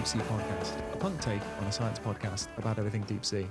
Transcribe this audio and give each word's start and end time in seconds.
Deep 0.00 0.06
Sea 0.06 0.18
Podcast, 0.20 0.94
a 0.94 0.96
punk 0.96 1.20
take 1.20 1.42
on 1.60 1.66
a 1.66 1.72
science 1.72 1.98
podcast 1.98 2.48
about 2.56 2.78
everything 2.78 3.02
deep 3.02 3.22
sea. 3.22 3.46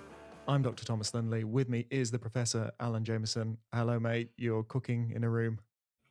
I'm 0.48 0.64
Dr. 0.64 0.84
Thomas 0.84 1.14
Linley. 1.14 1.44
With 1.44 1.70
me 1.70 1.86
is 1.92 2.10
the 2.10 2.18
Professor 2.18 2.72
Alan 2.80 3.06
Jamieson. 3.06 3.56
Hello, 3.72 4.00
mate. 4.00 4.32
You're 4.36 4.64
cooking 4.64 5.12
in 5.16 5.24
a 5.24 5.30
room. 5.30 5.60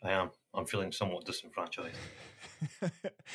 I 0.04 0.12
am. 0.12 0.30
I'm 0.54 0.64
feeling 0.64 0.92
somewhat 0.92 1.24
disenfranchised. 1.24 1.96
Are 2.82 2.90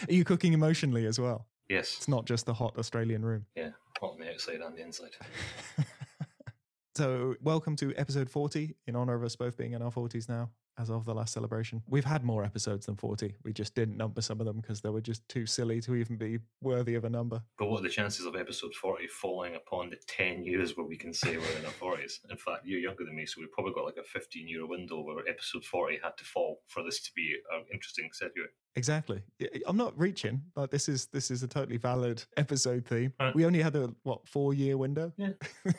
you 0.08 0.24
cooking 0.24 0.54
emotionally 0.54 1.06
as 1.06 1.20
well? 1.20 1.46
Yes. 1.68 1.94
It's 1.98 2.08
not 2.08 2.24
just 2.24 2.46
the 2.46 2.54
hot 2.54 2.78
Australian 2.78 3.26
room. 3.26 3.48
Yeah. 3.54 3.72
Hot 4.00 4.12
on 4.12 4.20
the 4.20 4.32
outside 4.32 4.62
and 4.62 4.74
the 4.74 4.82
inside. 4.82 5.12
So, 6.96 7.34
welcome 7.42 7.76
to 7.78 7.92
episode 7.96 8.30
40 8.30 8.76
in 8.86 8.96
honor 8.96 9.16
of 9.16 9.24
us 9.24 9.36
both 9.36 9.58
being 9.58 9.72
in 9.72 9.82
our 9.82 9.90
40s 9.90 10.30
now, 10.30 10.52
as 10.78 10.90
of 10.90 11.06
the 11.06 11.14
last 11.14 11.34
celebration. 11.34 11.82
We've 11.88 12.06
had 12.06 12.24
more 12.24 12.44
episodes 12.44 12.86
than 12.86 12.96
40. 12.96 13.36
We 13.44 13.54
just 13.54 13.76
didn't 13.76 13.98
number 13.98 14.22
some 14.22 14.40
of 14.40 14.46
them 14.46 14.58
because 14.58 14.82
they 14.82 14.90
were 14.90 15.02
just 15.02 15.28
too 15.30 15.46
silly 15.46 15.82
to 15.82 15.96
even 15.96 16.18
be 16.18 16.40
worthy 16.62 16.96
of 16.96 17.06
a 17.06 17.10
number. 17.10 17.42
But 17.58 17.68
what 17.68 17.80
are 17.80 17.84
the 17.84 17.90
chances 17.90 18.26
of 18.26 18.36
episode 18.36 18.74
40 18.74 19.08
falling 19.08 19.56
upon 19.56 19.90
the 19.90 19.98
10 20.08 20.44
years 20.44 20.76
where 20.76 20.86
we 20.86 20.98
can 20.98 21.14
say 21.14 21.38
we're 21.38 21.60
in 21.60 21.66
our 21.66 21.72
40s? 21.72 22.20
In 22.30 22.38
fact, 22.38 22.66
you're 22.66 22.80
younger 22.80 23.06
than 23.06 23.16
me, 23.16 23.26
so 23.26 23.40
we've 23.40 23.52
probably 23.52 23.74
got 23.74 23.86
like 23.86 23.98
a 23.98 24.04
15 24.04 24.48
year 24.48 24.68
window 24.68 25.02
where 25.02 25.28
episode 25.28 25.64
40 25.66 26.00
had 26.04 26.18
to 26.18 26.24
fall 26.24 26.62
for 26.68 26.84
this 26.84 27.02
to 27.02 27.12
be 27.16 27.36
an 27.52 27.66
interesting 27.72 28.10
segue. 28.10 28.30
Exactly. 28.76 29.22
I'm 29.68 29.78
not 29.78 29.98
reaching. 29.98 30.42
Like 30.56 30.72
this 30.72 30.90
is 30.90 31.06
this 31.08 31.30
is 31.30 31.44
a 31.44 31.48
totally 31.48 31.78
valid 31.78 32.24
episode 32.38 32.86
theme. 32.86 33.14
Right. 33.20 33.36
We 33.36 33.46
only 33.46 33.62
had 33.62 33.76
a 33.76 33.94
what 34.02 34.28
four 34.28 34.54
year 34.54 34.78
window. 34.78 35.14
Yeah. 35.18 35.34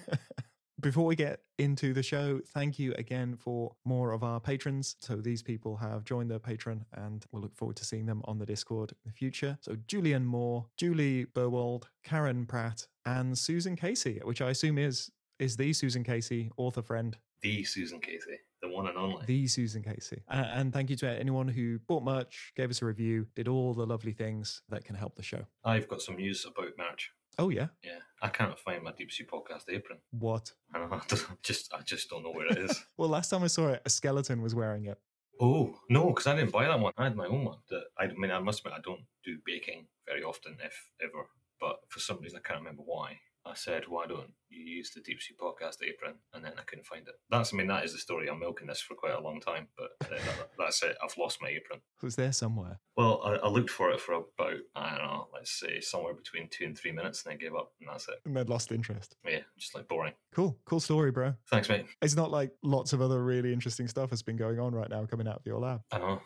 Before 0.80 1.06
we 1.06 1.14
get 1.14 1.40
into 1.58 1.94
the 1.94 2.02
show, 2.02 2.40
thank 2.48 2.80
you 2.80 2.94
again 2.98 3.36
for 3.36 3.76
more 3.84 4.10
of 4.12 4.24
our 4.24 4.40
patrons. 4.40 4.96
So 4.98 5.16
these 5.16 5.40
people 5.40 5.76
have 5.76 6.04
joined 6.04 6.30
the 6.32 6.40
patron, 6.40 6.84
and 6.92 7.24
we'll 7.30 7.42
look 7.42 7.54
forward 7.54 7.76
to 7.76 7.84
seeing 7.84 8.06
them 8.06 8.22
on 8.24 8.38
the 8.38 8.46
Discord 8.46 8.90
in 8.90 8.98
the 9.06 9.12
future. 9.12 9.56
So 9.60 9.76
Julian 9.86 10.24
Moore, 10.26 10.66
Juli 10.76 11.26
Berwald, 11.26 11.84
Karen 12.02 12.44
Pratt, 12.44 12.88
and 13.06 13.38
Susan 13.38 13.76
Casey, 13.76 14.20
which 14.24 14.42
I 14.42 14.50
assume 14.50 14.78
is 14.78 15.10
is 15.38 15.56
the 15.56 15.72
Susan 15.72 16.02
Casey 16.04 16.50
author 16.56 16.80
friend 16.82 17.16
The 17.42 17.64
Susan 17.64 18.00
Casey, 18.00 18.38
the 18.62 18.68
one 18.68 18.86
and 18.86 18.96
only. 18.96 19.24
the 19.26 19.46
Susan 19.48 19.82
Casey. 19.82 20.22
A- 20.28 20.34
And 20.34 20.72
thank 20.72 20.90
you 20.90 20.96
to 20.96 21.08
anyone 21.08 21.48
who 21.48 21.78
bought 21.88 22.04
merch, 22.04 22.52
gave 22.56 22.70
us 22.70 22.82
a 22.82 22.84
review, 22.84 23.26
did 23.34 23.48
all 23.48 23.74
the 23.74 23.84
lovely 23.86 24.12
things 24.12 24.62
that 24.68 24.84
can 24.84 24.94
help 24.96 25.16
the 25.16 25.22
show. 25.24 25.44
I've 25.64 25.88
got 25.88 26.02
some 26.02 26.16
news 26.16 26.44
about 26.46 26.70
merch. 26.78 27.10
Oh 27.38 27.48
yeah, 27.50 27.68
Yeah, 27.82 27.98
I 28.22 28.28
can't 28.28 28.58
find 28.58 28.82
my 28.82 28.92
Deep 28.92 29.10
Sea 29.12 29.24
Podcast 29.24 29.64
apron. 29.68 29.98
what? 30.10 30.52
I 30.74 30.78
don't 30.78 30.90
know, 30.90 30.96
I 30.98 31.34
just, 31.42 31.72
I 31.74 31.80
just 31.82 32.08
don't 32.10 32.22
know 32.22 32.30
where 32.32 32.46
it 32.46 32.58
is. 32.58 32.84
Well, 32.96 33.08
last 33.08 33.28
time 33.30 33.42
I 33.42 33.48
saw 33.48 33.68
it, 33.68 33.82
a 33.84 33.90
skeleton 33.90 34.40
was 34.42 34.54
wearing 34.54 34.86
it. 34.86 34.98
oh 35.40 35.74
no, 35.90 36.06
because 36.08 36.26
I 36.26 36.36
didn't 36.36 36.52
buy 36.52 36.66
that 36.68 36.78
one. 36.78 36.92
I 36.96 37.04
had 37.04 37.16
my 37.16 37.26
own 37.26 37.44
one. 37.44 37.58
That 37.70 37.84
I 37.98 38.06
mean, 38.16 38.30
I 38.30 38.38
must 38.38 38.60
admit, 38.60 38.74
I 38.78 38.82
don't 38.82 39.04
do 39.24 39.38
baking 39.44 39.86
very 40.06 40.22
often, 40.22 40.56
if 40.64 40.90
ever. 41.02 41.26
But 41.60 41.80
for 41.88 41.98
some 42.00 42.18
reason, 42.20 42.38
I 42.38 42.46
can't 42.46 42.60
remember 42.60 42.82
why. 42.84 43.18
I 43.46 43.54
said, 43.54 43.84
"Why 43.88 44.06
don't 44.06 44.32
you 44.48 44.62
use 44.64 44.90
the 44.90 45.00
Deep 45.00 45.20
Sea 45.20 45.34
Podcast 45.40 45.82
apron?" 45.82 46.14
And 46.32 46.44
then 46.44 46.52
I 46.58 46.62
couldn't 46.62 46.86
find 46.86 47.06
it. 47.06 47.14
That's, 47.30 47.52
I 47.52 47.56
mean, 47.56 47.66
that 47.68 47.84
is 47.84 47.92
the 47.92 47.98
story. 47.98 48.28
I'm 48.28 48.40
milking 48.40 48.66
this 48.66 48.80
for 48.80 48.94
quite 48.94 49.14
a 49.14 49.20
long 49.20 49.40
time, 49.40 49.68
but 49.76 49.90
uh, 50.02 50.16
that, 50.16 50.50
that's 50.58 50.82
it. 50.82 50.96
I've 51.02 51.16
lost 51.18 51.42
my 51.42 51.48
apron. 51.48 51.80
It 52.02 52.04
was 52.04 52.16
there 52.16 52.32
somewhere. 52.32 52.80
Well, 52.96 53.20
I, 53.24 53.46
I 53.46 53.48
looked 53.48 53.70
for 53.70 53.90
it 53.90 54.00
for 54.00 54.14
about 54.14 54.58
I 54.74 54.90
don't 54.90 55.06
know, 55.06 55.28
let's 55.32 55.52
say 55.58 55.80
somewhere 55.80 56.14
between 56.14 56.48
two 56.48 56.64
and 56.64 56.76
three 56.78 56.92
minutes, 56.92 57.24
and 57.24 57.32
I 57.32 57.36
gave 57.36 57.54
up, 57.54 57.72
and 57.80 57.88
that's 57.88 58.08
it. 58.08 58.20
And 58.24 58.36
then 58.36 58.46
lost 58.46 58.72
interest. 58.72 59.16
Yeah, 59.26 59.40
just 59.58 59.74
like 59.74 59.88
boring. 59.88 60.12
Cool, 60.32 60.56
cool 60.64 60.80
story, 60.80 61.10
bro. 61.10 61.34
Thanks, 61.50 61.68
mate. 61.68 61.86
It's 62.02 62.16
not 62.16 62.30
like 62.30 62.52
lots 62.62 62.92
of 62.92 63.00
other 63.00 63.22
really 63.22 63.52
interesting 63.52 63.88
stuff 63.88 64.10
has 64.10 64.22
been 64.22 64.36
going 64.36 64.58
on 64.58 64.74
right 64.74 64.88
now 64.88 65.04
coming 65.06 65.28
out 65.28 65.36
of 65.36 65.46
your 65.46 65.58
lab. 65.58 65.82
I 65.92 65.98
know, 65.98 66.20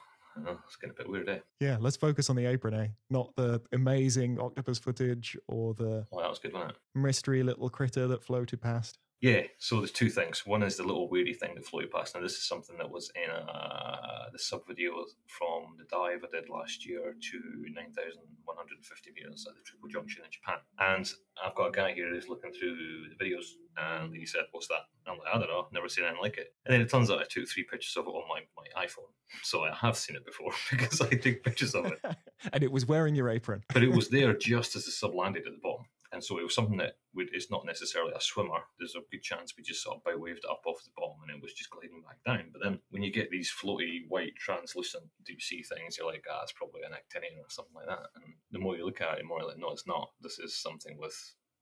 Know, 0.45 0.59
it's 0.67 0.77
getting 0.77 0.95
a 0.99 1.03
bit 1.03 1.09
weird, 1.11 1.29
eh? 1.29 1.39
Yeah, 1.61 1.77
let's 1.81 1.97
focus 1.97 2.31
on 2.31 2.37
the 2.37 2.47
apron, 2.47 2.75
eh? 2.75 2.89
Not 3.11 3.35
the 3.37 3.61
amazing 3.73 4.39
octopus 4.39 4.79
footage 4.79 5.37
or 5.49 5.75
the 5.75 6.07
Well, 6.11 6.23
that 6.23 6.31
was 6.31 6.39
good, 6.39 6.53
wasn't 6.53 6.73
it? 6.73 6.77
mystery 6.95 7.43
little 7.43 7.69
critter 7.69 8.07
that 8.09 8.23
floated 8.23 8.61
past. 8.61 8.99
Yeah, 9.21 9.43
so 9.59 9.79
there's 9.79 9.91
two 9.91 10.11
things. 10.11 10.47
One 10.47 10.63
is 10.63 10.77
the 10.77 10.85
little 10.85 11.09
weirdy 11.09 11.37
thing 11.37 11.57
that 11.57 11.65
floated 11.65 11.91
past. 11.91 12.15
Now, 12.15 12.21
this 12.21 12.35
is 12.35 12.47
something 12.47 12.79
that 12.79 12.89
was 12.89 13.11
in 13.17 13.31
uh, 13.31 14.31
the 14.33 14.39
sub 14.39 14.65
video 14.69 14.93
from 15.27 15.75
the 15.77 15.85
dive 15.91 16.21
I 16.23 16.37
did 16.37 16.49
last 16.49 16.87
year 16.87 17.17
to 17.21 17.39
9,150 17.75 19.11
meters 19.11 19.47
at 19.49 19.57
the 19.57 19.63
Triple 19.63 19.89
Junction 19.89 20.23
in 20.25 20.31
Japan. 20.31 20.59
And 20.79 21.11
I've 21.45 21.57
got 21.57 21.67
a 21.67 21.73
guy 21.73 21.95
here 21.95 22.11
who's 22.11 22.29
looking 22.29 22.53
through 22.53 22.77
the 23.09 23.25
videos, 23.25 23.57
and 23.77 24.15
he 24.15 24.25
said, 24.25 24.43
What's 24.53 24.69
that? 24.69 24.87
And 25.05 25.15
I'm 25.15 25.19
like, 25.19 25.35
I 25.35 25.39
don't 25.39 25.49
know, 25.49 25.67
never 25.73 25.89
seen 25.89 26.05
anything 26.05 26.23
like 26.23 26.39
it. 26.39 26.55
And 26.65 26.73
then 26.73 26.81
it 26.81 26.89
turns 26.89 27.11
out 27.11 27.19
I 27.19 27.25
took 27.25 27.49
three 27.49 27.65
pictures 27.65 27.97
of 27.97 28.07
it 28.07 28.11
on 28.11 28.23
my, 28.29 28.43
my 28.57 28.85
iPhone. 28.87 29.11
So 29.43 29.65
I 29.65 29.75
have 29.75 29.97
seen 29.97 30.15
it 30.15 30.25
before 30.25 30.53
because 30.71 31.01
I 31.01 31.09
took 31.09 31.43
pictures 31.43 31.75
of 31.75 31.87
it 31.87 31.99
and 32.53 32.63
it 32.63 32.71
was 32.71 32.87
wearing 32.87 33.15
your 33.17 33.31
apron. 33.31 33.65
but 33.73 33.83
it 33.83 33.91
was 33.91 34.09
there 34.11 34.33
just 34.35 34.77
as 34.77 34.85
the 34.85 34.93
sub 34.93 35.15
landed 35.15 35.47
at 35.47 35.53
the 35.53 35.61
bottom. 35.61 35.87
And 36.11 36.25
so 36.25 36.39
it 36.39 36.43
was 36.43 36.55
something 36.55 36.79
that 36.79 36.97
would, 37.15 37.29
it's 37.33 37.51
not 37.51 37.67
necessarily 37.67 38.13
a 38.17 38.21
swimmer. 38.21 38.65
There's 38.79 38.97
a 38.97 39.05
good 39.11 39.23
chance 39.23 39.53
we 39.57 39.63
just 39.63 39.83
sort 39.83 39.99
of 39.99 40.05
bow 40.05 40.17
waved 40.17 40.47
up 40.49 40.63
off 40.65 40.83
the 40.83 40.91
bottom 40.97 41.21
and 41.23 41.37
it 41.37 41.43
was 41.43 41.53
just 41.53 41.71
gliding 41.71 42.03
back 42.03 42.25
down. 42.25 42.49
But 42.53 42.63
then 42.63 42.81
when 42.91 43.03
you 43.03 43.13
get 43.13 43.31
these 43.31 43.53
floaty, 43.53 44.09
white, 44.09 44.35
translucent 44.37 45.05
deep 45.27 45.43
sea 45.43 45.63
things, 45.63 45.99
you're 45.99 46.07
like, 46.07 46.25
ah, 46.31 46.41
it's 46.43 46.53
probably 46.53 46.81
an 46.83 46.97
actinian 46.97 47.45
or 47.45 47.51
something 47.51 47.75
like 47.75 47.89
that. 47.89 48.09
And 48.17 48.25
the 48.53 48.59
more 48.59 48.77
you 48.77 48.87
look 48.87 49.03
at 49.03 49.19
it, 49.19 49.19
the 49.19 49.25
more 49.25 49.41
you're 49.41 49.49
like, 49.49 49.59
no, 49.59 49.73
it's 49.73 49.87
not. 49.87 50.11
This 50.23 50.39
is 50.39 50.57
something 50.57 50.97
with 50.99 51.15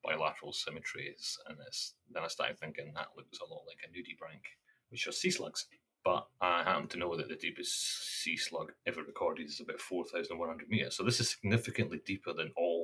bilateral 0.04 0.52
symmetries. 0.52 1.36
And 1.48 1.58
it's, 1.66 1.94
then 2.12 2.22
I 2.22 2.28
started 2.28 2.58
thinking 2.58 2.92
that 2.94 3.16
looks 3.16 3.40
a 3.40 3.50
lot 3.50 3.66
like 3.66 3.82
a 3.82 3.90
nudibranch, 3.90 4.46
which 4.90 5.08
are 5.08 5.12
sea 5.12 5.30
slugs. 5.30 5.66
But 6.04 6.24
I 6.40 6.62
happen 6.62 6.86
to 6.90 6.98
know 6.98 7.16
that 7.16 7.28
the 7.28 7.34
deepest 7.34 8.22
sea 8.22 8.36
slug 8.36 8.70
ever 8.86 9.02
recorded 9.02 9.46
is 9.46 9.58
about 9.58 9.80
4,100 9.80 10.68
meters. 10.68 10.96
So 10.96 11.02
this 11.02 11.18
is 11.18 11.30
significantly 11.30 12.00
deeper 12.06 12.32
than 12.32 12.52
all, 12.56 12.75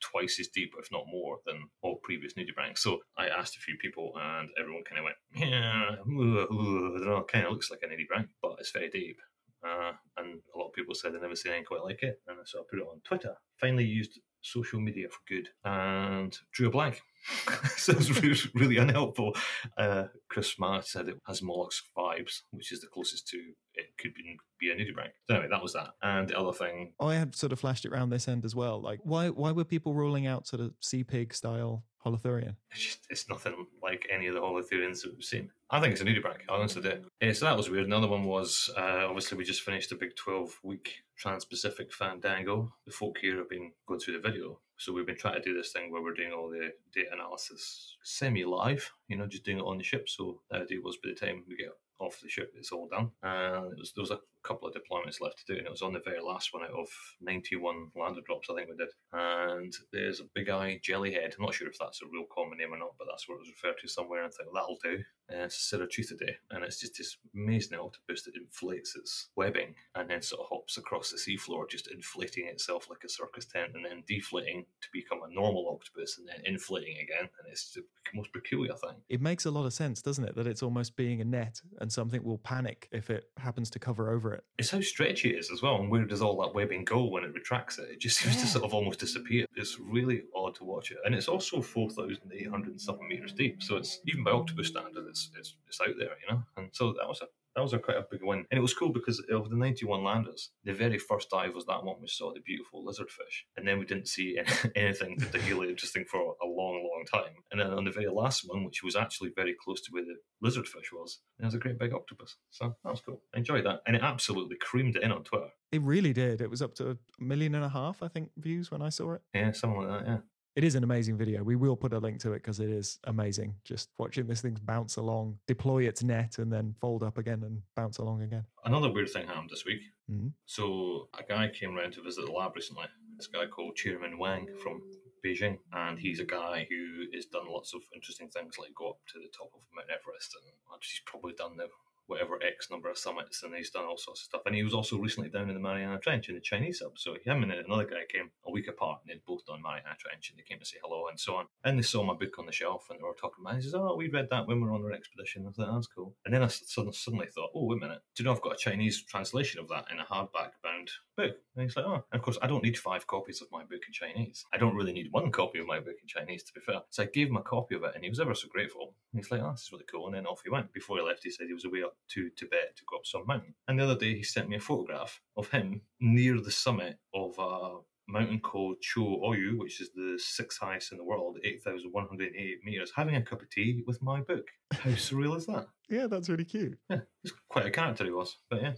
twice 0.00 0.38
as 0.40 0.48
deep, 0.48 0.72
if 0.78 0.88
not 0.90 1.04
more, 1.10 1.38
than 1.46 1.68
all 1.82 2.00
previous 2.02 2.34
nudibranchs. 2.34 2.78
So 2.78 3.00
I 3.16 3.28
asked 3.28 3.56
a 3.56 3.60
few 3.60 3.76
people, 3.80 4.12
and 4.20 4.48
everyone 4.60 4.84
kind 4.84 4.98
of 4.98 5.04
went, 5.04 5.16
yeah, 5.34 5.96
ooh, 6.08 6.46
ooh, 6.52 6.96
I 6.96 6.98
don't 6.98 7.08
know, 7.08 7.24
kind 7.30 7.46
of 7.46 7.52
looks 7.52 7.70
like 7.70 7.80
a 7.82 7.86
nudibranch, 7.86 8.28
but 8.42 8.56
it's 8.58 8.72
very 8.72 8.90
deep. 8.90 9.18
Uh, 9.66 9.92
and 10.18 10.40
a 10.54 10.58
lot 10.58 10.68
of 10.68 10.74
people 10.74 10.94
said 10.94 11.12
they've 11.12 11.22
never 11.22 11.34
seen 11.34 11.52
anything 11.52 11.66
quite 11.66 11.82
like 11.82 12.02
it. 12.02 12.20
And 12.28 12.38
so 12.44 12.60
I 12.60 12.62
put 12.70 12.78
it 12.78 12.86
on 12.86 13.00
Twitter. 13.04 13.34
Finally 13.60 13.84
used 13.84 14.20
social 14.46 14.80
media 14.80 15.08
for 15.08 15.18
good 15.28 15.48
and 15.64 16.38
drew 16.52 16.68
a 16.68 16.70
blank. 16.70 17.00
so 17.76 17.92
it 17.92 17.98
was 18.22 18.54
really, 18.54 18.76
unhelpful. 18.76 19.34
Uh, 19.76 20.04
Chris 20.28 20.52
Smart 20.52 20.86
said 20.86 21.08
it 21.08 21.20
has 21.26 21.42
mollusk 21.42 21.84
vibes, 21.96 22.42
which 22.52 22.72
is 22.72 22.80
the 22.80 22.86
closest 22.86 23.26
to 23.28 23.38
it 23.74 23.86
could 23.98 24.14
be, 24.14 24.38
be 24.58 24.70
a 24.70 24.74
nudibranch. 24.74 25.12
So 25.28 25.34
anyway, 25.34 25.48
that 25.50 25.62
was 25.62 25.72
that. 25.74 25.90
And 26.02 26.28
the 26.28 26.38
other 26.38 26.52
thing, 26.52 26.92
I 27.00 27.14
had 27.14 27.34
sort 27.34 27.52
of 27.52 27.60
flashed 27.60 27.84
it 27.84 27.92
around 27.92 28.10
this 28.10 28.28
end 28.28 28.44
as 28.44 28.54
well. 28.54 28.80
Like, 28.80 29.00
why 29.02 29.28
why 29.28 29.52
were 29.52 29.64
people 29.64 29.94
ruling 29.94 30.26
out 30.26 30.46
sort 30.46 30.62
of 30.62 30.72
sea 30.80 31.04
pig 31.04 31.34
style 31.34 31.84
holothurian? 32.04 32.56
it's 32.70 32.82
just 32.82 33.06
it's 33.10 33.28
nothing 33.28 33.66
like 33.82 34.06
any 34.12 34.28
of 34.28 34.34
the 34.34 34.40
holothurians 34.40 35.02
that 35.02 35.12
we've 35.12 35.24
seen. 35.24 35.50
I 35.70 35.80
think 35.80 35.92
it's 35.92 36.00
a 36.00 36.04
nudibranch. 36.04 36.42
I 36.48 36.54
honestly 36.54 36.82
do. 36.82 37.02
Yeah, 37.20 37.32
so 37.32 37.46
that 37.46 37.56
was 37.56 37.68
weird. 37.68 37.86
Another 37.86 38.08
one 38.08 38.24
was 38.24 38.70
uh, 38.76 39.06
obviously 39.06 39.36
we 39.36 39.44
just 39.44 39.62
finished 39.62 39.92
a 39.92 39.96
big 39.96 40.14
twelve 40.16 40.58
week 40.62 40.94
Trans-Pacific 41.16 41.92
Fandango. 41.92 42.72
The 42.84 42.92
folk 42.92 43.18
here 43.18 43.38
have 43.38 43.48
been 43.48 43.72
going 43.86 44.00
through 44.00 44.20
the 44.20 44.28
video, 44.28 44.60
so 44.76 44.92
we've 44.92 45.06
been 45.06 45.16
trying 45.16 45.40
to 45.40 45.40
do 45.40 45.56
this 45.56 45.72
thing 45.72 45.90
where 45.90 46.02
we're 46.02 46.14
doing 46.14 46.32
all 46.32 46.50
the 46.50 46.72
data 46.94 47.10
analysis 47.12 47.96
semi-live. 48.02 48.92
You 49.08 49.16
know, 49.16 49.26
just 49.26 49.44
doing 49.44 49.58
it 49.58 49.62
on 49.62 49.78
the 49.78 49.84
ship. 49.84 50.08
So 50.08 50.40
the 50.50 50.58
idea 50.58 50.80
was 50.82 50.96
by 50.96 51.10
the 51.10 51.26
time 51.26 51.44
we 51.48 51.56
get 51.56 51.70
off 51.98 52.20
the 52.20 52.28
ship, 52.28 52.52
it's 52.56 52.72
all 52.72 52.88
done. 52.88 53.10
And 53.22 53.72
it 53.72 53.78
was, 53.78 53.92
there 53.94 54.02
was 54.02 54.10
a 54.10 54.20
couple 54.46 54.68
of 54.68 54.74
deployments 54.74 55.20
left 55.20 55.38
to 55.38 55.52
do, 55.52 55.58
and 55.58 55.66
it 55.66 55.70
was 55.70 55.82
on 55.82 55.92
the 55.92 56.02
very 56.04 56.20
last 56.20 56.52
one 56.52 56.62
out 56.62 56.70
of 56.70 56.88
91 57.20 57.88
lander 57.96 58.20
drops, 58.26 58.48
I 58.50 58.54
think 58.54 58.68
we 58.68 58.76
did. 58.76 58.88
And 59.12 59.72
there's 59.92 60.20
a 60.20 60.28
big 60.34 60.48
eye 60.48 60.80
jellyhead. 60.82 61.34
I'm 61.38 61.44
not 61.44 61.54
sure 61.54 61.68
if 61.68 61.78
that's 61.78 62.02
a 62.02 62.06
real 62.12 62.24
common 62.32 62.58
name 62.58 62.72
or 62.72 62.78
not, 62.78 62.94
but 62.98 63.06
that's 63.10 63.28
what 63.28 63.36
it 63.36 63.40
was 63.40 63.50
referred 63.50 63.78
to 63.80 63.88
somewhere. 63.88 64.22
And 64.22 64.32
I 64.32 64.44
thought, 64.44 64.54
that'll 64.54 64.78
do. 64.82 65.02
And 65.28 65.40
it's 65.42 65.72
a 65.72 65.76
Cirroteuthidae, 65.76 66.36
and 66.52 66.64
it's 66.64 66.80
just 66.80 66.96
this 66.98 67.16
amazing 67.34 67.78
octopus 67.78 68.22
that 68.24 68.36
inflates 68.36 68.94
its 68.94 69.30
webbing 69.34 69.74
and 69.96 70.08
then 70.08 70.22
sort 70.22 70.42
of 70.42 70.46
hops 70.48 70.76
across 70.76 71.10
the 71.10 71.18
seafloor, 71.18 71.68
just 71.68 71.90
inflating 71.90 72.46
itself 72.46 72.88
like 72.88 73.02
a 73.04 73.08
circus 73.08 73.46
tent, 73.46 73.72
and 73.74 73.84
then 73.84 74.04
deflating 74.06 74.64
to 74.82 74.88
become 74.92 75.18
a 75.28 75.34
normal 75.34 75.68
octopus, 75.74 76.18
and 76.18 76.28
then 76.28 76.40
inflating 76.44 76.96
again. 76.98 77.28
And 77.38 77.48
it's 77.50 77.72
the 77.72 77.82
most 78.14 78.32
peculiar 78.32 78.74
thing. 78.74 78.96
It 79.08 79.20
makes 79.20 79.46
a 79.46 79.50
lot 79.50 79.66
of 79.66 79.72
sense, 79.72 80.00
doesn't 80.00 80.24
it? 80.24 80.36
That 80.36 80.46
it's 80.46 80.62
almost 80.62 80.96
being 80.96 81.20
a 81.20 81.24
net 81.24 81.60
and 81.80 81.92
something 81.92 82.22
will 82.22 82.38
panic 82.38 82.88
if 82.92 83.10
it 83.10 83.24
happens 83.36 83.70
to 83.70 83.78
cover 83.78 84.10
over 84.10 84.32
it. 84.34 84.35
It's 84.58 84.70
how 84.70 84.80
stretchy 84.80 85.34
it 85.34 85.38
is 85.38 85.50
as 85.50 85.62
well, 85.62 85.76
and 85.76 85.90
where 85.90 86.04
does 86.04 86.22
all 86.22 86.40
that 86.42 86.54
webbing 86.54 86.84
go 86.84 87.04
when 87.04 87.24
it 87.24 87.34
retracts 87.34 87.78
it? 87.78 87.88
It 87.90 88.00
just 88.00 88.18
seems 88.18 88.36
to 88.36 88.46
sort 88.46 88.64
of 88.64 88.74
almost 88.74 89.00
disappear. 89.00 89.46
It's 89.56 89.78
really 89.78 90.22
odd 90.34 90.54
to 90.56 90.64
watch 90.64 90.90
it, 90.90 90.98
and 91.04 91.14
it's 91.14 91.28
also 91.28 91.60
four 91.60 91.90
thousand 91.90 92.32
eight 92.32 92.48
hundred 92.48 92.80
something 92.80 93.08
meters 93.08 93.32
deep. 93.32 93.62
So 93.62 93.76
it's 93.76 94.00
even 94.06 94.24
by 94.24 94.32
octopus 94.32 94.68
standards, 94.68 95.08
it's, 95.08 95.30
it's 95.38 95.56
it's 95.68 95.80
out 95.80 95.94
there, 95.98 96.16
you 96.20 96.34
know. 96.34 96.42
And 96.56 96.68
so 96.72 96.92
that 96.92 97.08
was 97.08 97.20
a 97.22 97.26
that 97.56 97.62
was 97.62 97.72
a 97.72 97.78
quite 97.78 97.96
a 97.96 98.04
big 98.10 98.20
win, 98.22 98.44
and 98.50 98.58
it 98.58 98.60
was 98.60 98.74
cool 98.74 98.92
because 98.92 99.18
of 99.30 99.48
the 99.48 99.56
ninety 99.56 99.86
one 99.86 100.04
landers, 100.04 100.50
the 100.64 100.74
very 100.74 100.98
first 100.98 101.30
dive 101.30 101.54
was 101.54 101.64
that 101.64 101.82
one 101.82 101.96
we 102.00 102.06
saw 102.06 102.32
the 102.32 102.40
beautiful 102.40 102.84
lizardfish, 102.84 103.44
and 103.56 103.66
then 103.66 103.78
we 103.78 103.86
didn't 103.86 104.08
see 104.08 104.38
anything 104.76 105.16
particularly 105.18 105.70
interesting 105.70 106.04
for 106.04 106.20
a 106.20 106.46
long, 106.46 106.88
long 106.88 107.04
time. 107.10 107.34
And 107.50 107.60
then 107.60 107.72
on 107.72 107.84
the 107.84 107.90
very 107.90 108.08
last 108.08 108.42
one, 108.46 108.64
which 108.64 108.82
was 108.82 108.94
actually 108.94 109.30
very 109.34 109.56
close 109.64 109.80
to 109.82 109.90
where 109.90 110.04
the 110.04 110.16
lizardfish 110.46 110.92
was, 110.92 111.20
there 111.38 111.46
was 111.46 111.54
a 111.54 111.58
great 111.58 111.78
big 111.78 111.94
octopus. 111.94 112.36
So 112.50 112.76
that 112.84 112.90
was 112.90 113.00
cool. 113.00 113.22
I 113.34 113.38
enjoyed 113.38 113.64
that, 113.64 113.80
and 113.86 113.96
it 113.96 114.02
absolutely 114.02 114.56
creamed 114.60 114.96
it 114.96 115.02
in 115.02 115.10
on 115.10 115.24
Twitter. 115.24 115.48
It 115.72 115.82
really 115.82 116.12
did. 116.12 116.40
It 116.40 116.50
was 116.50 116.60
up 116.62 116.74
to 116.76 116.90
a 116.90 116.96
million 117.18 117.54
and 117.54 117.64
a 117.64 117.70
half, 117.70 118.02
I 118.02 118.08
think, 118.08 118.30
views 118.36 118.70
when 118.70 118.82
I 118.82 118.90
saw 118.90 119.14
it. 119.14 119.22
Yeah, 119.34 119.52
something 119.52 119.80
like 119.80 120.04
that. 120.04 120.06
Yeah. 120.06 120.18
It 120.56 120.64
is 120.64 120.74
an 120.74 120.84
amazing 120.84 121.18
video. 121.18 121.42
We 121.42 121.54
will 121.54 121.76
put 121.76 121.92
a 121.92 121.98
link 121.98 122.18
to 122.20 122.32
it 122.32 122.36
because 122.36 122.60
it 122.60 122.70
is 122.70 122.98
amazing. 123.04 123.54
Just 123.62 123.90
watching 123.98 124.26
this 124.26 124.40
thing 124.40 124.58
bounce 124.64 124.96
along, 124.96 125.38
deploy 125.46 125.86
its 125.86 126.02
net, 126.02 126.38
and 126.38 126.50
then 126.50 126.74
fold 126.80 127.02
up 127.02 127.18
again 127.18 127.42
and 127.42 127.60
bounce 127.74 127.98
along 127.98 128.22
again. 128.22 128.46
Another 128.64 128.90
weird 128.90 129.10
thing 129.10 129.26
happened 129.26 129.50
this 129.50 129.66
week. 129.66 129.82
Mhm. 130.10 130.32
So 130.46 131.10
a 131.12 131.22
guy 131.22 131.50
came 131.50 131.74
round 131.74 131.92
to 131.92 132.02
visit 132.02 132.24
the 132.24 132.32
lab 132.32 132.56
recently. 132.56 132.86
This 133.18 133.26
guy 133.26 133.46
called 133.46 133.76
Chairman 133.76 134.16
Wang 134.16 134.48
from 134.62 134.80
Beijing, 135.22 135.58
and 135.72 135.98
he's 135.98 136.20
a 136.20 136.24
guy 136.24 136.64
who 136.70 137.04
has 137.12 137.26
done 137.26 137.48
lots 137.48 137.74
of 137.74 137.82
interesting 137.94 138.30
things, 138.30 138.58
like 138.58 138.74
go 138.74 138.88
up 138.92 139.06
to 139.08 139.18
the 139.18 139.28
top 139.28 139.52
of 139.52 139.60
Mount 139.74 139.90
Everest, 139.90 140.36
and 140.36 140.54
he's 140.80 141.02
probably 141.04 141.34
done 141.34 141.58
the 141.58 141.68
whatever 142.06 142.42
X 142.42 142.70
number 142.70 142.88
of 142.90 142.98
summits, 142.98 143.42
and 143.42 143.54
he's 143.54 143.70
done 143.70 143.84
all 143.84 143.96
sorts 143.96 144.22
of 144.22 144.24
stuff. 144.26 144.42
And 144.46 144.54
he 144.54 144.62
was 144.62 144.74
also 144.74 144.96
recently 144.98 145.30
down 145.30 145.48
in 145.48 145.54
the 145.54 145.60
Mariana 145.60 145.98
Trench 145.98 146.28
in 146.28 146.34
the 146.34 146.40
Chinese 146.40 146.78
sub. 146.78 146.98
So 146.98 147.16
him 147.24 147.42
and 147.42 147.52
another 147.52 147.84
guy 147.84 148.02
came 148.08 148.30
a 148.46 148.50
week 148.50 148.68
apart, 148.68 149.00
and 149.02 149.10
they'd 149.10 149.24
both 149.24 149.44
done 149.46 149.62
Mariana 149.62 149.96
Trench, 149.98 150.30
and 150.30 150.38
they 150.38 150.42
came 150.42 150.58
to 150.58 150.64
say 150.64 150.78
hello 150.82 151.08
and 151.08 151.18
so 151.18 151.36
on. 151.36 151.46
And 151.64 151.78
they 151.78 151.82
saw 151.82 152.02
my 152.04 152.14
book 152.14 152.38
on 152.38 152.46
the 152.46 152.52
shelf, 152.52 152.86
and 152.90 152.98
they 152.98 153.02
were 153.02 153.14
talking 153.20 153.44
about. 153.44 153.54
it. 153.54 153.56
He 153.56 153.62
says, 153.62 153.74
"Oh, 153.74 153.96
we 153.96 154.08
read 154.08 154.28
that 154.30 154.46
when 154.46 154.60
we 154.60 154.68
were 154.68 154.74
on 154.74 154.82
our 154.82 154.92
expedition." 154.92 155.46
I 155.46 155.52
thought 155.52 155.72
that's 155.72 155.86
cool. 155.86 156.14
And 156.24 156.34
then 156.34 156.42
I 156.42 156.46
sudden- 156.48 156.92
suddenly 156.92 157.26
thought, 157.26 157.50
"Oh, 157.54 157.64
wait 157.64 157.78
a 157.78 157.80
minute! 157.80 158.02
Do 158.14 158.22
you 158.22 158.24
know 158.26 158.32
I've 158.34 158.40
got 158.42 158.54
a 158.54 158.56
Chinese 158.56 159.02
translation 159.04 159.60
of 159.60 159.68
that 159.68 159.90
in 159.90 159.98
a 159.98 160.04
hardback 160.04 160.52
bound 160.62 160.90
book?" 161.16 161.36
And 161.54 161.62
he's 161.62 161.76
like, 161.76 161.86
"Oh." 161.86 162.04
And 162.12 162.18
of 162.20 162.22
course, 162.22 162.38
I 162.42 162.46
don't 162.46 162.62
need 162.62 162.78
five 162.78 163.06
copies 163.06 163.42
of 163.42 163.50
my 163.50 163.64
book 163.64 163.82
in 163.86 163.92
Chinese. 163.92 164.44
I 164.52 164.58
don't 164.58 164.76
really 164.76 164.92
need 164.92 165.12
one 165.12 165.30
copy 165.32 165.58
of 165.58 165.66
my 165.66 165.80
book 165.80 165.96
in 166.00 166.08
Chinese, 166.08 166.44
to 166.44 166.52
be 166.52 166.60
fair. 166.60 166.82
So 166.90 167.02
I 167.02 167.06
gave 167.06 167.28
him 167.28 167.36
a 167.36 167.42
copy 167.42 167.74
of 167.74 167.84
it, 167.84 167.94
and 167.94 168.04
he 168.04 168.10
was 168.10 168.20
ever 168.20 168.34
so 168.34 168.48
grateful. 168.48 168.94
And 169.12 169.20
he's 169.20 169.30
like, 169.30 169.40
"Oh, 169.40 169.52
this 169.52 169.62
is 169.62 169.72
really 169.72 169.84
cool." 169.84 170.06
And 170.06 170.14
then 170.14 170.26
off 170.26 170.42
he 170.42 170.50
went. 170.50 170.72
Before 170.72 170.96
he 170.96 171.02
left, 171.02 171.24
he 171.24 171.30
said 171.30 171.46
he 171.46 171.54
was 171.54 171.64
away 171.64 171.82
up 171.82 171.95
to 172.08 172.30
Tibet 172.30 172.76
to 172.76 172.84
go 172.88 172.96
up 172.96 173.06
some 173.06 173.26
mountain. 173.26 173.54
And 173.68 173.78
the 173.78 173.84
other 173.84 173.98
day, 173.98 174.14
he 174.14 174.22
sent 174.22 174.48
me 174.48 174.56
a 174.56 174.60
photograph 174.60 175.20
of 175.36 175.48
him 175.50 175.82
near 176.00 176.40
the 176.40 176.50
summit 176.50 176.98
of 177.14 177.34
a 177.38 177.78
mountain 178.08 178.40
called 178.40 178.80
Cho 178.80 179.00
Oyu, 179.00 179.58
which 179.58 179.80
is 179.80 179.90
the 179.94 180.18
sixth 180.18 180.60
highest 180.60 180.92
in 180.92 180.98
the 180.98 181.04
world, 181.04 181.38
8,108 181.44 182.58
meters, 182.64 182.92
having 182.94 183.16
a 183.16 183.22
cup 183.22 183.42
of 183.42 183.50
tea 183.50 183.82
with 183.86 184.02
my 184.02 184.20
book. 184.20 184.46
How 184.72 184.90
surreal 184.90 185.36
is 185.36 185.46
that? 185.46 185.66
Yeah, 185.88 186.06
that's 186.06 186.28
really 186.28 186.44
cute. 186.44 186.78
Yeah, 186.90 187.00
he's 187.22 187.32
quite 187.48 187.66
a 187.66 187.70
character 187.70 188.04
he 188.04 188.10
was. 188.10 188.36
But 188.48 188.62
yeah. 188.62 188.72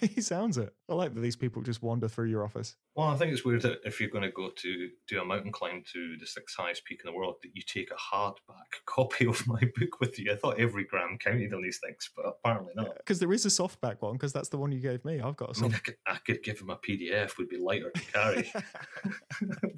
he 0.00 0.20
sounds 0.20 0.58
it. 0.58 0.74
I 0.88 0.94
like 0.94 1.14
that 1.14 1.20
these 1.20 1.36
people 1.36 1.62
just 1.62 1.82
wander 1.82 2.08
through 2.08 2.28
your 2.28 2.44
office. 2.44 2.74
Well, 2.96 3.06
I 3.06 3.16
think 3.16 3.32
it's 3.32 3.44
weird 3.44 3.62
that 3.62 3.78
if 3.84 4.00
you're 4.00 4.10
going 4.10 4.24
to 4.24 4.30
go 4.30 4.50
to 4.50 4.88
do 5.08 5.20
a 5.20 5.24
mountain 5.24 5.52
climb 5.52 5.84
to 5.92 6.16
the 6.18 6.26
sixth 6.26 6.56
highest 6.56 6.84
peak 6.84 7.00
in 7.04 7.10
the 7.10 7.16
world, 7.16 7.36
that 7.42 7.50
you 7.54 7.62
take 7.62 7.90
a 7.90 8.14
hardback 8.16 8.34
copy 8.86 9.26
of 9.26 9.46
my 9.46 9.60
book 9.76 10.00
with 10.00 10.18
you. 10.18 10.32
I 10.32 10.36
thought 10.36 10.58
every 10.58 10.84
gram 10.84 11.18
counted 11.18 11.54
on 11.54 11.62
these 11.62 11.78
things, 11.78 12.10
but 12.16 12.24
apparently 12.26 12.72
not. 12.74 12.96
Because 12.96 13.20
there 13.20 13.32
is 13.32 13.46
a 13.46 13.48
softback 13.48 13.96
one, 14.00 14.14
because 14.14 14.32
that's 14.32 14.48
the 14.48 14.58
one 14.58 14.72
you 14.72 14.80
gave 14.80 15.04
me. 15.04 15.20
I've 15.20 15.36
got 15.36 15.56
a 15.56 15.60
I 15.60 15.62
mean, 15.62 15.74
I 15.74 15.78
could, 15.78 15.96
I 16.06 16.16
could 16.26 16.42
give 16.42 16.58
him 16.58 16.70
a 16.70 16.76
PDF, 16.76 17.38
would 17.38 17.48
be 17.48 17.58
lighter 17.58 17.90
to 17.90 18.12
carry. 18.12 18.52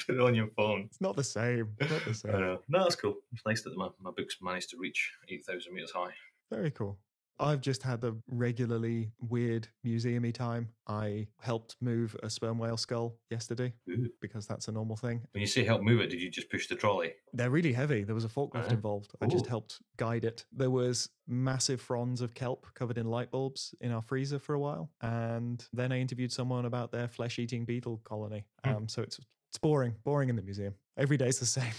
Put 0.06 0.16
it 0.16 0.20
on 0.20 0.34
your 0.34 0.48
phone. 0.48 0.84
it's 0.86 1.00
not 1.00 1.16
the 1.16 1.24
same. 1.24 1.68
Not 1.80 1.88
the 1.88 2.30
I 2.32 2.40
know. 2.40 2.60
No, 2.68 2.82
that's 2.82 2.96
cool. 2.96 3.16
It's 3.32 3.44
nice 3.46 3.62
that 3.62 3.76
my, 3.76 3.88
my 4.00 4.10
book's 4.10 4.36
managed 4.40 4.70
to 4.70 4.76
reach 4.78 5.12
8,000 5.28 5.72
meters 5.74 5.92
high. 5.92 6.12
Very 6.54 6.70
cool. 6.70 6.98
I've 7.40 7.60
just 7.60 7.82
had 7.82 8.04
a 8.04 8.14
regularly 8.28 9.10
weird 9.20 9.66
museumy 9.84 10.32
time. 10.32 10.68
I 10.86 11.26
helped 11.40 11.74
move 11.80 12.14
a 12.22 12.30
sperm 12.30 12.58
whale 12.58 12.76
skull 12.76 13.16
yesterday 13.28 13.72
Ooh. 13.90 14.08
because 14.20 14.46
that's 14.46 14.68
a 14.68 14.72
normal 14.72 14.94
thing. 14.94 15.20
When 15.32 15.40
you 15.40 15.48
say 15.48 15.64
help 15.64 15.82
move 15.82 16.00
it, 16.00 16.10
did 16.10 16.20
you 16.20 16.30
just 16.30 16.48
push 16.48 16.68
the 16.68 16.76
trolley? 16.76 17.12
They're 17.32 17.50
really 17.50 17.72
heavy. 17.72 18.04
There 18.04 18.14
was 18.14 18.24
a 18.24 18.28
forklift 18.28 18.70
Uh, 18.70 18.74
involved. 18.74 19.10
I 19.20 19.26
just 19.26 19.46
helped 19.46 19.80
guide 19.96 20.24
it. 20.24 20.44
There 20.52 20.70
was 20.70 21.10
massive 21.26 21.80
fronds 21.80 22.20
of 22.20 22.34
kelp 22.34 22.68
covered 22.74 22.98
in 22.98 23.06
light 23.06 23.32
bulbs 23.32 23.74
in 23.80 23.90
our 23.90 24.02
freezer 24.02 24.38
for 24.38 24.54
a 24.54 24.60
while, 24.60 24.92
and 25.00 25.66
then 25.72 25.90
I 25.90 25.98
interviewed 25.98 26.30
someone 26.30 26.66
about 26.66 26.92
their 26.92 27.08
flesh-eating 27.08 27.64
beetle 27.64 28.00
colony. 28.04 28.44
Hmm. 28.64 28.70
Um, 28.70 28.88
so 28.88 29.02
it's 29.02 29.18
it's 29.50 29.58
boring, 29.58 29.96
boring 30.04 30.28
in 30.28 30.36
the 30.36 30.42
museum. 30.42 30.74
Every 30.96 31.16
day's 31.16 31.40
the 31.40 31.46
same. 31.46 31.72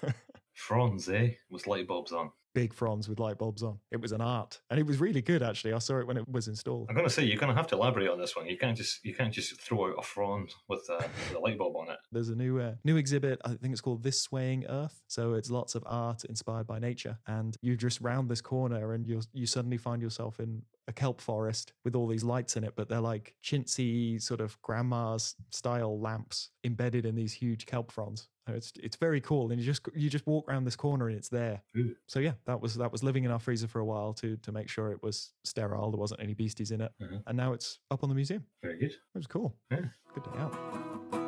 fronds, 0.54 1.08
eh? 1.10 1.30
With 1.50 1.66
light 1.66 1.86
bulbs 1.86 2.12
on. 2.12 2.30
Big 2.54 2.72
fronds 2.72 3.08
with 3.08 3.20
light 3.20 3.38
bulbs 3.38 3.62
on. 3.62 3.78
It 3.90 4.00
was 4.00 4.12
an 4.12 4.20
art, 4.20 4.60
and 4.70 4.80
it 4.80 4.86
was 4.86 4.98
really 4.98 5.22
good 5.22 5.42
actually. 5.42 5.72
I 5.72 5.78
saw 5.78 5.98
it 5.98 6.06
when 6.06 6.16
it 6.16 6.28
was 6.28 6.48
installed. 6.48 6.86
I'm 6.88 6.96
gonna 6.96 7.10
say 7.10 7.24
you're 7.24 7.38
gonna 7.38 7.54
have 7.54 7.66
to 7.68 7.76
elaborate 7.76 8.08
on 8.08 8.18
this 8.18 8.34
one. 8.34 8.46
You 8.46 8.56
can't 8.56 8.76
just 8.76 9.04
you 9.04 9.14
can't 9.14 9.32
just 9.32 9.60
throw 9.60 9.86
out 9.86 9.96
a 9.98 10.02
frond 10.02 10.54
with, 10.68 10.88
uh, 10.90 10.96
with 10.98 11.36
a 11.36 11.40
light 11.40 11.58
bulb 11.58 11.76
on 11.76 11.90
it. 11.90 11.98
There's 12.10 12.30
a 12.30 12.34
new 12.34 12.58
uh, 12.58 12.74
new 12.84 12.96
exhibit. 12.96 13.40
I 13.44 13.50
think 13.50 13.72
it's 13.72 13.80
called 13.80 14.02
This 14.02 14.22
Swaying 14.22 14.66
Earth. 14.68 15.02
So 15.08 15.34
it's 15.34 15.50
lots 15.50 15.74
of 15.74 15.84
art 15.86 16.24
inspired 16.24 16.66
by 16.66 16.78
nature, 16.78 17.18
and 17.26 17.56
you 17.62 17.76
just 17.76 18.00
round 18.00 18.28
this 18.28 18.40
corner, 18.40 18.92
and 18.92 19.06
you 19.06 19.20
you 19.32 19.46
suddenly 19.46 19.78
find 19.78 20.02
yourself 20.02 20.40
in 20.40 20.62
a 20.88 20.92
kelp 20.92 21.20
forest 21.20 21.74
with 21.84 21.94
all 21.94 22.06
these 22.06 22.24
lights 22.24 22.56
in 22.56 22.64
it, 22.64 22.72
but 22.74 22.88
they're 22.88 23.00
like 23.00 23.34
chintzy 23.44 24.20
sort 24.20 24.40
of 24.40 24.60
grandma's 24.62 25.36
style 25.50 26.00
lamps 26.00 26.50
embedded 26.64 27.04
in 27.04 27.14
these 27.14 27.34
huge 27.34 27.66
kelp 27.66 27.92
fronds. 27.92 28.28
It's 28.48 28.72
it's 28.82 28.96
very 28.96 29.20
cool, 29.20 29.50
and 29.50 29.60
you 29.60 29.66
just 29.66 29.82
you 29.94 30.08
just 30.08 30.26
walk 30.26 30.48
around 30.48 30.64
this 30.64 30.76
corner 30.76 31.08
and 31.08 31.16
it's 31.18 31.28
there. 31.28 31.62
Ooh. 31.76 31.94
So 32.06 32.18
yeah, 32.18 32.32
that 32.46 32.60
was 32.60 32.74
that 32.76 32.90
was 32.92 33.02
living 33.02 33.24
in 33.24 33.30
our 33.30 33.38
freezer 33.38 33.68
for 33.68 33.80
a 33.80 33.84
while 33.84 34.12
to 34.14 34.36
to 34.38 34.52
make 34.52 34.68
sure 34.68 34.90
it 34.92 35.02
was 35.02 35.32
sterile. 35.44 35.90
There 35.90 36.00
wasn't 36.00 36.20
any 36.22 36.34
beasties 36.34 36.70
in 36.70 36.80
it, 36.80 36.92
Mhm. 37.00 37.22
and 37.26 37.36
now 37.36 37.52
it's 37.52 37.80
up 37.90 38.02
on 38.02 38.08
the 38.08 38.14
museum. 38.14 38.44
Very 38.62 38.78
good. 38.78 38.92
It 38.92 38.98
was 39.14 39.26
cool. 39.26 39.56
Yeah. 39.70 39.86
Good 40.14 40.24
day 40.24 40.38
out. 40.38 41.27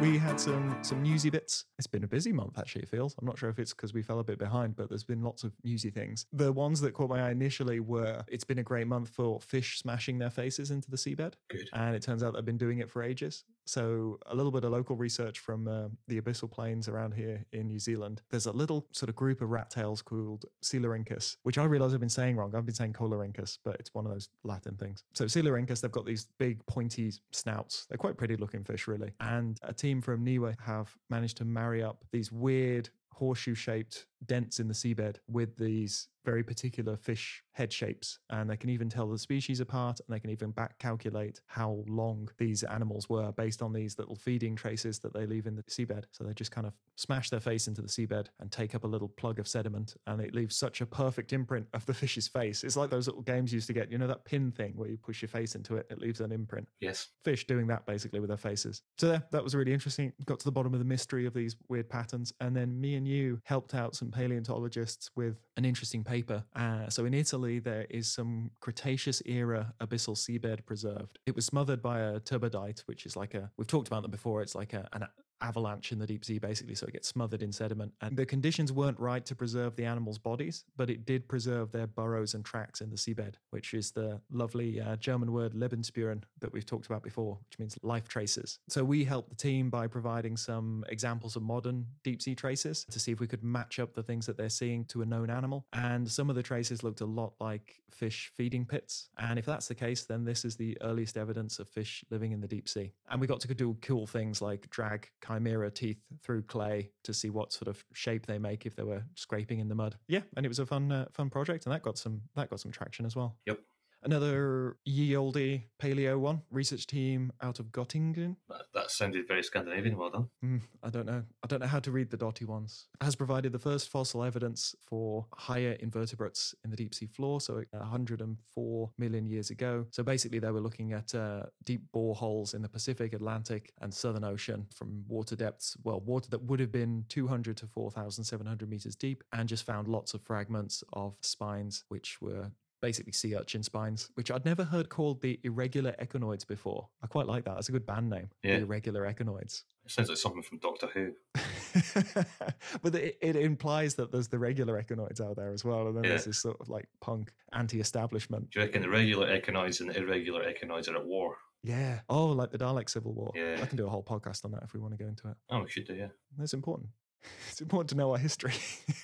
We 0.00 0.16
had 0.16 0.38
some 0.38 0.78
some 0.82 1.02
newsy 1.02 1.28
bits. 1.28 1.64
It's 1.76 1.88
been 1.88 2.04
a 2.04 2.06
busy 2.06 2.32
month, 2.32 2.56
actually. 2.56 2.82
It 2.82 2.88
feels. 2.88 3.16
I'm 3.18 3.26
not 3.26 3.36
sure 3.36 3.50
if 3.50 3.58
it's 3.58 3.74
because 3.74 3.92
we 3.92 4.00
fell 4.02 4.20
a 4.20 4.24
bit 4.24 4.38
behind, 4.38 4.76
but 4.76 4.88
there's 4.88 5.02
been 5.02 5.22
lots 5.22 5.42
of 5.42 5.52
newsy 5.64 5.90
things. 5.90 6.24
The 6.32 6.52
ones 6.52 6.80
that 6.82 6.94
caught 6.94 7.10
my 7.10 7.26
eye 7.26 7.32
initially 7.32 7.80
were: 7.80 8.24
it's 8.28 8.44
been 8.44 8.60
a 8.60 8.62
great 8.62 8.86
month 8.86 9.08
for 9.08 9.40
fish 9.40 9.80
smashing 9.80 10.18
their 10.18 10.30
faces 10.30 10.70
into 10.70 10.88
the 10.88 10.96
seabed, 10.96 11.34
Good. 11.50 11.68
and 11.72 11.96
it 11.96 12.02
turns 12.02 12.22
out 12.22 12.34
they've 12.34 12.44
been 12.44 12.56
doing 12.56 12.78
it 12.78 12.88
for 12.90 13.02
ages. 13.02 13.44
So 13.66 14.18
a 14.26 14.34
little 14.34 14.50
bit 14.50 14.64
of 14.64 14.70
local 14.72 14.96
research 14.96 15.40
from 15.40 15.68
uh, 15.68 15.88
the 16.06 16.18
abyssal 16.18 16.50
plains 16.50 16.88
around 16.88 17.12
here 17.12 17.44
in 17.52 17.66
New 17.66 17.78
Zealand. 17.78 18.22
There's 18.30 18.46
a 18.46 18.52
little 18.52 18.86
sort 18.92 19.10
of 19.10 19.16
group 19.16 19.42
of 19.42 19.50
rat 19.50 19.68
tails 19.68 20.00
called 20.00 20.46
Coelurhynchus, 20.64 21.36
which 21.42 21.58
I 21.58 21.64
realize 21.64 21.92
I've 21.92 22.00
been 22.00 22.08
saying 22.08 22.36
wrong. 22.36 22.54
I've 22.54 22.64
been 22.64 22.74
saying 22.74 22.94
Coelurhynchus, 22.94 23.58
but 23.64 23.76
it's 23.78 23.92
one 23.92 24.06
of 24.06 24.12
those 24.12 24.30
Latin 24.42 24.76
things. 24.76 25.04
So 25.12 25.26
Coelurhynchus, 25.26 25.82
they've 25.82 25.90
got 25.92 26.06
these 26.06 26.28
big 26.38 26.64
pointy 26.66 27.12
snouts. 27.32 27.84
They're 27.90 27.98
quite 27.98 28.16
pretty 28.16 28.36
looking 28.36 28.64
fish, 28.64 28.88
really. 28.88 29.12
And 29.20 29.58
a 29.62 29.74
team 29.74 29.87
from 30.00 30.24
NIWA 30.24 30.56
have 30.60 30.96
managed 31.08 31.38
to 31.38 31.44
marry 31.44 31.82
up 31.82 32.04
these 32.12 32.30
weird 32.30 32.90
horseshoe 33.10 33.54
shaped 33.54 34.06
dents 34.26 34.60
in 34.60 34.68
the 34.68 34.74
seabed 34.74 35.16
with 35.28 35.56
these 35.56 36.08
very 36.24 36.42
particular 36.42 36.94
fish 36.96 37.42
head 37.52 37.72
shapes. 37.72 38.18
And 38.28 38.50
they 38.50 38.56
can 38.56 38.68
even 38.68 38.90
tell 38.90 39.08
the 39.08 39.16
species 39.18 39.60
apart 39.60 39.98
and 40.00 40.14
they 40.14 40.20
can 40.20 40.28
even 40.28 40.50
back 40.50 40.78
calculate 40.78 41.40
how 41.46 41.84
long 41.88 42.28
these 42.36 42.62
animals 42.64 43.08
were 43.08 43.32
based 43.32 43.62
on 43.62 43.72
these 43.72 43.98
little 43.98 44.16
feeding 44.16 44.54
traces 44.54 44.98
that 44.98 45.14
they 45.14 45.24
leave 45.24 45.46
in 45.46 45.54
the 45.56 45.62
seabed. 45.62 46.04
So 46.10 46.24
they 46.24 46.34
just 46.34 46.50
kind 46.50 46.66
of 46.66 46.74
smash 46.96 47.30
their 47.30 47.40
face 47.40 47.66
into 47.66 47.80
the 47.80 47.88
seabed 47.88 48.26
and 48.40 48.52
take 48.52 48.74
up 48.74 48.84
a 48.84 48.86
little 48.86 49.08
plug 49.08 49.38
of 49.38 49.48
sediment 49.48 49.94
and 50.06 50.20
it 50.20 50.34
leaves 50.34 50.54
such 50.56 50.82
a 50.82 50.86
perfect 50.86 51.32
imprint 51.32 51.66
of 51.72 51.86
the 51.86 51.94
fish's 52.02 52.28
face. 52.28 52.62
It's 52.62 52.76
like 52.76 52.90
those 52.90 53.06
little 53.06 53.22
games 53.22 53.50
you 53.52 53.56
used 53.56 53.68
to 53.68 53.72
get, 53.72 53.90
you 53.90 53.96
know, 53.96 54.08
that 54.08 54.24
pin 54.26 54.50
thing 54.52 54.72
where 54.76 54.90
you 54.90 54.98
push 54.98 55.22
your 55.22 55.30
face 55.30 55.54
into 55.54 55.76
it, 55.76 55.86
it 55.88 55.98
leaves 55.98 56.20
an 56.20 56.32
imprint 56.32 56.68
Yes. 56.80 57.08
fish 57.24 57.46
doing 57.46 57.66
that 57.68 57.86
basically 57.86 58.20
with 58.20 58.28
their 58.28 58.36
faces. 58.36 58.82
So 58.98 59.12
yeah, 59.12 59.20
that 59.30 59.42
was 59.42 59.54
really 59.54 59.72
interesting. 59.72 60.12
Got 60.26 60.40
to 60.40 60.44
the 60.44 60.52
bottom 60.52 60.74
of 60.74 60.78
the 60.80 60.84
mystery 60.84 61.24
of 61.24 61.32
these 61.32 61.56
weird 61.68 61.88
patterns, 61.88 62.34
and 62.40 62.54
then 62.54 62.78
me 62.78 62.96
and 62.96 63.08
you 63.08 63.40
helped 63.44 63.74
out 63.74 63.94
some 63.94 64.07
paleontologists 64.12 65.10
with 65.16 65.36
an 65.56 65.64
interesting 65.64 66.04
paper. 66.04 66.44
Uh, 66.54 66.88
so 66.88 67.04
in 67.04 67.14
Italy, 67.14 67.58
there 67.58 67.86
is 67.90 68.08
some 68.08 68.50
Cretaceous 68.60 69.22
era 69.26 69.74
abyssal 69.80 70.16
seabed 70.16 70.64
preserved. 70.66 71.18
It 71.26 71.34
was 71.34 71.46
smothered 71.46 71.82
by 71.82 72.00
a 72.00 72.20
turbidite, 72.20 72.80
which 72.86 73.06
is 73.06 73.16
like 73.16 73.34
a 73.34 73.50
we've 73.56 73.66
talked 73.66 73.88
about 73.88 74.02
them 74.02 74.10
before. 74.10 74.42
It's 74.42 74.54
like 74.54 74.72
a, 74.72 74.88
an 74.92 75.04
avalanche 75.40 75.92
in 75.92 75.98
the 75.98 76.06
deep 76.06 76.24
sea, 76.24 76.38
basically. 76.38 76.74
So 76.74 76.86
it 76.86 76.92
gets 76.92 77.08
smothered 77.08 77.42
in 77.42 77.52
sediment. 77.52 77.92
And 78.00 78.16
the 78.16 78.26
conditions 78.26 78.72
weren't 78.72 78.98
right 78.98 79.24
to 79.26 79.34
preserve 79.34 79.76
the 79.76 79.84
animals' 79.84 80.18
bodies, 80.18 80.64
but 80.76 80.90
it 80.90 81.06
did 81.06 81.28
preserve 81.28 81.72
their 81.72 81.86
burrows 81.86 82.34
and 82.34 82.44
tracks 82.44 82.80
in 82.80 82.90
the 82.90 82.96
seabed, 82.96 83.34
which 83.50 83.74
is 83.74 83.90
the 83.90 84.20
lovely 84.30 84.80
uh, 84.80 84.96
German 84.96 85.32
word 85.32 85.54
Lebensspuren 85.54 86.22
that 86.40 86.52
we've 86.52 86.66
talked 86.66 86.86
about 86.86 87.02
before, 87.02 87.38
which 87.48 87.58
means 87.58 87.78
life 87.82 88.08
traces. 88.08 88.58
So 88.68 88.84
we 88.84 89.04
helped 89.04 89.30
the 89.30 89.36
team 89.36 89.70
by 89.70 89.86
providing 89.86 90.36
some 90.36 90.84
examples 90.88 91.36
of 91.36 91.42
modern 91.42 91.86
deep 92.02 92.22
sea 92.22 92.34
traces 92.34 92.84
to 92.90 92.98
see 92.98 93.12
if 93.12 93.20
we 93.20 93.26
could 93.26 93.44
match 93.44 93.78
up 93.78 93.94
the 93.94 94.02
things 94.02 94.26
that 94.26 94.36
they're 94.36 94.48
seeing 94.48 94.84
to 94.86 95.02
a 95.02 95.06
known 95.06 95.30
animal. 95.30 95.66
And 95.72 96.10
some 96.10 96.30
of 96.30 96.36
the 96.36 96.42
traces 96.42 96.82
looked 96.82 97.00
a 97.00 97.06
lot 97.06 97.34
like 97.40 97.80
fish 97.90 98.30
feeding 98.34 98.64
pits. 98.64 99.08
And 99.18 99.38
if 99.38 99.46
that's 99.46 99.68
the 99.68 99.74
case, 99.74 100.04
then 100.04 100.24
this 100.24 100.44
is 100.44 100.56
the 100.56 100.76
earliest 100.82 101.16
evidence 101.16 101.58
of 101.58 101.68
fish 101.68 102.04
living 102.10 102.32
in 102.32 102.40
the 102.40 102.48
deep 102.48 102.68
sea. 102.68 102.92
And 103.10 103.20
we 103.20 103.26
got 103.26 103.40
to 103.40 103.54
do 103.54 103.76
cool 103.82 104.06
things 104.06 104.40
like 104.40 104.68
drag 104.70 105.08
chimera 105.28 105.70
teeth 105.70 106.00
through 106.22 106.42
clay 106.42 106.90
to 107.04 107.12
see 107.12 107.30
what 107.30 107.52
sort 107.52 107.68
of 107.68 107.84
shape 107.92 108.26
they 108.26 108.38
make 108.38 108.66
if 108.66 108.74
they 108.74 108.82
were 108.82 109.02
scraping 109.14 109.58
in 109.60 109.68
the 109.68 109.74
mud. 109.74 109.96
Yeah, 110.08 110.22
and 110.36 110.44
it 110.44 110.48
was 110.48 110.58
a 110.58 110.66
fun 110.66 110.90
uh, 110.90 111.06
fun 111.12 111.30
project, 111.30 111.66
and 111.66 111.74
that 111.74 111.82
got 111.82 111.98
some 111.98 112.22
that 112.34 112.50
got 112.50 112.60
some 112.60 112.72
traction 112.72 113.04
as 113.06 113.14
well. 113.14 113.36
Yep. 113.46 113.60
Another 114.02 114.76
ye 114.84 115.16
olde 115.16 115.62
paleo 115.80 116.18
one, 116.18 116.42
research 116.50 116.86
team 116.86 117.32
out 117.42 117.58
of 117.58 117.66
Göttingen. 117.66 118.36
That, 118.48 118.62
that 118.74 118.90
sounded 118.90 119.26
very 119.26 119.42
Scandinavian. 119.42 119.96
Well 119.96 120.10
done. 120.10 120.28
Mm, 120.44 120.60
I 120.82 120.90
don't 120.90 121.06
know. 121.06 121.24
I 121.42 121.46
don't 121.46 121.60
know 121.60 121.66
how 121.66 121.80
to 121.80 121.90
read 121.90 122.10
the 122.10 122.16
dotty 122.16 122.44
ones. 122.44 122.86
Has 123.00 123.16
provided 123.16 123.52
the 123.52 123.58
first 123.58 123.90
fossil 123.90 124.22
evidence 124.22 124.74
for 124.86 125.26
higher 125.34 125.72
invertebrates 125.80 126.54
in 126.64 126.70
the 126.70 126.76
deep 126.76 126.94
sea 126.94 127.06
floor, 127.06 127.40
so 127.40 127.62
104 127.70 128.90
million 128.98 129.26
years 129.26 129.50
ago. 129.50 129.86
So 129.90 130.02
basically, 130.02 130.38
they 130.38 130.50
were 130.50 130.60
looking 130.60 130.92
at 130.92 131.14
uh, 131.14 131.44
deep 131.64 131.82
boreholes 131.94 132.54
in 132.54 132.62
the 132.62 132.68
Pacific, 132.68 133.12
Atlantic, 133.12 133.72
and 133.80 133.92
Southern 133.92 134.24
Ocean 134.24 134.66
from 134.72 135.04
water 135.08 135.36
depths, 135.36 135.76
well, 135.82 136.00
water 136.00 136.30
that 136.30 136.42
would 136.42 136.60
have 136.60 136.72
been 136.72 137.04
200 137.08 137.56
to 137.56 137.66
4,700 137.66 138.68
meters 138.68 138.94
deep, 138.94 139.24
and 139.32 139.48
just 139.48 139.66
found 139.66 139.88
lots 139.88 140.14
of 140.14 140.22
fragments 140.22 140.84
of 140.92 141.16
spines, 141.20 141.84
which 141.88 142.20
were 142.20 142.50
basically 142.80 143.12
sea 143.12 143.34
urchin 143.36 143.62
spines, 143.62 144.10
which 144.14 144.30
I'd 144.30 144.44
never 144.44 144.64
heard 144.64 144.88
called 144.88 145.20
the 145.20 145.38
irregular 145.44 145.94
echinoids 146.00 146.46
before. 146.46 146.88
I 147.02 147.06
quite 147.06 147.26
like 147.26 147.44
that. 147.44 147.54
That's 147.54 147.68
a 147.68 147.72
good 147.72 147.86
band 147.86 148.10
name. 148.10 148.30
Yeah. 148.42 148.56
The 148.56 148.62
irregular 148.62 149.02
echinoids. 149.12 149.64
It 149.84 149.90
sounds 149.92 150.08
like 150.10 150.18
something 150.18 150.42
from 150.42 150.58
Doctor 150.58 150.86
Who. 150.88 151.12
but 152.82 152.94
it, 152.94 153.18
it 153.22 153.36
implies 153.36 153.94
that 153.94 154.12
there's 154.12 154.28
the 154.28 154.38
regular 154.38 154.80
echinoids 154.82 155.20
out 155.20 155.36
there 155.36 155.52
as 155.52 155.64
well. 155.64 155.86
And 155.88 155.96
then 155.96 156.04
Yeah. 156.04 156.10
there's 156.10 156.26
this 156.26 156.38
sort 156.38 156.60
of 156.60 156.68
like 156.68 156.86
punk 157.00 157.32
anti 157.52 157.80
establishment. 157.80 158.50
Do 158.50 158.60
you 158.60 158.66
reckon 158.66 158.82
the 158.82 158.88
regular 158.90 159.26
echinoids 159.28 159.80
and 159.80 159.90
the 159.90 159.96
irregular 159.98 160.44
echinoids 160.44 160.88
are 160.92 160.96
at 160.96 161.06
war? 161.06 161.36
Yeah. 161.64 162.00
Oh, 162.08 162.26
like 162.26 162.50
the 162.50 162.58
Dalek 162.58 162.88
Civil 162.90 163.14
War. 163.14 163.32
Yeah. 163.34 163.58
I 163.62 163.66
can 163.66 163.76
do 163.76 163.86
a 163.86 163.90
whole 163.90 164.02
podcast 164.04 164.44
on 164.44 164.50
that 164.52 164.62
if 164.62 164.74
we 164.74 164.80
want 164.80 164.96
to 164.96 165.02
go 165.02 165.08
into 165.08 165.28
it. 165.28 165.36
Oh, 165.50 165.62
we 165.62 165.70
should 165.70 165.86
do, 165.86 165.94
yeah. 165.94 166.08
That's 166.36 166.52
important. 166.54 166.90
It's 167.50 167.60
important 167.60 167.90
to 167.90 167.96
know 167.96 168.12
our 168.12 168.18
history 168.18 168.52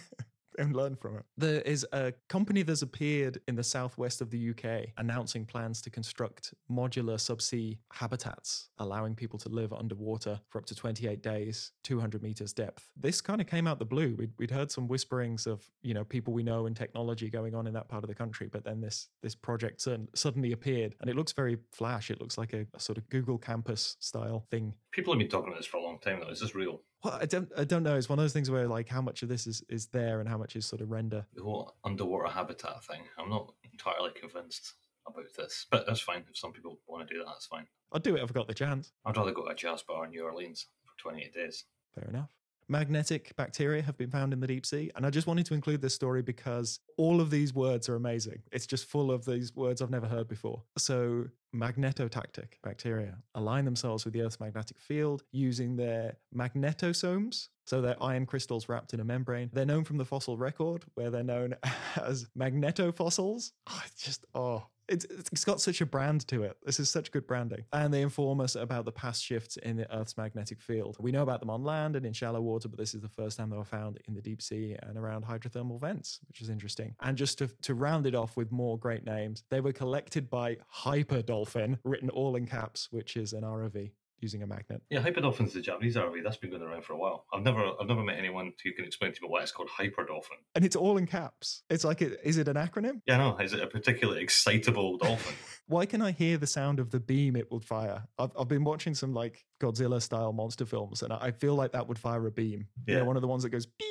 and 0.59 0.75
learn 0.75 0.97
from 0.97 1.17
it. 1.17 1.25
There 1.37 1.61
is 1.63 1.87
a 1.93 2.13
company 2.29 2.63
that's 2.63 2.83
appeared 2.83 3.41
in 3.49 3.57
the 3.57 3.65
southwest 3.65 4.21
of 4.21 4.31
the 4.31 4.51
UK 4.51 4.89
announcing 4.99 5.45
plans 5.45 5.81
to 5.83 5.91
construct 5.91 6.55
modular 6.71 7.17
subsea 7.17 7.79
habitats, 7.93 8.69
allowing 8.79 9.15
people 9.15 9.39
to 9.41 9.49
live 9.49 9.73
underwater 9.73 10.41
for 10.49 10.59
up 10.59 10.67
to 10.67 10.75
28 10.75 11.23
days, 11.23 11.73
200 11.85 12.23
meters 12.23 12.53
depth. 12.53 12.89
This 12.97 13.21
kind 13.21 13.41
of 13.41 13.47
came 13.47 13.67
out 13.67 13.79
the 13.79 13.85
blue. 13.85 14.15
We'd, 14.17 14.33
we'd 14.39 14.51
heard 14.51 14.71
some 14.71 14.89
whisperings 14.89 15.47
of, 15.47 15.65
you 15.83 15.95
know, 15.95 16.05
people 16.05 16.33
we 16.33 16.43
know 16.43 16.67
and 16.67 16.77
technology 16.77 17.31
going 17.31 17.55
on 17.55 17.67
in 17.67 17.75
that 17.75 17.89
part 17.89 18.05
of 18.05 18.09
the 18.09 18.15
country, 18.15 18.49
but 18.51 18.65
then 18.65 18.81
this 18.81 19.09
this 19.23 19.35
project 19.35 19.87
suddenly 20.15 20.53
appeared 20.53 20.95
and 21.01 21.11
it 21.11 21.17
looks 21.17 21.33
very 21.33 21.59
flash. 21.73 22.11
It 22.11 22.21
looks 22.21 22.39
like 22.39 22.53
a, 22.53 22.67
a 22.75 22.81
sort 22.81 22.99
of 22.99 23.09
Google 23.09 23.39
campus 23.39 23.97
style 24.01 24.47
thing. 24.51 24.75
People 24.93 25.13
have 25.13 25.19
been 25.19 25.29
talking 25.29 25.49
about 25.49 25.59
this 25.59 25.67
for 25.67 25.79
a 25.79 25.83
long 25.83 25.99
time, 25.99 26.21
though. 26.21 26.31
Is 26.31 26.41
this 26.41 26.55
real? 26.55 26.81
Well, 27.05 27.19
I 27.21 27.26
don't, 27.26 27.50
I 27.57 27.65
don't 27.65 27.83
know. 27.83 27.97
It's 27.97 28.09
one 28.09 28.19
of 28.19 28.23
those 28.23 28.33
things 28.33 28.50
where 28.50 28.67
like 28.67 28.88
how 28.88 29.00
much 29.00 29.23
of 29.23 29.29
this 29.29 29.47
is 29.47 29.62
is 29.69 29.87
there 29.87 30.21
and 30.21 30.29
how 30.29 30.38
much 30.38 30.57
is 30.57 30.67
sort 30.67 30.81
of 30.81 30.91
render. 30.91 31.26
The 31.35 31.43
whole 31.43 31.75
underwater 31.85 32.29
habitat 32.29 32.85
thing. 32.85 33.03
I'm 33.19 33.31
not 33.31 33.53
entirely 33.71 34.11
convinced 34.19 34.75
about 35.07 35.26
this, 35.37 35.67
but 35.71 35.87
that's 35.87 36.00
fine. 36.00 36.25
If 36.29 36.37
some 36.37 36.53
people 36.53 36.79
want 36.87 37.07
to 37.07 37.15
do 37.15 37.21
that, 37.21 37.26
that's 37.29 37.47
fine. 37.47 37.67
I'd 37.93 38.03
do 38.03 38.17
it 38.17 38.23
if 38.23 38.31
I 38.31 38.33
got 38.33 38.49
the 38.49 38.55
chance. 38.55 38.93
I'd 39.05 39.17
rather 39.17 39.33
go 39.33 39.45
to 39.45 39.50
a 39.50 39.55
jazz 39.55 39.83
bar 39.83 40.05
in 40.05 40.11
New 40.11 40.25
Orleans 40.25 40.67
for 40.85 41.11
28 41.11 41.33
days. 41.33 41.65
Fair 41.95 42.09
enough. 42.09 42.31
Magnetic 42.68 43.35
bacteria 43.37 43.80
have 43.82 43.96
been 43.96 44.11
found 44.11 44.32
in 44.32 44.40
the 44.40 44.46
deep 44.46 44.66
sea. 44.66 44.90
And 44.96 45.06
I 45.06 45.11
just 45.11 45.26
wanted 45.26 45.46
to 45.46 45.54
include 45.54 45.80
this 45.80 45.94
story 45.94 46.23
because 46.23 46.80
all 46.96 47.20
of 47.20 47.30
these 47.30 47.54
words 47.54 47.88
are 47.88 47.94
amazing. 47.94 48.42
It's 48.50 48.66
just 48.66 48.87
full 48.87 49.12
of 49.12 49.25
these 49.25 49.54
words 49.54 49.80
I've 49.80 49.90
never 49.90 50.06
heard 50.08 50.28
before. 50.28 50.62
So, 50.76 51.26
magnetotactic 51.54 52.54
bacteria 52.62 53.16
align 53.35 53.64
themselves 53.64 54.04
with 54.04 54.12
the 54.12 54.23
Earth's 54.23 54.40
magnetic 54.40 54.78
field 54.78 55.23
using 55.32 55.76
their 55.76 56.16
magnetosomes. 56.35 57.49
So, 57.66 57.80
they're 57.80 58.02
iron 58.02 58.26
crystals 58.26 58.68
wrapped 58.68 58.94
in 58.94 59.00
a 59.00 59.04
membrane. 59.04 59.50
They're 59.52 59.64
known 59.64 59.85
from 59.85 59.99
the 59.99 60.04
fossil 60.04 60.37
record, 60.37 60.85
where 60.94 61.11
they're 61.11 61.23
known 61.23 61.54
as 62.02 62.26
magnetofossils. 62.37 63.52
Oh, 63.68 63.82
it's 63.87 64.02
just, 64.02 64.26
oh, 64.35 64.66
it's, 64.88 65.05
it's 65.07 65.45
got 65.45 65.61
such 65.61 65.81
a 65.81 65.87
brand 65.87 66.26
to 66.28 66.43
it. 66.43 66.57
This 66.64 66.81
is 66.81 66.88
such 66.88 67.11
good 67.11 67.26
branding. 67.26 67.64
And 67.73 67.93
they 67.93 68.02
inform 68.02 68.40
us 68.40 68.55
about 68.55 68.85
the 68.85 68.93
past 68.93 69.23
shifts 69.23 69.57
in 69.57 69.76
the 69.76 69.97
Earth's 69.97 70.16
magnetic 70.16 70.61
field. 70.61 70.97
We 71.00 71.12
know 71.12 71.23
about 71.23 71.40
them 71.40 71.50
on 71.50 71.64
land 71.64 71.97
and 71.97 72.07
in 72.07 72.12
shallow 72.12 72.40
water, 72.40 72.69
but 72.69 72.78
this 72.78 72.95
is 72.95 73.00
the 73.00 73.09
first 73.09 73.38
time 73.38 73.50
they 73.50 73.57
were 73.57 73.64
found 73.64 73.99
in 74.07 74.14
the 74.14 74.23
deep 74.23 74.43
sea 74.43 74.76
and 74.83 74.97
around 74.97 75.25
hydrothermal 75.25 75.81
vents, 75.81 76.21
which 76.28 76.40
is 76.40 76.49
interesting. 76.49 76.95
And 77.00 77.16
just 77.16 77.38
to, 77.38 77.49
to 77.62 77.75
round 77.75 78.07
it 78.07 78.14
off 78.14 78.37
with 78.37 78.52
more 78.52 78.78
great 78.78 79.05
names, 79.05 79.43
they 79.50 79.61
were 79.61 79.73
collected 79.73 80.31
by 80.31 80.59
Hyper 80.69 81.23
Dolphin, 81.23 81.78
written 81.85 82.11
all 82.11 82.37
in 82.37 82.47
caps, 82.47 82.88
which 82.90 83.16
is 83.16 83.33
an 83.33 83.43
ROV 83.43 83.90
using 84.20 84.42
a 84.42 84.46
magnet. 84.46 84.82
Yeah, 84.90 85.00
hyperdolphin's 85.02 85.52
the 85.52 85.61
Japanese 85.61 85.96
RV. 85.96 86.23
That's 86.25 86.37
been 86.37 86.50
going 86.50 86.62
around 86.62 86.85
for 86.85 86.92
a 86.94 86.99
while. 86.99 87.26
I've 87.32 87.42
never, 87.42 87.62
I've 87.80 87.87
never 87.88 88.02
met 88.02 88.18
anyone 88.18 88.52
who 88.64 88.73
can 88.73 88.85
explain 88.85 89.12
to 89.12 89.23
me 89.23 89.28
why 89.28 89.42
it's 89.42 89.52
called 89.52 89.68
hyperdolphin. 89.78 90.38
And 90.54 90.64
it's 90.64 90.76
all 90.76 90.96
in 90.96 91.06
caps. 91.06 91.62
It's 91.70 91.85
like, 91.85 92.02
it, 92.02 92.18
is 92.25 92.38
it 92.38 92.49
an 92.49 92.56
acronym? 92.56 93.00
Yeah, 93.06 93.18
no, 93.18 93.37
is 93.38 93.52
it 93.52 93.61
a 93.61 93.66
particularly 93.66 94.23
excitable 94.23 94.96
dolphin? 95.02 95.35
Why 95.66 95.87
can 95.87 96.00
I 96.02 96.12
hear 96.12 96.38
the 96.38 96.46
sound 96.46 96.78
of 96.80 96.90
the 96.90 97.00
beam 97.00 97.37
it 97.37 97.50
would 97.50 97.64
fire? 97.64 98.04
I've, 98.18 98.30
I've 98.38 98.49
been 98.49 98.64
watching 98.64 98.94
some 98.94 99.12
like 99.12 99.44
Godzilla 99.61 100.00
style 100.00 100.32
monster 100.32 100.64
films, 100.64 101.02
and 101.02 101.12
I 101.12 101.30
feel 101.32 101.54
like 101.54 101.73
that 101.73 101.88
would 101.88 101.99
fire 101.99 102.26
a 102.26 102.30
beam. 102.30 102.68
You 102.87 102.94
know, 102.94 103.00
Yeah. 103.00 103.06
one 103.06 103.16
of 103.16 103.23
the 103.23 103.28
ones 103.28 103.42
that 103.42 103.50
goes 103.50 103.66
beep, 103.66 103.88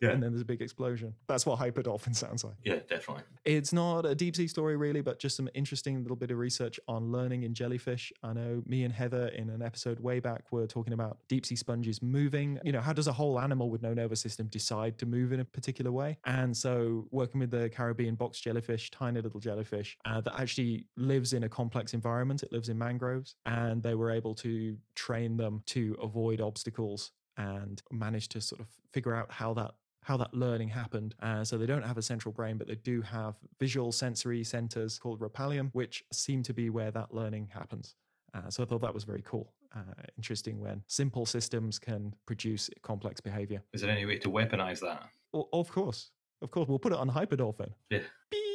Yeah. 0.00 0.10
and 0.10 0.22
then 0.22 0.32
there's 0.32 0.42
a 0.42 0.46
big 0.46 0.62
explosion. 0.62 1.14
That's 1.26 1.44
what 1.46 1.58
Hyperdolphin 1.58 2.14
sounds 2.14 2.44
like. 2.44 2.54
yeah, 2.64 2.80
definitely. 2.88 3.24
It's 3.44 3.72
not 3.72 4.04
a 4.06 4.14
deep 4.14 4.36
sea 4.36 4.46
story 4.48 4.76
really, 4.76 5.00
but 5.00 5.18
just 5.18 5.36
some 5.36 5.48
interesting 5.54 6.02
little 6.02 6.16
bit 6.16 6.30
of 6.30 6.38
research 6.38 6.78
on 6.88 7.10
learning 7.10 7.42
in 7.42 7.54
jellyfish. 7.54 8.12
I 8.22 8.32
know 8.32 8.62
me 8.66 8.84
and 8.84 8.92
Heather 8.92 9.28
in 9.28 9.50
an 9.50 9.62
episode 9.62 10.00
way 10.00 10.20
back 10.20 10.52
were 10.52 10.66
talking 10.66 10.92
about 10.92 11.18
deep 11.28 11.46
sea 11.46 11.56
sponges 11.56 12.02
moving. 12.02 12.58
You 12.64 12.72
know, 12.72 12.80
how 12.80 12.92
does 12.92 13.06
a 13.06 13.12
whole 13.12 13.40
animal 13.40 13.70
with 13.70 13.82
no 13.82 13.94
nervous 13.94 14.20
system 14.20 14.46
decide 14.48 14.98
to 14.98 15.06
move 15.06 15.32
in 15.32 15.40
a 15.40 15.44
particular 15.44 15.90
way? 15.92 16.18
And 16.24 16.56
so 16.56 17.06
working 17.10 17.40
with 17.40 17.50
the 17.50 17.68
Caribbean 17.70 18.14
box 18.14 18.40
jellyfish, 18.40 18.90
tiny 18.90 19.20
little 19.20 19.40
jellyfish 19.40 19.96
uh, 20.04 20.20
that 20.20 20.38
actually 20.40 20.86
lives 20.96 21.32
in 21.32 21.44
a 21.44 21.48
complex 21.48 21.94
environment. 21.94 22.42
It 22.42 22.52
lives 22.52 22.68
in 22.68 22.78
mangroves, 22.78 23.36
and 23.46 23.82
they 23.82 23.94
were 23.94 24.10
able 24.10 24.34
to 24.36 24.76
train 24.94 25.36
them 25.36 25.62
to 25.66 25.96
avoid 26.02 26.40
obstacles 26.40 27.12
and 27.36 27.82
manage 27.90 28.28
to 28.28 28.40
sort 28.40 28.60
of 28.60 28.66
figure 28.92 29.14
out 29.14 29.30
how 29.30 29.54
that 29.54 29.72
how 30.08 30.16
that 30.16 30.32
learning 30.32 30.68
happened. 30.70 31.14
Uh, 31.20 31.44
so 31.44 31.58
they 31.58 31.66
don't 31.66 31.84
have 31.84 31.98
a 31.98 32.02
central 32.02 32.32
brain, 32.32 32.56
but 32.56 32.66
they 32.66 32.76
do 32.76 33.02
have 33.02 33.36
visual 33.60 33.92
sensory 33.92 34.42
centers 34.42 34.98
called 34.98 35.20
rhopalium, 35.20 35.68
which 35.74 36.02
seem 36.10 36.42
to 36.42 36.54
be 36.54 36.70
where 36.70 36.90
that 36.90 37.12
learning 37.12 37.46
happens. 37.52 37.94
Uh, 38.34 38.48
so 38.48 38.62
I 38.62 38.66
thought 38.66 38.80
that 38.80 38.94
was 38.94 39.04
very 39.04 39.22
cool. 39.22 39.52
Uh, 39.76 39.80
interesting 40.16 40.60
when 40.60 40.82
simple 40.86 41.26
systems 41.26 41.78
can 41.78 42.14
produce 42.24 42.70
complex 42.80 43.20
behavior. 43.20 43.60
Is 43.74 43.82
there 43.82 43.90
any 43.90 44.06
way 44.06 44.16
to 44.18 44.30
weaponize 44.30 44.80
that? 44.80 45.02
O- 45.34 45.48
of 45.52 45.70
course, 45.70 46.10
of 46.40 46.50
course, 46.50 46.68
we'll 46.68 46.78
put 46.78 46.92
it 46.92 46.98
on 46.98 47.10
Hyperdolphin. 47.10 47.72
Yeah. 47.90 48.00
Beep. 48.30 48.47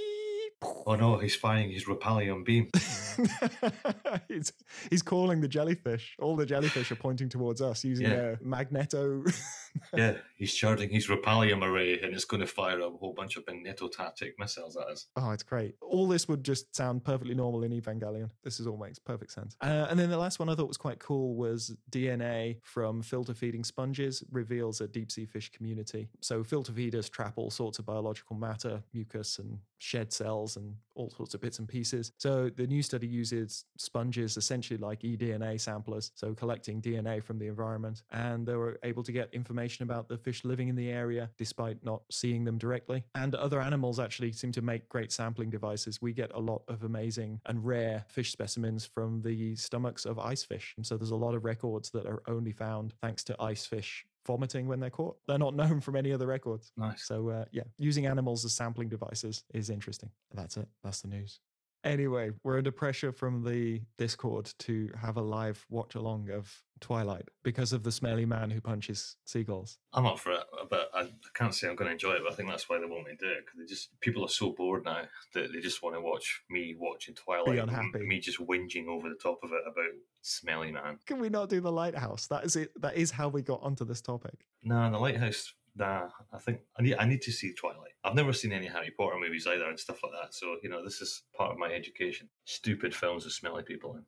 Oh 0.86 0.96
no, 0.96 1.18
he's 1.18 1.36
firing 1.36 1.70
his 1.72 1.86
rhopalium 1.86 2.44
beam. 2.46 2.70
he's, 4.28 4.52
he's 4.90 5.02
calling 5.02 5.42
the 5.42 5.48
jellyfish. 5.48 6.16
All 6.20 6.36
the 6.36 6.46
jellyfish 6.46 6.92
are 6.92 6.96
pointing 6.96 7.30
towards 7.30 7.62
us 7.62 7.84
using 7.84 8.08
Yeah. 8.08 8.16
their 8.16 8.40
magneto. 8.42 9.24
yeah, 9.96 10.16
he's 10.36 10.54
charging 10.54 10.90
his 10.90 11.08
rhopalium 11.08 11.64
array 11.64 12.00
and 12.02 12.14
it's 12.14 12.26
going 12.26 12.42
to 12.42 12.48
fire 12.48 12.80
a 12.82 12.90
whole 12.90 13.14
bunch 13.14 13.38
of 13.38 13.44
magneto 13.48 13.88
magnetotactic 13.88 14.32
missiles 14.40 14.78
at 14.78 14.88
us. 14.88 15.08
Oh, 15.16 15.32
it's 15.32 15.44
great. 15.44 15.76
All 15.82 16.08
this 16.08 16.28
would 16.28 16.44
just 16.44 16.76
sound 16.76 17.04
perfectly 17.04 17.36
normal 17.36 17.64
in 17.64 17.72
Evangelion. 17.72 18.30
This 18.44 18.60
is 18.60 18.68
all 18.68 18.78
makes 18.78 19.00
perfect 19.00 19.32
sense. 19.32 19.56
Uh, 19.62 19.88
and 19.90 20.00
then 20.00 20.10
the 20.10 20.18
last 20.18 20.40
one 20.40 20.50
I 20.50 20.56
thought 20.56 20.68
was 20.68 20.78
quite 20.78 21.00
cool 21.00 21.36
was 21.36 21.76
DNA 21.92 22.58
from 22.64 23.02
filter 23.02 23.34
feeding 23.34 23.64
sponges 23.64 24.24
reveals 24.32 24.82
a 24.82 24.88
deep 24.88 25.12
sea 25.12 25.26
fish 25.26 25.52
community. 25.52 26.08
So 26.22 26.44
filter 26.44 26.72
feeders 26.72 27.10
trap 27.10 27.34
all 27.38 27.50
sorts 27.50 27.80
of 27.80 27.86
biological 27.86 28.36
matter, 28.36 28.84
mucus 28.94 29.40
and 29.40 29.60
shed 29.78 30.14
cells 30.14 30.56
and 30.58 30.73
all 30.96 31.10
sorts 31.10 31.34
of 31.34 31.42
bits 31.42 31.60
and 31.60 31.68
pieces. 31.68 32.12
So 32.18 32.50
the 32.56 32.68
new 32.68 32.82
study 32.82 33.08
uses 33.08 33.66
sponges 33.78 34.38
essentially 34.38 34.78
like 34.78 35.02
eDNA 35.02 35.60
samplers, 35.60 36.12
so 36.16 36.34
collecting 36.34 36.82
DNA 36.82 37.24
from 37.24 37.40
the 37.40 37.48
environment, 37.48 38.04
and 38.12 38.46
they 38.46 38.56
were 38.56 38.80
able 38.84 39.04
to 39.04 39.12
get 39.12 39.34
information 39.34 39.84
about 39.84 40.08
the 40.08 40.18
fish 40.18 40.44
living 40.46 40.68
in 40.68 40.76
the 40.76 40.90
area 40.90 41.30
despite 41.38 41.84
not 41.84 42.02
seeing 42.12 42.44
them 42.44 42.58
directly. 42.58 43.04
And 43.16 43.36
other 43.36 43.62
animals 43.62 44.00
actually 44.00 44.32
seem 44.34 44.52
to 44.54 44.62
make 44.62 44.90
great 44.90 45.12
sampling 45.12 45.50
devices. 45.50 46.02
We 46.02 46.14
get 46.14 46.32
a 46.34 46.40
lot 46.40 46.64
of 46.68 46.84
amazing 46.84 47.42
and 47.46 47.66
rare 47.66 48.06
fish 48.08 48.32
specimens 48.32 48.86
from 48.86 49.22
the 49.22 49.56
stomachs 49.56 50.06
of 50.06 50.20
ice 50.20 50.44
fish. 50.44 50.74
And 50.78 50.86
so 50.86 50.98
there's 50.98 51.12
a 51.12 51.16
lot 51.16 51.36
of 51.36 51.46
records 51.46 51.90
that 51.92 52.06
are 52.06 52.22
only 52.28 52.52
found 52.52 52.94
thanks 53.02 53.24
to 53.26 53.36
ice 53.42 53.66
fish 53.66 54.06
vomiting 54.26 54.68
when 54.68 54.80
they're 54.80 54.90
caught. 54.90 55.18
They're 55.28 55.38
not 55.38 55.56
known 55.62 55.82
from 55.82 55.96
any 55.96 56.12
other 56.12 56.28
records. 56.28 56.72
Nice. 56.78 57.06
So 57.06 57.30
uh, 57.30 57.46
yeah, 57.52 57.64
using 57.78 58.06
animals 58.06 58.46
as 58.46 58.54
sampling 58.54 58.90
devices 58.90 59.44
is 59.54 59.70
interesting. 59.70 60.10
That's 60.34 60.58
it. 60.58 60.68
That's 60.84 61.02
the 61.02 61.08
news. 61.10 61.40
Anyway, 61.84 62.32
we're 62.44 62.58
under 62.58 62.72
pressure 62.72 63.12
from 63.12 63.44
the 63.44 63.82
Discord 63.98 64.54
to 64.60 64.90
have 65.00 65.18
a 65.18 65.22
live 65.22 65.66
watch 65.70 65.96
along 65.96 66.30
of 66.30 66.64
Twilight 66.80 67.28
because 67.44 67.74
of 67.74 67.84
the 67.84 67.92
smelly 67.92 68.26
man 68.26 68.50
who 68.50 68.62
punches 68.62 69.18
seagulls. 69.26 69.80
I'm 69.94 70.06
up 70.06 70.20
for 70.20 70.32
it, 70.32 70.44
but 70.70 70.90
I, 70.94 71.10
can't 71.34 71.54
say 71.54 71.68
I'm 71.68 71.76
going 71.76 71.88
to 71.88 71.94
enjoy 71.94 72.14
it. 72.14 72.22
But 72.24 72.34
I 72.34 72.36
think 72.36 72.50
that's 72.50 72.70
why 72.70 72.80
they 72.80 72.86
want 72.86 73.06
me 73.06 73.12
to 73.12 73.26
do 73.26 73.32
it 73.32 73.46
because 73.46 73.60
they 73.60 73.66
just 73.66 74.00
people 74.00 74.24
are 74.24 74.30
so 74.30 74.52
bored 74.52 74.86
now 74.86 75.04
that 75.34 75.52
they 75.54 75.60
just 75.60 75.84
want 75.84 75.96
to 75.96 76.02
watch 76.02 76.44
me 76.50 76.76
watching 76.78 77.16
Twilight, 77.16 77.60
and 77.60 77.70
unhappy. 77.70 78.06
me 78.06 78.20
just 78.20 78.40
whinging 78.40 78.88
over 78.88 79.10
the 79.10 79.16
top 79.16 79.40
of 79.44 79.52
it 79.52 79.62
about 79.66 79.92
smelly 80.22 80.72
man. 80.72 81.00
Can 81.06 81.20
we 81.20 81.30
not 81.30 81.50
do 81.50 81.60
the 81.60 81.72
lighthouse? 81.72 82.28
That 82.28 82.46
is 82.46 82.56
it. 82.56 82.72
That 82.82 82.96
is 82.96 83.12
how 83.12 83.28
we 83.28 83.42
got 83.42 83.62
onto 83.62 83.84
this 83.84 84.02
topic. 84.02 84.46
No, 84.64 84.90
the 84.90 85.00
lighthouse 85.00 85.54
Nah, 85.76 86.08
I 86.32 86.38
think 86.38 86.60
I 86.78 86.84
need 86.84 86.96
I 86.96 87.06
need 87.06 87.22
to 87.24 87.32
see 87.32 87.54
Twilight. 87.54 87.94
I've 88.04 88.14
never 88.14 88.32
seen 88.32 88.52
any 88.52 88.68
Harry 88.68 88.92
Potter 88.96 89.18
movies 89.20 89.48
either 89.48 89.68
and 89.68 89.80
stuff 89.80 90.04
like 90.04 90.12
that. 90.22 90.36
So 90.36 90.58
you 90.62 90.70
know, 90.70 90.84
this 90.84 91.02
is 91.02 91.24
part 91.36 91.52
of 91.52 91.58
my 91.58 91.72
education. 91.72 92.30
Stupid 92.46 92.94
films 92.94 93.26
with 93.26 93.34
smelly 93.34 93.64
people 93.64 93.96
in. 93.96 94.04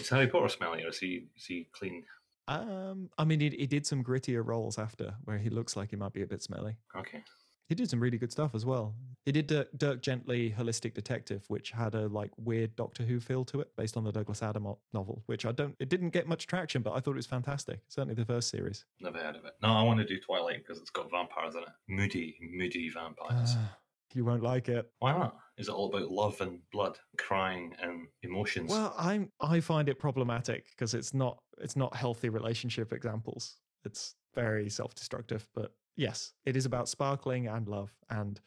Is 0.00 0.08
Harry 0.08 0.28
Potter 0.28 0.48
smelly 0.48 0.82
or 0.82 0.88
is 0.88 0.98
he 0.98 1.26
is 1.36 1.44
he 1.44 1.68
clean? 1.72 2.04
Um, 2.48 3.10
I 3.18 3.24
mean, 3.24 3.38
he, 3.40 3.50
he 3.50 3.66
did 3.66 3.86
some 3.86 4.02
grittier 4.02 4.44
roles 4.44 4.78
after 4.78 5.14
where 5.24 5.38
he 5.38 5.50
looks 5.50 5.76
like 5.76 5.90
he 5.90 5.96
might 5.96 6.12
be 6.12 6.22
a 6.22 6.26
bit 6.26 6.42
smelly. 6.42 6.78
Okay. 6.96 7.22
He 7.70 7.76
did 7.76 7.88
some 7.88 8.00
really 8.00 8.18
good 8.18 8.32
stuff 8.32 8.56
as 8.56 8.66
well. 8.66 8.96
He 9.24 9.30
did 9.30 9.46
Dirk, 9.46 9.68
Dirk 9.76 10.02
Gently 10.02 10.52
Holistic 10.58 10.92
Detective, 10.92 11.44
which 11.46 11.70
had 11.70 11.94
a 11.94 12.08
like 12.08 12.32
weird 12.36 12.74
Doctor 12.74 13.04
Who 13.04 13.20
feel 13.20 13.44
to 13.44 13.60
it, 13.60 13.68
based 13.76 13.96
on 13.96 14.02
the 14.02 14.10
Douglas 14.10 14.42
Adams 14.42 14.78
novel. 14.92 15.22
Which 15.26 15.46
I 15.46 15.52
don't, 15.52 15.76
it 15.78 15.88
didn't 15.88 16.10
get 16.10 16.26
much 16.26 16.48
traction, 16.48 16.82
but 16.82 16.94
I 16.94 17.00
thought 17.00 17.12
it 17.12 17.16
was 17.16 17.26
fantastic. 17.26 17.78
Certainly 17.86 18.14
the 18.14 18.24
first 18.24 18.50
series. 18.50 18.84
Never 19.00 19.18
heard 19.18 19.36
of 19.36 19.44
it. 19.44 19.52
No, 19.62 19.68
I 19.68 19.84
want 19.84 20.00
to 20.00 20.04
do 20.04 20.18
Twilight 20.18 20.64
because 20.66 20.80
it's 20.80 20.90
got 20.90 21.12
vampires 21.12 21.54
in 21.54 21.62
it. 21.62 21.68
Moody, 21.88 22.34
moody 22.40 22.90
vampires. 22.90 23.54
Ah, 23.56 23.76
you 24.14 24.24
won't 24.24 24.42
like 24.42 24.68
it. 24.68 24.90
Why 24.98 25.12
not? 25.12 25.36
Is 25.56 25.68
it 25.68 25.72
all 25.72 25.94
about 25.94 26.10
love 26.10 26.40
and 26.40 26.58
blood, 26.72 26.98
crying 27.18 27.76
and 27.80 28.08
emotions? 28.24 28.68
Well, 28.68 28.92
I'm 28.98 29.30
I 29.40 29.60
find 29.60 29.88
it 29.88 30.00
problematic 30.00 30.66
because 30.70 30.92
it's 30.92 31.14
not 31.14 31.38
it's 31.58 31.76
not 31.76 31.94
healthy 31.94 32.30
relationship 32.30 32.92
examples. 32.92 33.58
It's 33.84 34.16
very 34.34 34.68
self-destructive, 34.68 35.46
but 35.54 35.72
yes, 36.00 36.32
it 36.44 36.56
is 36.56 36.64
about 36.66 36.88
sparkling 36.88 37.46
and 37.46 37.68
love 37.68 37.90
and 38.08 38.40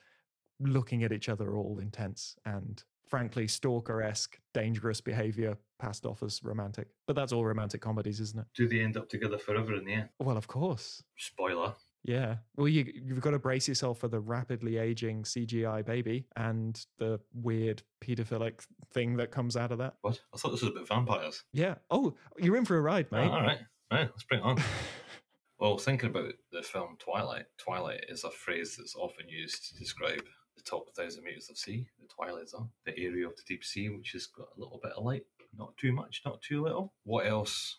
looking 0.59 1.03
at 1.03 1.11
each 1.11 1.29
other 1.29 1.55
all 1.55 1.79
intense 1.79 2.35
and 2.45 2.83
frankly 3.07 3.47
stalker-esque 3.47 4.39
dangerous 4.53 4.99
behavior 5.01 5.57
passed 5.79 6.05
off 6.05 6.23
as 6.23 6.43
romantic. 6.43 6.87
But 7.05 7.15
that's 7.15 7.31
all 7.31 7.45
romantic 7.45 7.81
comedies, 7.81 8.19
isn't 8.19 8.39
it? 8.39 8.45
do 8.55 8.67
they 8.67 8.79
end 8.79 8.97
up 8.97 9.07
together 9.09 9.37
forever 9.37 9.75
in 9.75 9.85
the 9.85 9.93
end? 9.93 10.09
Well, 10.19 10.37
of 10.37 10.47
course. 10.47 11.03
Spoiler. 11.17 11.73
Yeah. 12.05 12.37
Well, 12.57 12.67
you 12.67 12.91
you've 13.05 13.21
got 13.21 13.31
to 13.31 13.39
brace 13.39 13.67
yourself 13.67 13.99
for 13.99 14.07
the 14.09 14.19
rapidly 14.19 14.77
aging 14.77 15.23
CGI 15.23 15.85
baby 15.85 16.25
and 16.35 16.83
the 16.97 17.19
weird 17.33 17.81
pedophilic 18.03 18.65
thing 18.93 19.15
that 19.17 19.31
comes 19.31 19.55
out 19.55 19.71
of 19.71 19.77
that. 19.77 19.93
What? 20.01 20.19
I 20.33 20.37
thought 20.37 20.51
this 20.51 20.61
was 20.63 20.71
about 20.71 20.87
vampires. 20.87 21.43
Yeah. 21.53 21.75
Oh, 21.89 22.13
you're 22.37 22.57
in 22.57 22.65
for 22.65 22.77
a 22.77 22.81
ride, 22.81 23.07
Oh, 23.11 23.15
mate. 23.17 23.29
all 23.29 23.41
right. 23.41 23.59
All 23.91 23.97
right, 23.99 24.09
let's 24.09 24.23
bring 24.23 24.39
it 24.41 24.43
on. 24.43 24.57
Well, 25.59 25.77
thinking 25.77 26.09
about 26.09 26.33
the 26.51 26.61
film 26.61 26.97
Twilight, 26.99 27.45
Twilight 27.57 28.05
is 28.09 28.23
a 28.23 28.29
phrase 28.31 28.75
that's 28.77 28.95
often 28.95 29.29
used 29.29 29.69
to 29.69 29.75
describe 29.79 30.23
the 30.55 30.61
top 30.63 30.93
thousand 30.95 31.23
meters 31.23 31.49
of 31.49 31.57
sea, 31.57 31.87
the 32.01 32.07
twilight 32.07 32.49
zone, 32.49 32.69
the 32.85 32.97
area 32.97 33.27
of 33.27 33.35
the 33.35 33.41
deep 33.47 33.63
sea, 33.63 33.89
which 33.89 34.11
has 34.11 34.27
got 34.27 34.47
a 34.55 34.59
little 34.59 34.79
bit 34.83 34.91
of 34.93 35.03
light, 35.03 35.23
not 35.57 35.75
too 35.77 35.91
much, 35.93 36.21
not 36.25 36.41
too 36.41 36.61
little. 36.63 36.93
What 37.05 37.25
else? 37.27 37.77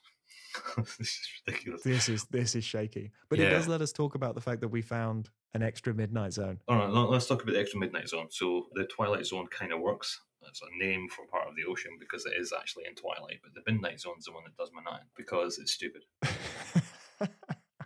this 0.76 0.98
is 1.00 1.28
ridiculous. 1.46 1.82
this 1.82 2.08
is 2.08 2.24
this 2.30 2.54
is 2.54 2.64
shaky, 2.64 3.12
but 3.28 3.38
it 3.38 3.50
does 3.50 3.68
let 3.68 3.80
us 3.82 3.92
talk 3.92 4.14
about 4.14 4.34
the 4.34 4.40
fact 4.40 4.60
that 4.60 4.68
we 4.68 4.82
found 4.82 5.28
an 5.52 5.62
extra 5.62 5.92
midnight 5.94 6.32
zone. 6.32 6.58
All 6.66 6.76
right, 6.76 6.88
let- 6.90 7.10
let's 7.10 7.26
talk 7.26 7.42
about 7.42 7.52
the 7.52 7.60
extra 7.60 7.78
midnight 7.78 8.08
zone. 8.08 8.26
So 8.30 8.66
the 8.74 8.84
twilight 8.86 9.26
zone 9.26 9.46
kind 9.48 9.72
of 9.72 9.80
works. 9.80 10.20
It's 10.48 10.60
a 10.62 10.84
name 10.84 11.08
for 11.08 11.26
part 11.26 11.48
of 11.48 11.54
the 11.56 11.64
ocean 11.64 11.92
because 12.00 12.26
it 12.26 12.34
is 12.36 12.52
actually 12.52 12.84
in 12.86 12.94
twilight, 12.94 13.40
but 13.42 13.54
the 13.54 13.62
midnight 13.70 14.00
zone 14.00 14.14
is 14.18 14.24
the 14.26 14.32
one 14.32 14.44
that 14.44 14.56
does 14.56 14.70
my 14.74 14.82
nine 14.90 15.04
because 15.16 15.58
it's 15.58 15.72
stupid. 15.72 16.02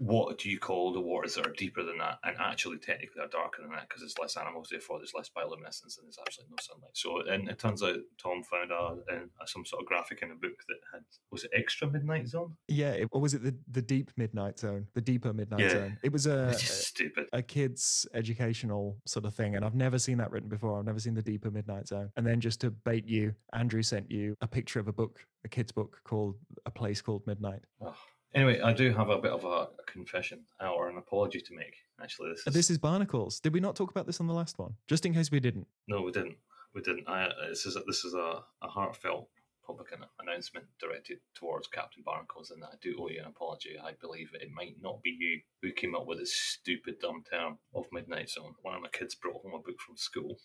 what 0.00 0.38
do 0.38 0.50
you 0.50 0.58
call 0.58 0.92
the 0.92 1.00
waters 1.00 1.34
that 1.34 1.46
are 1.46 1.52
deeper 1.52 1.82
than 1.82 1.98
that 1.98 2.18
and 2.24 2.36
actually 2.38 2.78
technically 2.78 3.20
are 3.20 3.28
darker 3.28 3.62
than 3.62 3.70
that 3.70 3.88
because 3.88 4.00
there's 4.02 4.18
less 4.18 4.36
animals 4.36 4.68
therefore 4.70 4.98
there's 4.98 5.14
less 5.14 5.30
bioluminescence 5.36 5.98
and 5.98 6.06
there's 6.06 6.18
absolutely 6.26 6.50
no 6.50 6.56
sunlight 6.60 6.90
so 6.94 7.20
and 7.32 7.48
it 7.48 7.58
turns 7.58 7.82
out 7.82 7.96
tom 8.22 8.42
found 8.42 8.70
a, 8.70 8.96
a, 9.14 9.46
some 9.46 9.64
sort 9.64 9.82
of 9.82 9.86
graphic 9.86 10.22
in 10.22 10.30
a 10.30 10.34
book 10.34 10.56
that 10.68 10.76
had 10.92 11.02
was 11.30 11.44
it 11.44 11.50
extra 11.54 11.90
midnight 11.90 12.26
zone 12.28 12.54
yeah, 12.68 12.90
it, 12.90 13.08
or 13.12 13.20
was 13.20 13.34
it 13.34 13.42
the 13.42 13.54
the 13.70 13.82
deep 13.82 14.10
midnight 14.16 14.58
zone? 14.58 14.86
The 14.94 15.00
deeper 15.00 15.32
midnight 15.32 15.60
Yeah. 15.60 15.68
zone. 15.70 15.98
It 16.02 16.12
was 16.12 16.26
a 16.26 16.52
stupid 16.54 17.26
a 17.32 17.42
kid's 17.42 18.06
educational 18.14 18.98
sort 19.06 19.24
of 19.24 19.34
thing, 19.34 19.56
and 19.56 19.64
I've 19.64 19.74
never 19.74 19.98
seen 19.98 20.18
that 20.18 20.30
written 20.30 20.48
before. 20.48 20.78
I've 20.78 20.84
never 20.84 21.00
seen 21.00 21.14
the 21.14 21.22
deeper 21.22 21.50
midnight 21.50 21.88
zone. 21.88 22.10
And 22.16 22.26
then 22.26 22.40
just 22.40 22.60
to 22.60 22.70
bait 22.70 23.06
you, 23.06 23.34
Andrew 23.52 23.82
sent 23.82 24.10
you 24.10 24.36
a 24.40 24.46
picture 24.46 24.80
of 24.80 24.88
a 24.88 24.92
book, 24.92 25.18
a 25.44 25.48
kid's 25.48 25.72
book 25.72 25.98
called 26.04 26.36
A 26.66 26.70
Place 26.70 27.00
Called 27.00 27.26
Midnight. 27.26 27.60
Ugh. 27.84 27.94
Anyway 28.34 28.60
i 28.60 28.72
do 28.72 28.92
have 28.92 29.08
a 29.08 29.18
bit 29.18 29.32
of 29.32 29.44
a, 29.44 29.68
confession 29.86 30.40
uh, 30.62 30.70
or 30.70 30.88
an 30.88 30.98
apology 30.98 31.40
to 31.40 31.54
make 31.54 31.74
actually 32.02 32.30
this 32.30 32.46
is, 32.46 32.54
This 32.54 32.70
is 32.70 32.78
Barnacles. 32.78 33.40
Did 33.40 33.54
we 33.54 33.60
not 33.60 33.74
talk 33.74 33.90
about 33.90 34.06
this 34.06 34.20
on 34.20 34.26
the 34.26 34.34
last 34.34 34.58
one? 34.58 34.74
Just 34.86 35.06
in 35.06 35.14
case 35.14 35.30
we 35.30 35.40
didn't. 35.40 35.66
no 35.88 36.02
we 36.02 36.12
didn't 36.12 36.36
we 36.74 36.82
didn't 36.82 37.08
I, 37.08 37.28
this 37.48 37.64
is 37.64 37.74
a, 37.76 37.80
this 37.86 38.04
is 38.04 38.14
a, 38.14 38.42
a 38.62 38.68
heartfelt 38.68 39.28
public 39.68 39.88
announcement 40.18 40.64
directed 40.80 41.18
towards 41.34 41.68
Captain 41.68 42.02
Barnacles, 42.02 42.50
and 42.50 42.64
I 42.64 42.74
do 42.80 42.96
owe 42.98 43.10
you 43.10 43.20
an 43.20 43.26
apology. 43.26 43.76
I 43.78 43.92
believe 44.00 44.30
it 44.32 44.48
might 44.50 44.76
not 44.80 45.02
be 45.02 45.10
you 45.10 45.40
who 45.60 45.72
came 45.72 45.94
up 45.94 46.06
with 46.06 46.18
this 46.18 46.34
stupid 46.34 47.00
dumb 47.00 47.22
term 47.30 47.58
of 47.74 47.84
Midnight 47.92 48.30
Zone. 48.30 48.54
One 48.62 48.76
of 48.76 48.80
my 48.80 48.88
kids 48.88 49.14
brought 49.14 49.42
home 49.42 49.52
a 49.54 49.58
book 49.58 49.78
from 49.86 49.98
school 49.98 50.38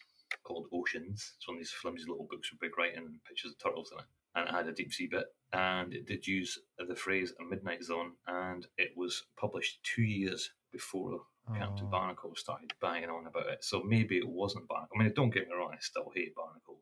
called 0.44 0.68
Oceans. 0.74 1.34
It's 1.38 1.48
one 1.48 1.56
of 1.56 1.62
these 1.62 1.72
flimsy 1.72 2.04
little 2.06 2.28
books 2.30 2.52
with 2.52 2.60
big 2.60 2.78
writing 2.78 2.98
and 2.98 3.24
pictures 3.24 3.52
of 3.52 3.60
turtles 3.60 3.92
in 3.94 4.00
it. 4.00 4.06
And 4.36 4.48
it 4.48 4.52
had 4.52 4.68
a 4.68 4.74
deep 4.74 4.92
sea 4.92 5.08
bit, 5.08 5.26
and 5.52 5.94
it 5.94 6.08
did 6.08 6.26
use 6.26 6.58
the 6.78 6.96
phrase 6.96 7.34
a 7.40 7.44
midnight 7.44 7.84
zone, 7.84 8.14
and 8.28 8.66
it 8.78 8.92
was 8.96 9.24
published 9.40 9.80
two 9.84 10.04
years 10.04 10.52
before 10.72 11.22
Captain 11.58 11.86
Oh. 11.88 11.92
Barnacle 11.92 12.34
started 12.36 12.72
banging 12.82 13.10
on 13.10 13.28
about 13.28 13.48
it. 13.50 13.64
So 13.64 13.84
maybe 13.84 14.18
it 14.18 14.28
wasn't 14.28 14.68
Barnacle. 14.68 14.96
I 15.00 15.04
mean, 15.04 15.14
don't 15.16 15.30
get 15.34 15.48
me 15.50 15.54
wrong, 15.56 15.72
I 15.74 15.78
still 15.82 16.10
hate 16.16 16.34
Barnacles. 16.36 16.80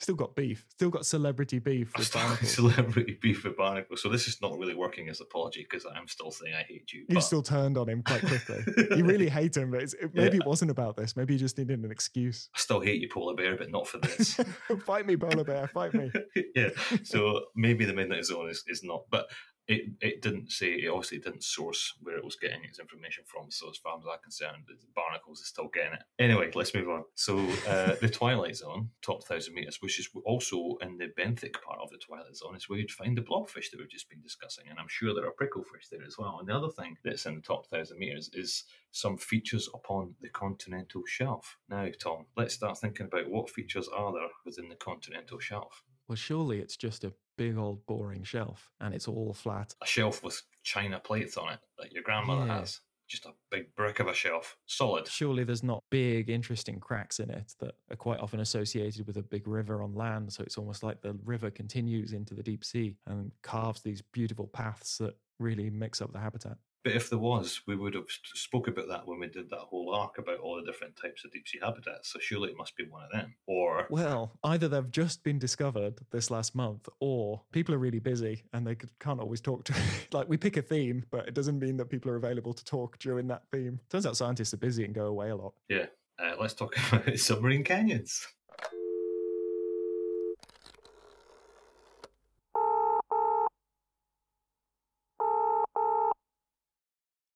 Still 0.00 0.14
got 0.14 0.34
beef. 0.36 0.64
Still 0.70 0.90
got 0.90 1.04
celebrity 1.04 1.58
beef 1.58 1.92
with 1.98 2.12
Barnacles. 2.14 2.50
celebrity 2.52 3.18
beef 3.20 3.44
with 3.44 3.56
Barnacle. 3.56 3.96
So 3.96 4.08
this 4.08 4.28
is 4.28 4.40
not 4.40 4.56
really 4.58 4.74
working 4.74 5.08
as 5.08 5.20
an 5.20 5.26
apology 5.28 5.66
because 5.68 5.84
I'm 5.84 6.06
still 6.08 6.30
saying 6.30 6.54
I 6.54 6.62
hate 6.62 6.92
you. 6.92 7.00
You 7.08 7.16
but- 7.16 7.20
still 7.20 7.42
turned 7.42 7.76
on 7.76 7.88
him 7.88 8.02
quite 8.02 8.22
quickly. 8.22 8.62
you 8.96 9.04
really 9.04 9.28
hate 9.38 9.56
him, 9.56 9.72
but 9.72 9.82
it's, 9.82 9.94
it, 9.94 10.14
maybe 10.14 10.36
it 10.38 10.46
wasn't 10.46 10.70
about 10.70 10.96
this. 10.96 11.16
Maybe 11.16 11.34
you 11.34 11.38
just 11.38 11.58
needed 11.58 11.80
an 11.84 11.90
excuse. 11.90 12.48
I 12.54 12.60
still 12.60 12.80
hate 12.80 13.00
you, 13.02 13.08
polar 13.12 13.34
bear, 13.34 13.56
but 13.56 13.70
not 13.70 13.88
for 13.88 13.98
this. 14.02 14.38
fight 14.86 15.06
me, 15.06 15.16
polar 15.16 15.44
bear. 15.44 15.66
Fight 15.68 15.92
me. 15.94 16.10
yeah. 16.54 16.70
So 17.04 17.40
maybe 17.56 17.84
the 17.84 17.92
midnight 17.94 18.24
zone 18.24 18.48
is, 18.48 18.62
is 18.68 18.82
not, 18.84 19.02
but 19.10 19.26
it, 19.68 19.90
it 20.00 20.22
didn't 20.22 20.50
say 20.50 20.72
it 20.72 20.88
obviously 20.88 21.18
didn't 21.18 21.44
source 21.44 21.94
where 22.00 22.16
it 22.16 22.24
was 22.24 22.36
getting 22.36 22.64
its 22.64 22.78
information 22.78 23.24
from. 23.26 23.50
So 23.50 23.68
as 23.68 23.76
far 23.76 23.98
as 23.98 24.04
I'm 24.10 24.18
concerned, 24.22 24.64
the 24.66 24.74
Barnacles 24.94 25.40
is 25.40 25.48
still 25.48 25.68
getting 25.72 25.92
it. 25.92 26.02
Anyway, 26.18 26.50
let's 26.54 26.74
move 26.74 26.88
on. 26.88 27.04
So 27.14 27.38
uh, 27.68 27.94
the 28.00 28.08
Twilight 28.08 28.56
Zone, 28.56 28.90
top 29.02 29.24
thousand 29.24 29.54
meters, 29.54 29.78
which 29.80 30.00
is 30.00 30.08
also 30.24 30.78
in 30.80 30.96
the 30.96 31.12
benthic 31.18 31.60
part 31.62 31.80
of 31.82 31.90
the 31.90 31.98
Twilight 31.98 32.34
Zone, 32.34 32.56
is 32.56 32.68
where 32.68 32.78
you'd 32.78 32.90
find 32.90 33.16
the 33.16 33.22
blobfish 33.22 33.70
that 33.70 33.78
we've 33.78 33.90
just 33.90 34.08
been 34.08 34.22
discussing, 34.22 34.64
and 34.70 34.78
I'm 34.78 34.88
sure 34.88 35.14
there 35.14 35.26
are 35.26 35.32
pricklefish 35.32 35.90
there 35.90 36.04
as 36.06 36.16
well. 36.18 36.38
And 36.40 36.48
the 36.48 36.56
other 36.56 36.70
thing 36.70 36.96
that's 37.04 37.26
in 37.26 37.34
the 37.34 37.42
top 37.42 37.66
thousand 37.66 37.98
meters 37.98 38.30
is 38.32 38.64
some 38.90 39.18
features 39.18 39.68
upon 39.74 40.14
the 40.22 40.30
continental 40.30 41.02
shelf. 41.06 41.58
Now, 41.68 41.88
Tom, 42.02 42.24
let's 42.36 42.54
start 42.54 42.78
thinking 42.78 43.06
about 43.06 43.30
what 43.30 43.50
features 43.50 43.88
are 43.88 44.12
there 44.12 44.28
within 44.46 44.68
the 44.70 44.76
continental 44.76 45.38
shelf. 45.38 45.82
Well, 46.08 46.16
surely 46.16 46.60
it's 46.60 46.76
just 46.76 47.04
a 47.04 47.12
big 47.38 47.56
old 47.56 47.86
boring 47.86 48.22
shelf 48.24 48.70
and 48.80 48.92
it's 48.94 49.08
all 49.08 49.32
flat. 49.32 49.74
a 49.82 49.86
shelf 49.86 50.22
with 50.22 50.42
china 50.62 50.98
plates 51.00 51.36
on 51.38 51.52
it 51.54 51.60
that 51.78 51.92
your 51.92 52.02
grandmother 52.02 52.46
Yeah. 52.46 52.58
has. 52.58 52.80
Just 53.06 53.24
a 53.24 53.32
big 53.50 53.74
brick 53.74 54.00
of 54.00 54.06
a 54.06 54.12
shelf, 54.12 54.58
solid. 54.66 55.06
Surely 55.08 55.42
there's 55.42 55.62
not 55.62 55.82
big, 55.88 56.28
interesting 56.28 56.78
cracks 56.78 57.20
in 57.20 57.30
it 57.30 57.54
that 57.58 57.74
are 57.90 57.96
quite 57.96 58.20
often 58.20 58.40
associated 58.40 59.06
with 59.06 59.16
a 59.16 59.22
big 59.22 59.48
river 59.48 59.82
on 59.82 59.94
land. 59.94 60.30
So 60.30 60.42
it's 60.42 60.58
almost 60.58 60.82
like 60.82 61.00
the 61.00 61.14
river 61.24 61.50
continues 61.50 62.12
into 62.12 62.34
the 62.34 62.42
deep 62.42 62.62
sea 62.66 62.96
and 63.06 63.32
carves 63.40 63.80
these 63.80 64.02
beautiful 64.02 64.46
paths 64.46 64.98
that 64.98 65.16
really 65.38 65.70
mix 65.70 66.02
up 66.02 66.12
the 66.12 66.18
habitat. 66.18 66.58
But 66.88 66.96
if 66.96 67.10
there 67.10 67.18
was, 67.18 67.60
we 67.66 67.76
would 67.76 67.92
have 67.92 68.06
spoke 68.32 68.66
about 68.66 68.88
that 68.88 69.06
when 69.06 69.20
we 69.20 69.26
did 69.26 69.50
that 69.50 69.58
whole 69.58 69.94
arc 69.94 70.16
about 70.16 70.38
all 70.38 70.56
the 70.56 70.64
different 70.64 70.96
types 70.96 71.22
of 71.22 71.30
deep 71.30 71.46
sea 71.46 71.58
habitats. 71.62 72.10
So 72.10 72.18
surely 72.18 72.48
it 72.48 72.56
must 72.56 72.78
be 72.78 72.84
one 72.88 73.02
of 73.02 73.12
them. 73.12 73.34
Or 73.46 73.86
Well, 73.90 74.32
either 74.42 74.68
they've 74.68 74.90
just 74.90 75.22
been 75.22 75.38
discovered 75.38 76.00
this 76.12 76.30
last 76.30 76.54
month, 76.54 76.88
or 76.98 77.42
people 77.52 77.74
are 77.74 77.78
really 77.78 77.98
busy 77.98 78.42
and 78.54 78.66
they 78.66 78.74
can't 79.00 79.20
always 79.20 79.42
talk 79.42 79.64
to. 79.64 79.74
like 80.12 80.30
we 80.30 80.38
pick 80.38 80.56
a 80.56 80.62
theme, 80.62 81.04
but 81.10 81.28
it 81.28 81.34
doesn't 81.34 81.58
mean 81.58 81.76
that 81.76 81.90
people 81.90 82.10
are 82.10 82.16
available 82.16 82.54
to 82.54 82.64
talk 82.64 82.98
during 83.00 83.26
that 83.26 83.42
theme. 83.52 83.78
Turns 83.90 84.06
out 84.06 84.16
scientists 84.16 84.54
are 84.54 84.56
busy 84.56 84.86
and 84.86 84.94
go 84.94 85.08
away 85.08 85.28
a 85.28 85.36
lot. 85.36 85.52
yeah, 85.68 85.86
uh, 86.18 86.36
let's 86.40 86.54
talk 86.54 86.74
about 86.90 87.18
submarine 87.18 87.64
canyons. 87.64 88.26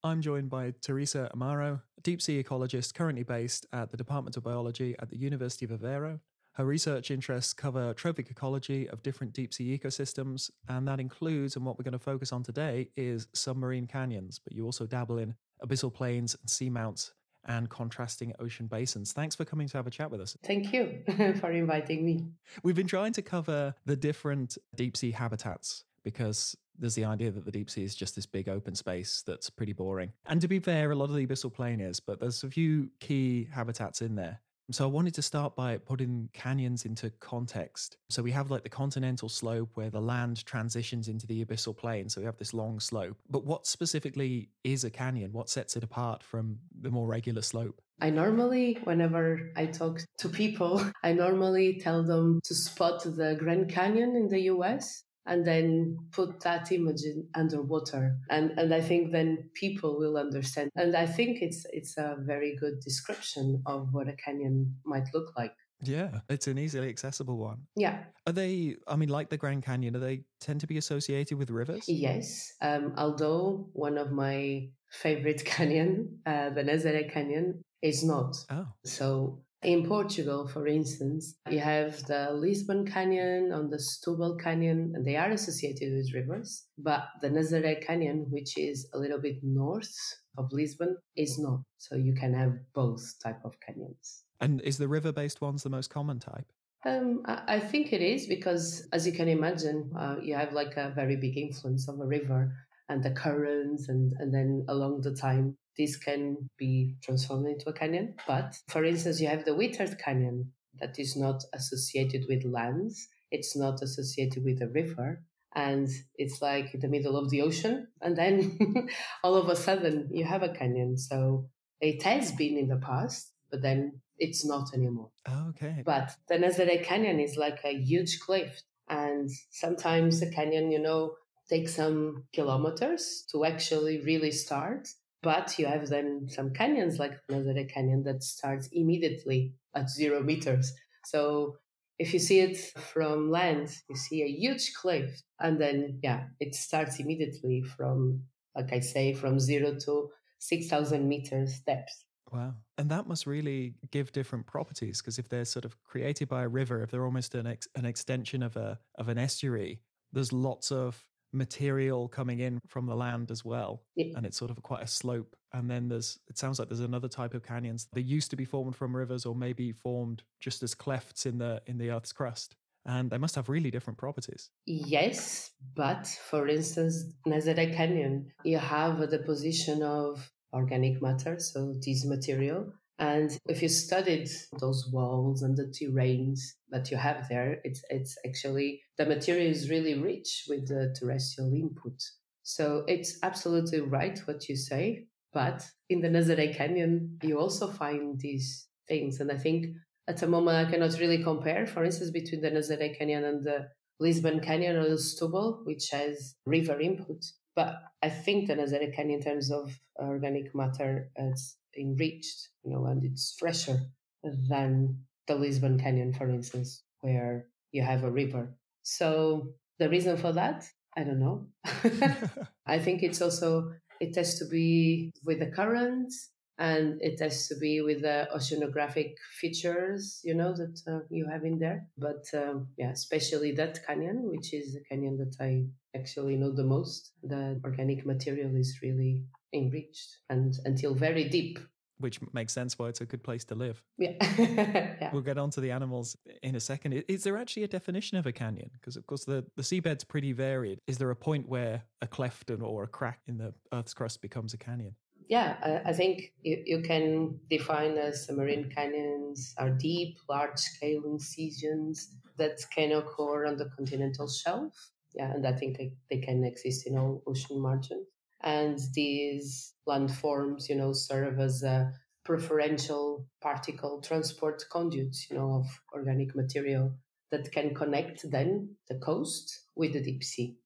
I'm 0.05 0.21
joined 0.21 0.51
by 0.51 0.75
Teresa 0.81 1.31
Amaro, 1.33 1.81
a 1.97 2.01
deep 2.01 2.21
sea 2.21 2.43
ecologist 2.43 2.93
currently 2.95 3.23
based 3.23 3.67
at 3.73 3.91
the 3.93 3.97
Department 3.97 4.37
of 4.37 4.43
Biology 4.43 4.97
at 4.99 5.11
the 5.11 5.17
University 5.17 5.65
of 5.65 5.71
Aveiro. 5.71 6.19
Her 6.55 6.65
research 6.65 7.13
interests 7.13 7.53
cover 7.53 7.95
trophic 7.95 8.29
ecology 8.29 8.89
of 8.89 9.05
different 9.05 9.33
deep 9.33 9.55
sea 9.55 9.79
ecosystems, 9.79 10.51
and 10.69 10.89
that 10.89 10.99
includes, 10.99 11.55
and 11.55 11.65
what 11.65 11.79
we're 11.79 11.85
going 11.85 11.93
to 11.93 12.01
focus 12.01 12.33
on 12.33 12.43
today, 12.43 12.89
is 12.97 13.29
submarine 13.33 13.87
canyons. 13.87 14.41
But 14.43 14.55
you 14.55 14.65
also 14.65 14.87
dabble 14.87 15.19
in 15.19 15.37
abyssal 15.65 15.95
plains 15.95 16.35
and 16.35 16.49
seamounts 16.51 17.13
and 17.45 17.71
contrasting 17.71 18.33
ocean 18.41 18.67
basins. 18.67 19.13
Thanks 19.13 19.37
for 19.37 19.45
coming 19.45 19.69
to 19.69 19.77
have 19.77 19.87
a 19.87 19.91
chat 19.91 20.11
with 20.11 20.21
us. 20.21 20.37
Thank 20.45 20.73
you 20.73 21.03
for 21.41 21.53
inviting 21.53 22.05
me. 22.05 22.27
We've 22.65 22.75
been 22.75 22.89
trying 22.89 23.13
to 23.13 23.23
cover 23.23 23.77
the 23.87 23.97
different 23.97 24.59
deep 24.75 24.97
sea 24.97 25.13
habitats 25.13 25.85
because 26.03 26.57
there's 26.79 26.95
the 26.95 27.05
idea 27.05 27.31
that 27.31 27.45
the 27.45 27.53
deep 27.53 27.71
sea 27.71 27.85
is 27.85 27.95
just 27.95 28.17
this 28.17 28.27
big 28.27 28.49
open 28.49 28.75
space 28.75 29.23
that's 29.27 29.51
pretty 29.51 29.73
boring. 29.73 30.13
And 30.27 30.41
to 30.41 30.49
be 30.49 30.59
fair, 30.59 30.91
a 30.91 30.95
lot 30.95 31.11
of 31.11 31.15
the 31.15 31.27
abyssal 31.27 31.53
plain 31.53 31.81
is, 31.81 32.01
but 32.01 32.21
there's 32.21 32.43
a 32.45 32.51
few 32.51 32.91
key 33.01 33.49
habitats 33.53 34.03
in 34.03 34.15
there. 34.15 34.41
So 34.71 34.85
I 34.85 34.87
wanted 34.87 35.13
to 35.15 35.23
start 35.23 35.55
by 35.55 35.77
putting 35.77 36.31
canyons 36.33 36.87
into 36.87 37.11
context. 37.21 37.99
So 38.09 38.23
we 38.23 38.31
have 38.31 38.51
like 38.51 38.63
the 38.63 38.69
continental 38.69 39.29
slope 39.29 39.71
where 39.75 39.91
the 39.91 40.01
land 40.01 40.47
transitions 40.47 41.09
into 41.09 41.27
the 41.27 41.45
abyssal 41.45 41.77
plain. 41.77 42.09
So 42.09 42.21
we 42.21 42.25
have 42.25 42.39
this 42.39 42.55
long 42.55 42.81
slope. 42.81 43.17
But 43.29 43.45
what 43.45 43.67
specifically 43.67 44.49
is 44.65 44.85
a 44.85 44.91
canyon? 44.91 45.33
What 45.33 45.51
sets 45.51 45.77
it 45.77 45.83
apart 45.83 46.23
from 46.23 46.59
the 46.81 46.91
more 46.91 47.07
regular 47.07 47.43
slope? 47.43 47.83
I 48.01 48.11
normally, 48.11 48.79
whenever 48.85 49.53
I 49.57 49.67
talk 49.67 50.01
to 50.19 50.29
people, 50.29 50.83
I 51.03 51.13
normally 51.13 51.79
tell 51.81 52.03
them 52.03 52.41
to 52.45 52.55
spot 52.55 53.03
the 53.03 53.37
Grand 53.39 53.69
Canyon 53.69 54.17
in 54.17 54.29
the 54.29 54.41
US 54.53 55.05
and 55.27 55.47
then 55.47 55.99
put 56.11 56.41
that 56.41 56.73
image 56.73 57.03
in 57.05 57.29
underwater. 57.35 58.17
And 58.31 58.53
and 58.59 58.75
i 58.75 58.81
think 58.81 59.13
then 59.13 59.51
people 59.55 59.99
will 59.99 60.17
understand. 60.17 60.71
And 60.77 60.97
i 60.97 61.07
think 61.07 61.43
it's 61.43 61.67
it's 61.73 61.97
a 61.97 62.17
very 62.19 62.57
good 62.59 62.81
description 62.81 63.63
of 63.67 63.89
what 63.93 64.09
a 64.09 64.13
canyon 64.13 64.77
might 64.85 65.09
look 65.15 65.37
like. 65.37 65.55
Yeah 65.83 66.21
it's 66.29 66.47
an 66.47 66.59
easily 66.59 66.89
accessible 66.89 67.39
one. 67.39 67.63
Yeah. 67.77 68.05
Are 68.27 68.33
they 68.33 68.77
i 68.87 68.97
mean 68.97 69.09
like 69.09 69.31
the 69.31 69.39
grand 69.39 69.63
canyon 69.63 69.97
are 69.97 70.01
they 70.01 70.25
tend 70.41 70.61
to 70.61 70.67
be 70.67 70.79
associated 70.79 71.39
with 71.39 71.51
rivers? 71.51 71.85
Yes. 71.89 72.53
Um, 72.61 72.95
although 72.97 73.69
one 73.73 73.99
of 73.99 74.13
my 74.13 74.69
favorite 74.91 75.45
canyon 75.55 76.19
uh, 76.27 76.51
the 76.51 76.63
nazaré 76.63 77.13
canyon 77.13 77.63
is 77.83 78.05
not. 78.05 78.37
Oh. 78.51 78.69
So 78.85 79.43
in 79.63 79.87
Portugal, 79.87 80.49
for 80.49 80.67
instance, 80.67 81.35
you 81.49 81.61
have 81.61 82.03
the 82.07 82.33
Lisbon 82.33 82.85
Canyon 82.85 83.53
and 83.53 83.71
the 83.71 83.77
Setúbal 83.77 84.41
Canyon, 84.41 84.93
and 84.95 85.07
they 85.07 85.17
are 85.17 85.31
associated 85.31 85.93
with 85.95 86.13
rivers. 86.13 86.65
But 86.77 87.05
the 87.21 87.29
Nazaré 87.29 87.85
Canyon, 87.85 88.27
which 88.31 88.59
is 88.59 88.89
a 88.93 88.99
little 88.99 89.21
bit 89.21 89.37
north 89.43 89.95
of 90.37 90.53
Lisbon, 90.53 90.97
is 91.17 91.39
not. 91.39 91.61
So 91.79 91.95
you 91.95 92.15
can 92.15 92.35
have 92.35 92.55
both 92.75 93.03
type 93.23 93.41
of 93.45 93.55
canyons. 93.61 94.25
And 94.41 94.61
is 94.63 94.79
the 94.79 94.89
river-based 94.89 95.41
ones 95.41 95.63
the 95.63 95.71
most 95.71 95.91
common 95.91 96.19
type? 96.19 96.47
Um, 96.85 97.23
I 97.27 97.61
think 97.61 97.93
it 97.93 98.03
is 98.03 98.27
because, 98.27 98.89
as 98.93 99.07
you 99.07 99.13
can 99.13 99.29
imagine, 99.29 99.93
uh, 99.97 100.17
you 100.21 100.35
have 100.35 100.53
like 100.53 100.77
a 100.77 100.91
very 100.97 101.15
big 101.15 101.39
influence 101.39 101.89
of 101.89 102.01
a 102.01 102.05
river 102.05 102.53
and 102.89 103.05
the 103.05 103.13
currents, 103.13 103.89
and, 103.89 104.13
and 104.19 104.35
then 104.35 104.65
along 104.69 105.03
the 105.03 105.15
time 105.15 105.57
this 105.77 105.97
can 105.97 106.51
be 106.59 106.97
transformed 107.03 107.47
into 107.47 107.69
a 107.69 107.73
canyon. 107.73 108.15
But 108.27 108.55
for 108.69 108.85
instance, 108.85 109.21
you 109.21 109.29
have 109.29 109.45
the 109.45 109.53
Whittard 109.53 109.99
Canyon 109.99 110.53
that 110.81 110.99
is 110.99 111.17
not 111.17 111.43
associated 111.53 112.25
with 112.29 112.45
lands, 112.45 113.09
it's 113.31 113.57
not 113.57 113.83
associated 113.83 114.45
with 114.45 114.61
a 114.63 114.69
river, 114.69 115.23
and 115.55 115.89
it's 116.17 116.41
like 116.41 116.75
in 116.75 116.81
the 116.81 116.89
middle 116.89 117.17
of 117.17 117.31
the 117.31 117.43
ocean. 117.43 117.89
And 118.01 118.17
then 118.17 118.59
all 119.25 119.35
of 119.35 119.49
a 119.49 119.57
sudden, 119.57 120.09
you 120.13 120.25
have 120.25 120.43
a 120.43 120.53
canyon. 120.53 120.97
So 120.97 121.49
it 121.81 122.03
has 122.03 122.33
been 122.33 122.57
in 122.57 122.69
the 122.69 122.77
past, 122.77 123.33
but 123.51 123.63
then 123.63 124.01
it's 124.19 124.47
not 124.47 124.73
anymore. 124.75 125.11
Oh, 125.27 125.51
okay. 125.51 125.83
But 125.85 126.15
the 126.29 126.37
Nazaré 126.37 126.83
Canyon 126.85 127.21
is 127.21 127.37
like 127.37 127.61
a 127.65 127.75
huge 127.75 128.21
cliff. 128.21 128.63
And 128.89 129.31
sometimes 129.51 130.21
the 130.21 130.31
canyon, 130.31 130.71
you 130.71 130.79
know, 130.79 131.17
takes 131.49 131.75
some 131.75 132.25
kilometers 132.33 133.25
to 133.33 133.45
actually 133.45 134.01
really 134.01 134.31
start. 134.31 134.89
But 135.23 135.59
you 135.59 135.67
have 135.67 135.89
then 135.89 136.27
some 136.29 136.53
canyons 136.53 136.99
like 136.99 137.13
Nazaré 137.31 137.73
Canyon 137.73 138.03
that 138.05 138.23
starts 138.23 138.69
immediately 138.73 139.55
at 139.75 139.89
zero 139.89 140.23
meters. 140.23 140.73
So 141.05 141.57
if 141.99 142.13
you 142.13 142.19
see 142.19 142.41
it 142.41 142.57
from 142.93 143.31
land, 143.31 143.71
you 143.89 143.97
see 143.97 144.23
a 144.23 144.27
huge 144.27 144.73
cliff, 144.75 145.23
and 145.39 145.61
then 145.61 146.01
yeah, 146.03 146.25
it 146.41 146.55
starts 146.55 146.99
immediately 146.99 147.63
from, 147.63 148.23
like 148.57 148.73
I 148.73 148.81
say, 148.81 149.15
from 149.15 149.39
zero 149.39 149.77
to 149.85 150.11
six 150.39 150.69
thousand 150.69 151.09
meters 151.09 151.61
depth. 151.61 152.05
Wow. 152.33 152.55
And 152.79 152.91
that 152.91 153.07
must 153.07 153.27
really 153.27 153.75
give 153.91 154.11
different 154.11 154.47
properties 154.47 155.01
because 155.01 155.19
if 155.19 155.29
they're 155.29 155.45
sort 155.45 155.67
of 155.67 155.77
created 155.85 156.29
by 156.29 156.43
a 156.43 156.49
river, 156.49 156.83
if 156.83 156.91
they're 156.91 157.05
almost 157.05 157.35
an, 157.35 157.47
ex- 157.47 157.69
an 157.77 157.85
extension 157.85 158.43
of 158.43 158.57
a 158.57 158.79
of 158.97 159.09
an 159.09 159.19
estuary, 159.19 159.81
there's 160.13 160.33
lots 160.33 160.73
of 160.73 161.05
material 161.33 162.09
coming 162.09 162.41
in 162.41 162.61
from 162.67 162.87
the 162.87 162.95
land 162.95 163.31
as 163.31 163.45
well. 163.45 163.83
Yeah. 163.97 164.17
And 164.17 164.27
it's 164.27 164.37
sort 164.37 164.51
of 164.51 164.63
quite 164.63 164.83
a 164.83 164.87
slope. 164.87 165.35
And 165.53 165.71
then 165.71 165.89
there's, 165.89 166.19
it 166.29 166.39
sounds 166.39 166.59
like 166.59 166.69
there's 166.69 166.81
another 166.81 167.09
type 167.09 167.35
of 167.35 167.43
canyons. 167.43 167.89
that 167.93 168.03
used 168.03 168.31
to 168.31 168.37
be 168.37 168.45
formed 168.45 168.77
from 168.77 168.95
rivers 168.97 169.27
or 169.27 169.35
maybe 169.35 169.73
formed 169.73 170.23
just 170.41 170.63
as 170.63 170.75
clefts 170.75 171.27
in 171.27 171.39
the, 171.39 171.63
in 171.67 171.79
the 171.79 171.91
earth's 171.91 172.13
crust. 172.13 172.57
And 172.85 173.11
they 173.11 173.19
must 173.19 173.37
have 173.37 173.49
really 173.49 173.71
different 173.71 173.99
properties. 173.99 174.51
Yes, 174.67 175.53
but 175.77 176.07
for 176.07 176.49
instance, 176.49 177.05
Nazaré 177.27 177.75
Canyon, 177.75 178.33
you 178.45 178.59
have 178.59 179.01
a 179.01 179.07
deposition 179.07 179.83
of 179.85 180.33
organic 180.53 181.01
matter, 181.01 181.39
so 181.39 181.75
this 181.81 182.05
material, 182.05 182.73
and 183.03 183.37
if 183.49 183.63
you 183.63 183.69
studied 183.69 184.29
those 184.61 184.89
walls 184.93 185.43
and 185.43 185.57
the 185.57 185.65
terrains 185.65 186.39
that 186.71 186.89
you 186.93 186.97
have 186.97 187.29
there, 187.29 187.59
it's 187.65 187.83
it's 187.91 188.17
actually 188.25 188.81
the 188.97 189.07
material 189.07 189.51
is 189.51 189.69
really 189.69 189.99
rich 189.99 190.45
with 190.49 190.69
the 190.69 190.95
terrestrial 190.97 191.53
input. 191.53 192.01
So 192.45 192.85
it's 192.87 193.19
absolutely 193.25 193.81
right 193.81 194.17
what 194.27 194.49
you 194.49 194.55
say. 194.55 195.07
But 195.33 195.67
in 195.91 196.01
the 196.01 196.11
Nazaré 196.11 196.57
Canyon, 196.57 197.19
you 197.25 197.41
also 197.41 197.67
find 197.73 198.21
these 198.21 198.69
things. 198.87 199.19
And 199.19 199.33
I 199.33 199.37
think 199.37 199.67
at 200.07 200.19
the 200.19 200.29
moment 200.29 200.69
I 200.69 200.71
cannot 200.71 201.01
really 201.01 201.25
compare, 201.25 201.67
for 201.67 201.83
instance, 201.83 202.13
between 202.13 202.41
the 202.41 202.53
Nazaré 202.53 202.97
Canyon 202.97 203.25
and 203.25 203.43
the 203.43 203.69
Lisbon 203.99 204.39
Canyon 204.39 204.77
or 204.77 204.89
the 204.89 204.95
Setúbal, 204.95 205.67
which 205.67 205.91
has 205.91 206.37
river 206.47 206.81
input. 206.81 207.25
But 207.57 207.75
I 208.01 208.11
think 208.11 208.47
the 208.47 208.55
Nazaré 208.55 208.95
Canyon, 208.95 209.19
in 209.19 209.25
terms 209.25 209.51
of 209.51 209.77
organic 209.99 210.55
matter, 210.55 211.11
is 211.17 211.57
enriched, 211.79 212.49
you 212.65 212.73
know, 212.73 212.87
and 212.87 213.05
it's 213.05 213.37
fresher 213.39 213.81
than 214.23 214.99
the 215.27 215.35
Lisbon 215.35 215.79
Canyon, 215.79 216.13
for 216.13 216.29
instance, 216.29 216.83
where 217.01 217.47
you 217.73 217.83
have 217.83 218.05
a 218.05 218.11
river. 218.11 218.55
So 218.83 219.55
the 219.79 219.89
reason 219.89 220.17
for 220.17 220.33
that, 220.33 220.65
I 220.97 221.05
don't 221.05 221.21
know. 221.21 221.47
I 222.67 222.79
think 222.79 223.03
it's 223.03 223.23
also 223.23 223.73
it 224.01 224.17
has 224.17 224.39
to 224.39 224.47
be 224.47 225.13
with 225.25 225.39
the 225.39 225.47
currents 225.47 226.31
and 226.59 227.01
it 227.01 227.19
has 227.21 227.49
to 227.49 227.57
be 227.57 227.81
with 227.81 228.03
the 228.03 228.29
oceanographic 228.35 229.15
features, 229.41 230.21
you 230.23 230.35
know, 230.35 230.53
that 230.55 230.81
uh, 230.87 231.01
you 231.09 231.27
have 231.27 231.45
in 231.45 231.59
there. 231.59 231.87
But 231.97 232.25
um, 232.35 232.69
yeah, 232.77 232.91
especially 232.91 233.53
that 233.53 233.85
canyon, 233.87 234.31
which 234.31 234.53
is 234.53 234.75
the 234.75 234.83
canyon 234.89 235.17
that 235.19 235.37
I 235.41 235.65
actually 235.97 236.37
know 236.37 236.53
the 236.53 236.65
most. 236.65 237.13
The 237.23 237.61
organic 237.65 238.05
material 238.05 238.55
is 238.55 238.79
really 238.83 239.23
enriched 239.53 240.19
and 240.31 240.59
until 240.65 240.95
very 240.95 241.29
deep. 241.29 241.59
Which 241.99 242.19
makes 242.33 242.53
sense 242.53 242.79
why 242.79 242.89
it's 242.89 243.01
a 243.01 243.07
good 243.07 243.23
place 243.23 243.45
to 243.45 243.55
live. 243.55 243.81
Yeah. 243.97 244.13
yeah. 244.39 245.11
We'll 245.13 245.23
get 245.23 245.39
on 245.39 245.51
to 245.51 245.61
the 245.61 245.71
animals 245.71 246.17
in 246.43 246.57
a 246.57 246.61
second. 246.61 247.05
Is 247.07 247.23
there 247.23 247.37
actually 247.37 247.63
a 247.63 247.69
definition 247.69 248.19
of 248.19 248.27
a 248.27 248.33
canyon? 248.33 248.71
Because, 248.73 248.97
of 248.97 249.07
course, 249.07 249.25
the, 249.25 249.45
the 249.57 249.63
seabed's 249.63 250.03
pretty 250.03 250.33
varied. 250.33 250.81
Is 250.89 250.99
there 250.99 251.11
a 251.11 251.17
point 251.17 251.49
where 251.49 251.85
a 252.01 252.09
cleft 252.09 252.51
or 252.51 252.83
a 252.83 252.89
crack 252.89 253.21
in 253.29 253.39
the 253.39 253.55
Earth's 253.73 253.95
crust 253.95 254.21
becomes 254.21 254.53
a 254.53 254.59
canyon? 254.59 254.97
Yeah, 255.29 255.81
I, 255.87 255.93
think 255.93 256.33
you, 256.43 256.63
you 256.67 256.81
can 256.83 257.39
define 257.49 257.97
as 257.97 258.29
marine 258.31 258.71
canyons 258.75 259.55
are 259.57 259.71
deep, 259.71 260.19
large 260.29 260.59
scale 260.59 261.05
incisions 261.05 262.17
that 262.37 262.59
can 262.75 262.93
occur 262.93 263.47
on 263.47 263.57
the 263.57 263.71
continental 263.77 264.29
shelf. 264.29 264.75
Yeah, 265.15 265.33
and 265.33 265.47
I 265.47 265.53
think 265.53 265.79
they, 265.79 265.93
they 266.11 266.19
can 266.19 266.43
exist 266.43 266.87
in 266.87 266.99
all 266.99 267.23
ocean 267.27 267.61
margins 267.61 268.09
and 268.43 268.79
these 268.95 269.75
landforms, 269.89 270.69
you 270.69 270.75
know, 270.75 270.93
serve 270.93 271.39
as 271.39 271.63
a 271.63 271.93
preferential 272.25 273.27
particle 273.41 274.01
transport 274.01 274.65
conduits, 274.71 275.29
you 275.31 275.37
know, 275.37 275.55
of 275.55 275.67
organic 275.93 276.35
material 276.35 276.95
that 277.31 277.51
can 277.51 277.75
connect 277.75 278.31
then 278.31 278.77
the 278.89 278.97
coast 278.97 279.67
with 279.75 279.93
the 279.93 280.03
deep 280.03 280.23
sea. 280.23 280.57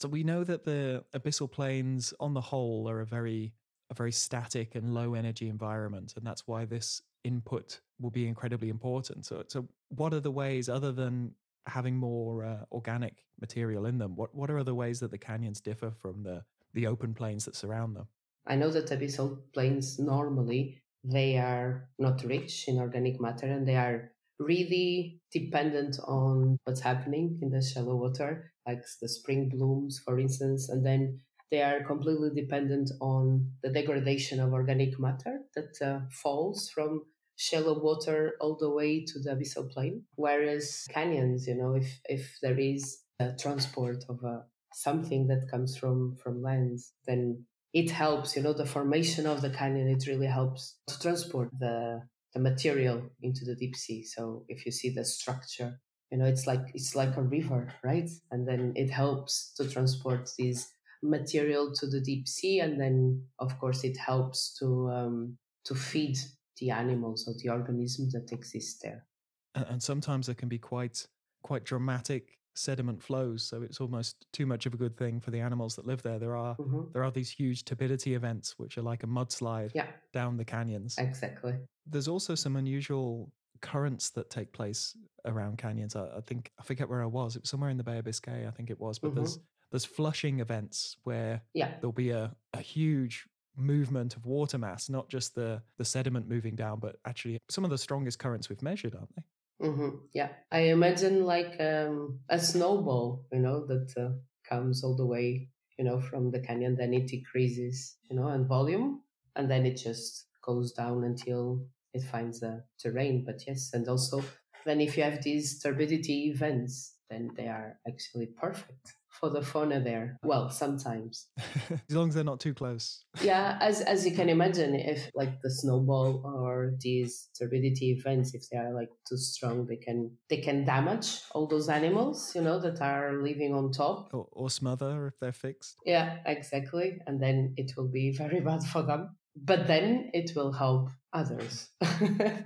So 0.00 0.08
we 0.08 0.24
know 0.24 0.42
that 0.44 0.64
the 0.64 1.04
abyssal 1.14 1.50
plains 1.50 2.12
on 2.18 2.34
the 2.34 2.40
whole 2.40 2.88
are 2.88 3.00
a 3.00 3.06
very 3.06 3.54
a 3.90 3.94
very 3.94 4.12
static 4.12 4.74
and 4.74 4.94
low 4.94 5.14
energy 5.14 5.48
environment 5.48 6.14
and 6.16 6.26
that's 6.26 6.46
why 6.46 6.64
this 6.64 7.02
input 7.24 7.80
will 8.00 8.10
be 8.10 8.26
incredibly 8.26 8.68
important. 8.68 9.24
So 9.24 9.44
so 9.46 9.68
what 9.88 10.12
are 10.12 10.20
the 10.20 10.30
ways 10.30 10.68
other 10.68 10.92
than 10.92 11.34
having 11.66 11.96
more 11.96 12.44
uh, 12.44 12.64
organic 12.72 13.24
material 13.40 13.86
in 13.86 13.96
them 13.98 14.16
what 14.16 14.34
what 14.34 14.50
are 14.50 14.58
other 14.58 14.74
ways 14.74 14.98
that 14.98 15.12
the 15.12 15.18
canyons 15.18 15.60
differ 15.60 15.92
from 15.92 16.24
the 16.24 16.42
the 16.74 16.86
open 16.86 17.14
plains 17.14 17.44
that 17.44 17.56
surround 17.56 17.96
them. 17.96 18.06
I 18.46 18.56
know 18.56 18.70
that 18.70 18.88
abyssal 18.88 19.38
plains 19.52 19.98
normally 19.98 20.82
they 21.04 21.36
are 21.36 21.88
not 21.98 22.22
rich 22.24 22.68
in 22.68 22.78
organic 22.78 23.20
matter 23.20 23.46
and 23.46 23.66
they 23.66 23.76
are 23.76 24.12
really 24.38 25.20
dependent 25.32 25.98
on 26.04 26.58
what's 26.64 26.80
happening 26.80 27.38
in 27.42 27.50
the 27.50 27.62
shallow 27.62 27.96
water, 27.96 28.52
like 28.66 28.82
the 29.00 29.08
spring 29.08 29.48
blooms, 29.48 30.00
for 30.04 30.18
instance, 30.18 30.68
and 30.68 30.84
then 30.84 31.20
they 31.50 31.62
are 31.62 31.84
completely 31.84 32.30
dependent 32.34 32.90
on 33.00 33.50
the 33.62 33.70
degradation 33.70 34.40
of 34.40 34.52
organic 34.52 34.98
matter 34.98 35.40
that 35.54 35.74
uh, 35.84 36.00
falls 36.10 36.70
from 36.70 37.02
shallow 37.36 37.82
water 37.82 38.34
all 38.40 38.56
the 38.58 38.70
way 38.70 39.04
to 39.04 39.18
the 39.20 39.30
abyssal 39.30 39.70
plain. 39.70 40.02
Whereas 40.14 40.86
canyons, 40.90 41.46
you 41.46 41.56
know, 41.56 41.74
if 41.74 42.00
if 42.04 42.38
there 42.42 42.58
is 42.58 43.02
a 43.18 43.32
transport 43.38 44.04
of 44.08 44.22
a 44.24 44.44
something 44.74 45.26
that 45.28 45.48
comes 45.50 45.76
from 45.76 46.16
from 46.22 46.42
land, 46.42 46.78
then 47.06 47.44
it 47.72 47.90
helps. 47.90 48.36
You 48.36 48.42
know, 48.42 48.52
the 48.52 48.66
formation 48.66 49.26
of 49.26 49.42
the 49.42 49.50
canyon 49.50 49.88
it 49.88 50.06
really 50.06 50.26
helps 50.26 50.76
to 50.88 50.98
transport 50.98 51.50
the 51.58 52.02
the 52.34 52.40
material 52.40 53.10
into 53.20 53.44
the 53.44 53.54
deep 53.54 53.76
sea. 53.76 54.04
So 54.04 54.44
if 54.48 54.64
you 54.64 54.72
see 54.72 54.90
the 54.90 55.04
structure, 55.04 55.80
you 56.10 56.18
know, 56.18 56.26
it's 56.26 56.46
like 56.46 56.70
it's 56.74 56.94
like 56.94 57.16
a 57.16 57.22
river, 57.22 57.72
right? 57.82 58.10
And 58.30 58.46
then 58.46 58.72
it 58.76 58.90
helps 58.90 59.52
to 59.56 59.68
transport 59.68 60.30
this 60.38 60.68
material 61.02 61.72
to 61.74 61.86
the 61.86 62.00
deep 62.00 62.28
sea, 62.28 62.60
and 62.60 62.80
then 62.80 63.24
of 63.38 63.58
course 63.58 63.84
it 63.84 63.96
helps 63.96 64.56
to 64.58 64.90
um, 64.90 65.38
to 65.64 65.74
feed 65.74 66.16
the 66.58 66.70
animals 66.70 67.26
or 67.26 67.34
the 67.42 67.48
organisms 67.48 68.12
that 68.12 68.32
exist 68.32 68.80
there. 68.82 69.06
And, 69.54 69.82
sometimes 69.82 70.26
there 70.26 70.34
can 70.34 70.48
be 70.48 70.58
quite 70.58 71.06
quite 71.42 71.64
dramatic 71.64 72.38
sediment 72.54 73.02
flows 73.02 73.42
so 73.42 73.62
it's 73.62 73.80
almost 73.80 74.26
too 74.32 74.46
much 74.46 74.66
of 74.66 74.74
a 74.74 74.76
good 74.76 74.96
thing 74.96 75.20
for 75.20 75.30
the 75.30 75.40
animals 75.40 75.74
that 75.76 75.86
live 75.86 76.02
there 76.02 76.18
there 76.18 76.36
are 76.36 76.54
mm-hmm. 76.56 76.82
there 76.92 77.02
are 77.02 77.10
these 77.10 77.30
huge 77.30 77.64
turbidity 77.64 78.14
events 78.14 78.58
which 78.58 78.76
are 78.76 78.82
like 78.82 79.02
a 79.02 79.06
mudslide 79.06 79.70
yeah. 79.74 79.86
down 80.12 80.36
the 80.36 80.44
canyons 80.44 80.96
exactly 80.98 81.54
there's 81.86 82.08
also 82.08 82.34
some 82.34 82.56
unusual 82.56 83.32
currents 83.60 84.10
that 84.10 84.28
take 84.28 84.52
place 84.52 84.96
around 85.24 85.56
canyons 85.56 85.96
I, 85.96 86.06
I, 86.16 86.20
think 86.26 86.50
i 86.60 86.62
forget 86.62 86.88
where 86.88 87.02
i 87.02 87.06
was 87.06 87.36
it 87.36 87.42
was 87.42 87.50
somewhere 87.50 87.70
in 87.70 87.76
the 87.76 87.84
bay 87.84 87.98
of 87.98 88.04
biscay 88.04 88.46
i 88.46 88.50
think 88.50 88.70
it 88.70 88.78
was 88.78 88.98
but 88.98 89.08
mm-hmm. 89.08 89.20
there's 89.20 89.38
there's 89.70 89.84
flushing 89.86 90.40
events 90.40 90.98
where 91.04 91.40
yeah. 91.54 91.70
there'll 91.80 91.92
be 91.92 92.10
a, 92.10 92.36
a 92.52 92.60
huge 92.60 93.26
movement 93.56 94.16
of 94.16 94.24
water 94.26 94.58
mass 94.58 94.88
not 94.88 95.08
just 95.08 95.34
the 95.34 95.60
the 95.78 95.84
sediment 95.84 96.28
moving 96.28 96.54
down 96.54 96.78
but 96.78 96.96
actually 97.06 97.38
some 97.48 97.64
of 97.64 97.70
the 97.70 97.78
strongest 97.78 98.18
currents 98.18 98.48
we've 98.48 98.62
measured 98.62 98.94
aren't 98.94 99.14
they 99.14 99.22
Mm-hmm. 99.62 99.90
Yeah, 100.12 100.30
I 100.50 100.60
imagine 100.72 101.24
like 101.24 101.60
um, 101.60 102.20
a 102.28 102.38
snowball, 102.38 103.26
you 103.32 103.38
know, 103.38 103.64
that 103.66 103.94
uh, 103.96 104.10
comes 104.48 104.82
all 104.82 104.96
the 104.96 105.06
way, 105.06 105.48
you 105.78 105.84
know, 105.84 106.00
from 106.00 106.30
the 106.32 106.40
canyon. 106.40 106.74
Then 106.76 106.92
it 106.92 107.06
decreases, 107.06 107.96
you 108.10 108.16
know, 108.16 108.28
in 108.28 108.46
volume, 108.48 109.02
and 109.36 109.48
then 109.48 109.64
it 109.64 109.76
just 109.76 110.26
goes 110.44 110.72
down 110.72 111.04
until 111.04 111.64
it 111.94 112.02
finds 112.02 112.40
the 112.40 112.64
terrain. 112.80 113.24
But 113.24 113.44
yes, 113.46 113.70
and 113.72 113.86
also 113.86 114.24
then 114.64 114.80
if 114.80 114.96
you 114.96 115.04
have 115.04 115.22
these 115.22 115.62
turbidity 115.62 116.30
events, 116.30 116.94
then 117.08 117.30
they 117.36 117.46
are 117.46 117.78
actually 117.86 118.26
perfect 118.26 118.96
for 119.12 119.30
the 119.30 119.42
fauna 119.42 119.80
there. 119.80 120.18
Well, 120.24 120.50
sometimes. 120.50 121.28
as 121.70 121.94
long 121.94 122.08
as 122.08 122.14
they're 122.14 122.24
not 122.24 122.40
too 122.40 122.54
close. 122.54 123.04
yeah, 123.22 123.58
as 123.60 123.80
as 123.82 124.06
you 124.06 124.14
can 124.16 124.28
imagine, 124.28 124.74
if 124.74 125.10
like 125.14 125.40
the 125.42 125.50
snowball 125.50 126.22
or 126.24 126.72
these 126.80 127.28
turbidity 127.38 127.92
events, 127.92 128.34
if 128.34 128.48
they 128.50 128.58
are 128.58 128.74
like 128.74 128.88
too 129.08 129.16
strong, 129.16 129.66
they 129.66 129.76
can 129.76 130.16
they 130.28 130.38
can 130.38 130.64
damage 130.64 131.20
all 131.32 131.46
those 131.46 131.68
animals, 131.68 132.34
you 132.34 132.40
know, 132.40 132.58
that 132.58 132.80
are 132.80 133.22
living 133.22 133.54
on 133.54 133.70
top. 133.70 134.10
Or, 134.12 134.26
or 134.32 134.50
smother 134.50 135.06
if 135.06 135.18
they're 135.20 135.32
fixed. 135.32 135.76
Yeah, 135.84 136.18
exactly. 136.26 136.98
And 137.06 137.22
then 137.22 137.54
it 137.56 137.72
will 137.76 137.88
be 137.88 138.10
very 138.16 138.40
bad 138.40 138.62
for 138.64 138.82
them. 138.82 139.16
But 139.36 139.66
then 139.66 140.10
it 140.12 140.32
will 140.36 140.52
help 140.52 140.90
others 141.12 141.68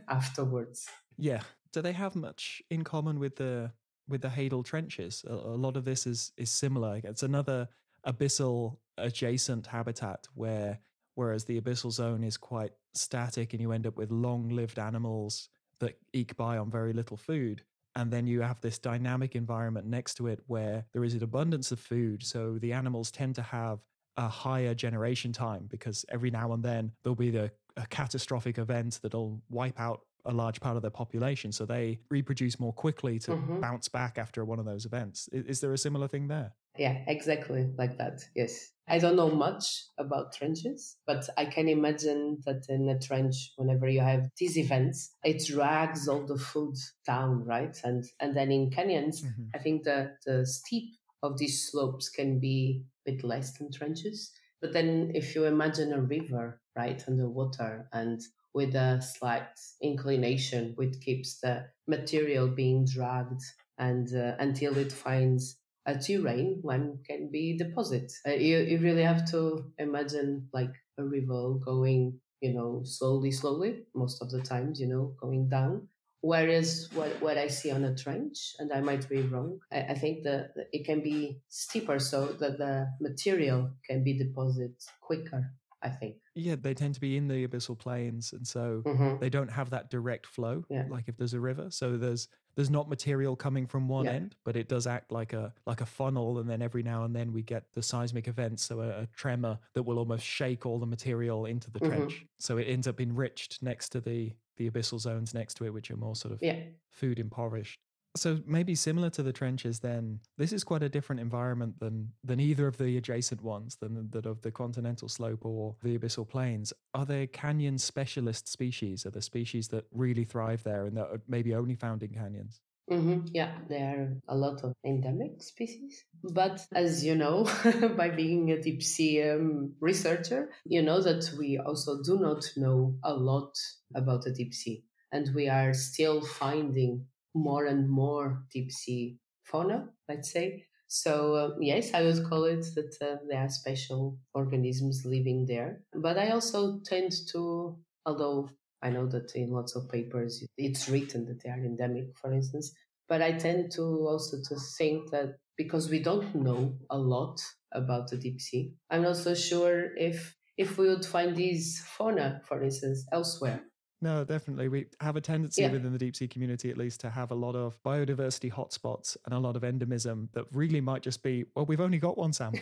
afterwards. 0.08 0.86
Yeah. 1.16 1.40
Do 1.72 1.82
they 1.82 1.92
have 1.92 2.14
much 2.14 2.62
in 2.70 2.84
common 2.84 3.18
with 3.18 3.36
the 3.36 3.72
with 4.08 4.22
the 4.22 4.28
Hadal 4.28 4.64
trenches. 4.64 5.24
A, 5.28 5.32
a 5.32 5.58
lot 5.58 5.76
of 5.76 5.84
this 5.84 6.06
is 6.06 6.32
is 6.36 6.50
similar. 6.50 7.00
It's 7.02 7.22
another 7.22 7.68
abyssal 8.06 8.76
adjacent 8.98 9.66
habitat 9.66 10.26
where 10.34 10.80
whereas 11.14 11.44
the 11.44 11.60
abyssal 11.60 11.90
zone 11.90 12.22
is 12.22 12.36
quite 12.36 12.72
static 12.94 13.52
and 13.52 13.60
you 13.60 13.72
end 13.72 13.86
up 13.86 13.96
with 13.96 14.10
long-lived 14.10 14.78
animals 14.78 15.48
that 15.80 15.98
eke 16.12 16.36
by 16.36 16.56
on 16.56 16.70
very 16.70 16.92
little 16.92 17.16
food 17.16 17.62
and 17.94 18.10
then 18.10 18.26
you 18.26 18.42
have 18.42 18.60
this 18.60 18.78
dynamic 18.78 19.34
environment 19.34 19.86
next 19.86 20.14
to 20.14 20.26
it 20.28 20.40
where 20.46 20.84
there 20.92 21.04
is 21.04 21.14
an 21.14 21.22
abundance 21.22 21.72
of 21.72 21.80
food 21.80 22.22
so 22.22 22.58
the 22.58 22.72
animals 22.72 23.10
tend 23.10 23.34
to 23.34 23.42
have 23.42 23.80
a 24.16 24.28
higher 24.28 24.74
generation 24.74 25.32
time 25.32 25.66
because 25.68 26.04
every 26.08 26.30
now 26.30 26.52
and 26.52 26.62
then 26.62 26.90
there'll 27.02 27.14
be 27.14 27.30
the, 27.30 27.50
a 27.76 27.86
catastrophic 27.88 28.56
event 28.56 28.98
that'll 29.02 29.42
wipe 29.50 29.78
out 29.78 30.02
a 30.26 30.32
large 30.32 30.60
part 30.60 30.76
of 30.76 30.82
their 30.82 30.90
population. 30.90 31.52
So 31.52 31.64
they 31.64 32.00
reproduce 32.10 32.60
more 32.60 32.72
quickly 32.72 33.18
to 33.20 33.32
mm-hmm. 33.32 33.60
bounce 33.60 33.88
back 33.88 34.18
after 34.18 34.44
one 34.44 34.58
of 34.58 34.64
those 34.64 34.84
events. 34.84 35.28
Is, 35.32 35.44
is 35.46 35.60
there 35.60 35.72
a 35.72 35.78
similar 35.78 36.08
thing 36.08 36.28
there? 36.28 36.52
Yeah, 36.78 36.98
exactly 37.06 37.70
like 37.78 37.96
that. 37.98 38.20
Yes. 38.34 38.70
I 38.88 38.98
don't 38.98 39.16
know 39.16 39.30
much 39.30 39.84
about 39.98 40.34
trenches, 40.34 40.96
but 41.06 41.28
I 41.36 41.46
can 41.46 41.68
imagine 41.68 42.38
that 42.46 42.66
in 42.68 42.88
a 42.88 42.98
trench, 42.98 43.52
whenever 43.56 43.88
you 43.88 44.00
have 44.00 44.28
these 44.38 44.56
events, 44.56 45.12
it 45.24 45.44
drags 45.46 46.06
all 46.06 46.24
the 46.24 46.38
food 46.38 46.76
down, 47.06 47.44
right? 47.44 47.76
And 47.82 48.04
and 48.20 48.36
then 48.36 48.52
in 48.52 48.70
canyons, 48.70 49.22
mm-hmm. 49.22 49.44
I 49.54 49.58
think 49.58 49.84
that 49.84 50.18
the 50.24 50.46
steep 50.46 50.90
of 51.22 51.38
these 51.38 51.68
slopes 51.68 52.08
can 52.08 52.38
be 52.38 52.84
a 53.06 53.12
bit 53.12 53.24
less 53.24 53.58
than 53.58 53.72
trenches. 53.72 54.30
But 54.60 54.72
then 54.72 55.10
if 55.14 55.34
you 55.34 55.44
imagine 55.44 55.92
a 55.92 56.00
river, 56.00 56.60
right, 56.76 57.02
underwater 57.08 57.88
and 57.92 58.20
with 58.56 58.74
a 58.74 59.02
slight 59.02 59.60
inclination, 59.82 60.72
which 60.76 60.98
keeps 61.04 61.40
the 61.40 61.66
material 61.86 62.48
being 62.48 62.86
dragged 62.86 63.42
and 63.76 64.08
uh, 64.16 64.32
until 64.38 64.78
it 64.78 64.90
finds 64.90 65.58
a 65.84 65.94
terrain 65.98 66.58
one 66.62 66.98
can 67.06 67.30
be 67.30 67.58
deposit. 67.58 68.10
Uh, 68.26 68.30
you, 68.30 68.56
you 68.60 68.78
really 68.78 69.02
have 69.02 69.30
to 69.30 69.70
imagine 69.78 70.48
like 70.54 70.72
a 70.96 71.04
river 71.04 71.42
going, 71.62 72.18
you 72.40 72.54
know, 72.54 72.80
slowly, 72.84 73.30
slowly, 73.30 73.84
most 73.94 74.22
of 74.22 74.30
the 74.30 74.40
times, 74.40 74.80
you 74.80 74.88
know, 74.88 75.14
going 75.20 75.50
down. 75.50 75.86
Whereas 76.22 76.88
what, 76.94 77.10
what 77.20 77.36
I 77.36 77.48
see 77.48 77.70
on 77.70 77.84
a 77.84 77.94
trench, 77.94 78.54
and 78.58 78.72
I 78.72 78.80
might 78.80 79.06
be 79.06 79.20
wrong, 79.20 79.60
I, 79.70 79.80
I 79.80 79.94
think 79.94 80.24
that 80.24 80.54
it 80.72 80.86
can 80.86 81.02
be 81.02 81.42
steeper 81.50 81.98
so 81.98 82.24
that 82.40 82.56
the 82.56 82.88
material 83.02 83.72
can 83.86 84.02
be 84.02 84.16
deposited 84.16 84.72
quicker 85.02 85.52
I 85.82 85.88
think. 85.90 86.16
Yeah, 86.34 86.56
they 86.58 86.74
tend 86.74 86.94
to 86.94 87.00
be 87.00 87.16
in 87.16 87.28
the 87.28 87.46
abyssal 87.46 87.78
plains, 87.78 88.32
and 88.32 88.46
so 88.46 88.82
mm-hmm. 88.84 89.18
they 89.18 89.28
don't 89.28 89.50
have 89.50 89.70
that 89.70 89.90
direct 89.90 90.26
flow. 90.26 90.64
Yeah. 90.68 90.86
Like 90.88 91.08
if 91.08 91.16
there's 91.16 91.34
a 91.34 91.40
river, 91.40 91.70
so 91.70 91.96
there's 91.96 92.28
there's 92.54 92.70
not 92.70 92.88
material 92.88 93.36
coming 93.36 93.66
from 93.66 93.86
one 93.86 94.06
yeah. 94.06 94.12
end, 94.12 94.34
but 94.44 94.56
it 94.56 94.68
does 94.68 94.86
act 94.86 95.12
like 95.12 95.32
a 95.32 95.52
like 95.66 95.82
a 95.82 95.86
funnel, 95.86 96.38
and 96.38 96.48
then 96.48 96.62
every 96.62 96.82
now 96.82 97.04
and 97.04 97.14
then 97.14 97.32
we 97.32 97.42
get 97.42 97.64
the 97.74 97.82
seismic 97.82 98.26
events, 98.26 98.64
so 98.64 98.80
a, 98.80 99.02
a 99.02 99.08
tremor 99.14 99.58
that 99.74 99.82
will 99.82 99.98
almost 99.98 100.24
shake 100.24 100.64
all 100.64 100.78
the 100.78 100.86
material 100.86 101.46
into 101.46 101.70
the 101.70 101.80
mm-hmm. 101.80 101.96
trench. 101.96 102.24
So 102.38 102.56
it 102.56 102.64
ends 102.64 102.88
up 102.88 103.00
enriched 103.00 103.62
next 103.62 103.90
to 103.90 104.00
the 104.00 104.32
the 104.56 104.70
abyssal 104.70 104.98
zones 104.98 105.34
next 105.34 105.54
to 105.54 105.64
it, 105.66 105.74
which 105.74 105.90
are 105.90 105.96
more 105.96 106.16
sort 106.16 106.32
of 106.32 106.42
yeah. 106.42 106.58
food 106.90 107.18
impoverished. 107.18 107.80
So 108.16 108.40
maybe 108.46 108.74
similar 108.74 109.10
to 109.10 109.22
the 109.22 109.32
trenches, 109.32 109.80
then 109.80 110.20
this 110.38 110.52
is 110.52 110.64
quite 110.64 110.82
a 110.82 110.88
different 110.88 111.20
environment 111.20 111.78
than 111.80 112.12
than 112.24 112.40
either 112.40 112.66
of 112.66 112.78
the 112.78 112.96
adjacent 112.96 113.42
ones, 113.42 113.76
than 113.76 114.10
that 114.10 114.26
of 114.26 114.42
the 114.42 114.50
continental 114.50 115.08
slope 115.08 115.44
or 115.44 115.76
the 115.82 115.98
abyssal 115.98 116.28
plains. 116.28 116.72
Are 116.94 117.06
there 117.06 117.26
canyon 117.26 117.78
specialist 117.78 118.48
species? 118.48 119.06
Are 119.06 119.10
there 119.10 119.22
species 119.22 119.68
that 119.68 119.86
really 119.92 120.24
thrive 120.24 120.62
there 120.62 120.86
and 120.86 120.96
that 120.96 121.06
are 121.06 121.20
maybe 121.28 121.54
only 121.54 121.74
found 121.74 122.02
in 122.02 122.10
canyons? 122.10 122.60
Mm-hmm. 122.90 123.26
Yeah, 123.32 123.52
there 123.68 124.00
are 124.28 124.34
a 124.34 124.36
lot 124.36 124.62
of 124.62 124.72
endemic 124.84 125.42
species. 125.42 126.04
But 126.22 126.64
as 126.72 127.04
you 127.04 127.16
know, 127.16 127.44
by 127.96 128.10
being 128.10 128.52
a 128.52 128.62
deep 128.62 128.82
sea 128.82 129.28
um, 129.28 129.74
researcher, 129.80 130.50
you 130.64 130.82
know 130.82 131.00
that 131.00 131.32
we 131.36 131.58
also 131.58 132.02
do 132.02 132.18
not 132.18 132.44
know 132.56 132.96
a 133.02 133.12
lot 133.12 133.58
about 133.94 134.22
the 134.22 134.32
deep 134.32 134.54
sea. 134.54 134.84
And 135.10 135.34
we 135.34 135.48
are 135.48 135.74
still 135.74 136.20
finding 136.20 137.06
more 137.36 137.66
and 137.66 137.88
more 137.88 138.44
deep 138.52 138.70
sea 138.72 139.18
fauna, 139.44 139.88
let's 140.08 140.32
say. 140.32 140.66
So 140.88 141.34
uh, 141.34 141.50
yes, 141.60 141.94
I 141.94 142.02
would 142.02 142.24
call 142.28 142.44
it 142.44 142.64
that 142.74 142.96
uh, 143.00 143.16
there 143.28 143.40
are 143.40 143.48
special 143.48 144.18
organisms 144.34 145.02
living 145.04 145.46
there. 145.46 145.82
But 145.94 146.18
I 146.18 146.30
also 146.30 146.80
tend 146.84 147.12
to, 147.32 147.78
although 148.04 148.50
I 148.82 148.90
know 148.90 149.06
that 149.08 149.34
in 149.34 149.50
lots 149.50 149.74
of 149.76 149.88
papers 149.90 150.44
it's 150.56 150.88
written 150.88 151.24
that 151.26 151.42
they 151.42 151.50
are 151.50 151.64
endemic, 151.64 152.16
for 152.18 152.32
instance, 152.32 152.72
but 153.08 153.22
I 153.22 153.32
tend 153.32 153.72
to 153.72 153.82
also 153.82 154.38
to 154.48 154.56
think 154.78 155.10
that 155.10 155.36
because 155.56 155.88
we 155.90 156.00
don't 156.02 156.34
know 156.34 156.78
a 156.90 156.98
lot 156.98 157.40
about 157.72 158.08
the 158.10 158.16
deep 158.16 158.40
sea, 158.40 158.74
I'm 158.90 159.02
not 159.02 159.16
so 159.16 159.34
sure 159.34 159.96
if 159.96 160.36
if 160.56 160.78
we 160.78 160.88
would 160.88 161.04
find 161.04 161.36
these 161.36 161.80
fauna, 161.84 162.40
for 162.44 162.62
instance, 162.62 163.06
elsewhere. 163.12 163.64
No, 164.06 164.22
definitely. 164.22 164.68
We 164.68 164.86
have 165.00 165.16
a 165.16 165.20
tendency 165.20 165.62
yeah. 165.62 165.72
within 165.72 165.92
the 165.92 165.98
deep 165.98 166.14
sea 166.14 166.28
community, 166.28 166.70
at 166.70 166.76
least, 166.76 167.00
to 167.00 167.10
have 167.10 167.32
a 167.32 167.34
lot 167.34 167.56
of 167.56 167.82
biodiversity 167.82 168.52
hotspots 168.52 169.16
and 169.24 169.34
a 169.34 169.38
lot 169.40 169.56
of 169.56 169.62
endemism 169.62 170.28
that 170.32 170.44
really 170.52 170.80
might 170.80 171.02
just 171.02 171.24
be, 171.24 171.44
well, 171.56 171.66
we've 171.66 171.80
only 171.80 171.98
got 171.98 172.16
one 172.16 172.32
sample. 172.32 172.60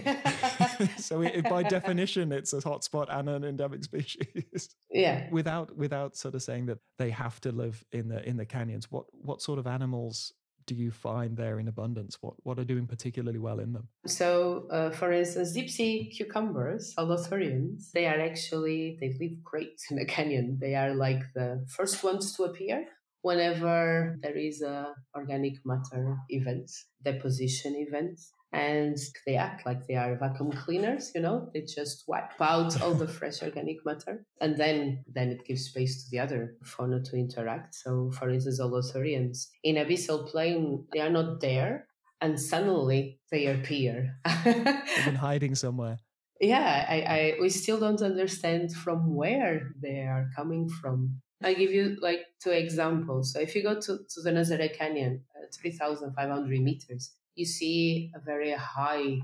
so 0.97 1.21
it, 1.21 1.45
by 1.45 1.63
definition, 1.79 2.33
it's 2.33 2.55
a 2.55 2.61
hotspot 2.61 3.15
and 3.15 3.29
an 3.29 3.45
endemic 3.45 3.85
species. 3.85 4.75
Yeah. 4.91 5.29
Without 5.33 5.77
without 5.77 6.17
sort 6.17 6.37
of 6.37 6.43
saying 6.45 6.67
that 6.67 6.79
they 6.99 7.11
have 7.11 7.41
to 7.41 7.51
live 7.51 7.85
in 7.91 8.07
the 8.07 8.27
in 8.29 8.37
the 8.37 8.47
canyons, 8.47 8.93
what 8.93 9.07
what 9.11 9.43
sort 9.43 9.59
of 9.59 9.67
animals 9.67 10.33
do 10.67 10.75
you 10.75 10.91
find 10.91 11.37
there 11.37 11.59
in 11.59 11.69
abundance? 11.69 12.19
What 12.21 12.35
what 12.43 12.59
are 12.59 12.65
doing 12.65 12.87
particularly 12.87 13.39
well 13.39 13.61
in 13.61 13.73
them? 13.73 13.89
So, 14.07 14.67
uh, 14.71 14.91
for 14.91 15.13
instance, 15.13 15.53
deep 15.53 15.71
sea 15.71 16.11
cucumbers, 16.15 16.95
holothurians, 16.99 17.91
they 17.93 18.07
are 18.07 18.21
actually 18.21 18.99
they 19.01 19.17
live 19.21 19.43
great 19.43 19.81
in 19.91 19.97
the 19.97 20.07
canyon. 20.07 20.59
They 20.61 20.75
are 20.75 20.95
like 20.95 21.23
the 21.35 21.65
first 21.69 22.03
ones 22.03 22.33
to 22.37 22.45
appear 22.45 22.87
whenever 23.23 24.19
there 24.23 24.37
is 24.37 24.61
a 24.61 24.95
organic 25.17 25.55
matter 25.65 26.19
event, 26.29 26.71
deposition 27.03 27.75
event. 27.77 28.21
And 28.55 28.97
they 29.27 29.35
act 29.35 29.67
like 29.67 29.87
they 29.87 29.97
are 29.97 30.17
vacuum 30.17 30.53
cleaners 30.53 31.11
you 31.15 31.21
know? 31.21 31.51
They 31.53 31.63
just 31.63 32.05
wipe 32.07 32.41
out 32.41 32.81
all 32.81 32.95
the 32.95 33.09
fresh 33.09 33.43
organic 33.43 33.85
matter 33.85 34.25
and 34.41 34.57
then 34.57 35.05
then 35.13 35.31
it 35.31 35.45
gives 35.45 35.65
space 35.67 36.05
to 36.05 36.11
the 36.11 36.21
other 36.21 36.55
fauna 36.65 37.03
to 37.03 37.17
interact. 37.17 37.75
So 37.75 38.11
for 38.13 38.31
instance 38.31 38.61
holothurians. 38.61 39.49
In 39.65 39.75
abyssal 39.77 40.29
plain 40.31 40.87
they 40.93 41.01
are 41.01 41.11
not 41.11 41.41
there 41.41 41.89
and 42.21 42.41
suddenly 42.41 43.19
they 43.31 43.47
appear. 43.47 44.17
They've 44.45 45.05
been 45.05 45.15
hiding 45.29 45.57
somewhere. 45.57 45.99
Yeah 46.41 46.87
I, 46.89 46.99
I 47.17 47.35
we 47.41 47.49
still 47.49 47.81
don't 47.81 48.03
understand 48.03 48.73
from 48.73 49.15
where 49.15 49.73
they 49.83 49.99
are 50.03 50.31
coming 50.37 50.69
from. 50.69 51.21
I 51.43 51.55
give 51.55 51.73
you 51.73 51.97
like 52.01 52.21
two 52.43 52.53
examples. 52.53 53.33
So 53.33 53.41
if 53.41 53.55
you 53.55 53.63
go 53.63 53.75
to, 53.75 53.99
to 53.99 54.23
the 54.23 54.31
nazare 54.31 54.73
canyon 54.79 55.25
uh, 55.37 55.47
3500 55.53 56.61
meters 56.61 57.13
you 57.35 57.45
see 57.45 58.11
a 58.15 58.21
very 58.21 58.53
high 58.53 59.21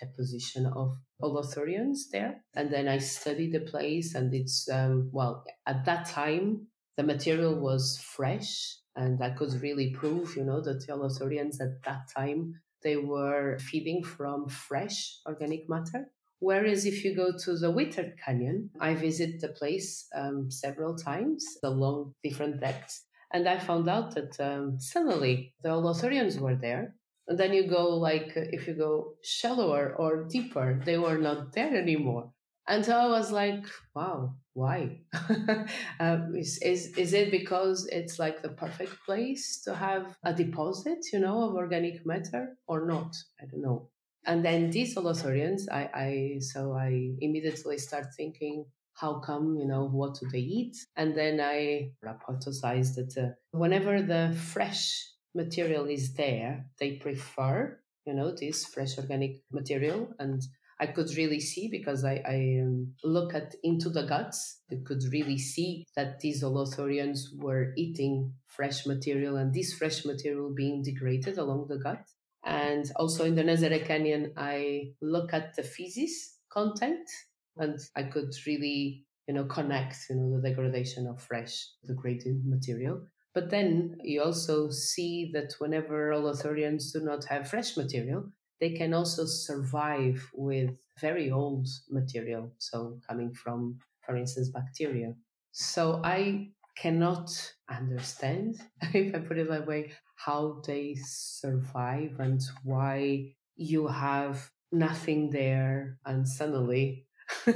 deposition 0.00 0.66
of 0.66 0.96
holothurians 1.22 2.10
there. 2.12 2.42
And 2.54 2.70
then 2.70 2.88
I 2.88 2.98
studied 2.98 3.52
the 3.52 3.60
place, 3.60 4.14
and 4.14 4.34
it's, 4.34 4.68
um, 4.70 5.10
well, 5.12 5.44
at 5.66 5.84
that 5.84 6.06
time, 6.06 6.66
the 6.96 7.02
material 7.02 7.54
was 7.54 7.98
fresh, 8.02 8.76
and 8.96 9.22
I 9.22 9.30
could 9.30 9.52
really 9.62 9.90
prove, 9.90 10.36
you 10.36 10.44
know, 10.44 10.60
that 10.60 10.86
the 10.86 10.92
holothurians 10.92 11.60
at 11.60 11.82
that 11.84 12.08
time, 12.14 12.60
they 12.82 12.96
were 12.96 13.58
feeding 13.58 14.04
from 14.04 14.48
fresh 14.48 15.18
organic 15.26 15.68
matter. 15.68 16.10
Whereas 16.40 16.84
if 16.84 17.04
you 17.04 17.16
go 17.16 17.32
to 17.44 17.56
the 17.56 17.72
Whittard 17.72 18.18
Canyon, 18.22 18.70
I 18.78 18.94
visit 18.94 19.40
the 19.40 19.48
place 19.48 20.06
um, 20.14 20.50
several 20.50 20.94
times 20.94 21.46
along 21.62 22.12
different 22.22 22.60
depths, 22.60 23.04
and 23.32 23.48
I 23.48 23.58
found 23.58 23.88
out 23.88 24.14
that 24.14 24.38
um, 24.38 24.78
suddenly 24.78 25.54
the 25.62 25.70
holothurians 25.70 26.38
were 26.38 26.56
there, 26.56 26.94
and 27.26 27.38
then 27.38 27.52
you 27.52 27.66
go 27.66 27.96
like, 27.96 28.32
if 28.36 28.66
you 28.66 28.74
go 28.74 29.14
shallower 29.22 29.94
or 29.96 30.24
deeper, 30.24 30.80
they 30.84 30.98
were 30.98 31.18
not 31.18 31.52
there 31.52 31.74
anymore. 31.74 32.30
And 32.66 32.84
so 32.84 32.96
I 32.96 33.08
was 33.08 33.30
like, 33.30 33.64
wow, 33.94 34.34
why? 34.54 35.00
um, 36.00 36.34
is, 36.34 36.58
is, 36.62 36.96
is 36.96 37.12
it 37.12 37.30
because 37.30 37.86
it's 37.92 38.18
like 38.18 38.40
the 38.40 38.50
perfect 38.50 38.94
place 39.04 39.60
to 39.64 39.74
have 39.74 40.16
a 40.24 40.32
deposit, 40.32 40.98
you 41.12 41.18
know, 41.18 41.48
of 41.48 41.54
organic 41.54 42.06
matter 42.06 42.56
or 42.66 42.86
not? 42.86 43.14
I 43.40 43.46
don't 43.46 43.62
know. 43.62 43.90
And 44.26 44.42
then 44.42 44.70
these 44.70 44.96
holothurians, 44.96 45.62
I, 45.70 45.90
I 45.94 46.38
so 46.40 46.72
I 46.72 47.12
immediately 47.20 47.76
start 47.76 48.06
thinking, 48.16 48.64
how 48.94 49.18
come, 49.18 49.56
you 49.58 49.66
know, 49.66 49.86
what 49.86 50.18
do 50.18 50.26
they 50.30 50.38
eat? 50.38 50.76
And 50.96 51.14
then 51.14 51.40
I 51.40 51.90
hypothesized 52.02 52.94
that 52.94 53.22
uh, 53.22 53.28
whenever 53.50 54.00
the 54.00 54.34
fresh 54.38 55.04
material 55.34 55.86
is 55.86 56.14
there, 56.14 56.66
they 56.78 56.92
prefer, 56.96 57.78
you 58.06 58.14
know, 58.14 58.34
this 58.34 58.64
fresh 58.66 58.98
organic 58.98 59.42
material. 59.52 60.14
And 60.18 60.42
I 60.80 60.86
could 60.86 61.14
really 61.16 61.40
see 61.40 61.68
because 61.68 62.04
I, 62.04 62.22
I 62.26 62.60
um, 62.62 62.94
look 63.04 63.34
at 63.34 63.54
into 63.62 63.90
the 63.90 64.02
guts, 64.02 64.60
I 64.70 64.76
could 64.84 65.02
really 65.12 65.38
see 65.38 65.84
that 65.96 66.20
these 66.20 66.42
holothurians 66.42 67.20
were 67.36 67.72
eating 67.76 68.34
fresh 68.46 68.86
material 68.86 69.36
and 69.36 69.52
this 69.52 69.72
fresh 69.74 70.04
material 70.04 70.52
being 70.54 70.82
degraded 70.82 71.38
along 71.38 71.66
the 71.68 71.78
gut. 71.78 72.04
And 72.44 72.90
also 72.96 73.24
in 73.24 73.36
the 73.36 73.42
Nazare 73.42 73.86
Canyon, 73.86 74.32
I 74.36 74.92
look 75.00 75.32
at 75.32 75.56
the 75.56 75.62
feces 75.62 76.34
content 76.50 77.08
and 77.56 77.78
I 77.96 78.02
could 78.04 78.32
really, 78.46 79.04
you 79.26 79.34
know, 79.34 79.44
connect, 79.44 79.96
you 80.10 80.16
know, 80.16 80.36
the 80.36 80.48
degradation 80.48 81.06
of 81.06 81.22
fresh 81.22 81.68
degraded 81.86 82.44
material. 82.44 83.06
But 83.34 83.50
then 83.50 83.96
you 84.02 84.22
also 84.22 84.70
see 84.70 85.30
that 85.34 85.54
whenever 85.58 86.10
holothurians 86.10 86.92
do 86.92 87.00
not 87.00 87.24
have 87.24 87.48
fresh 87.48 87.76
material, 87.76 88.30
they 88.60 88.70
can 88.70 88.94
also 88.94 89.24
survive 89.24 90.30
with 90.32 90.70
very 91.00 91.30
old 91.30 91.66
material, 91.90 92.52
so 92.58 93.00
coming 93.08 93.34
from, 93.34 93.78
for 94.06 94.16
instance, 94.16 94.50
bacteria. 94.50 95.14
So 95.50 96.00
I 96.04 96.50
cannot 96.76 97.30
understand, 97.68 98.60
if 98.94 99.14
I 99.14 99.18
put 99.18 99.38
it 99.38 99.48
that 99.50 99.66
way, 99.66 99.92
how 100.16 100.62
they 100.64 100.96
survive 101.04 102.16
and 102.20 102.40
why 102.62 103.34
you 103.56 103.88
have 103.88 104.48
nothing 104.70 105.30
there 105.30 105.98
and 106.04 106.26
suddenly 106.28 107.06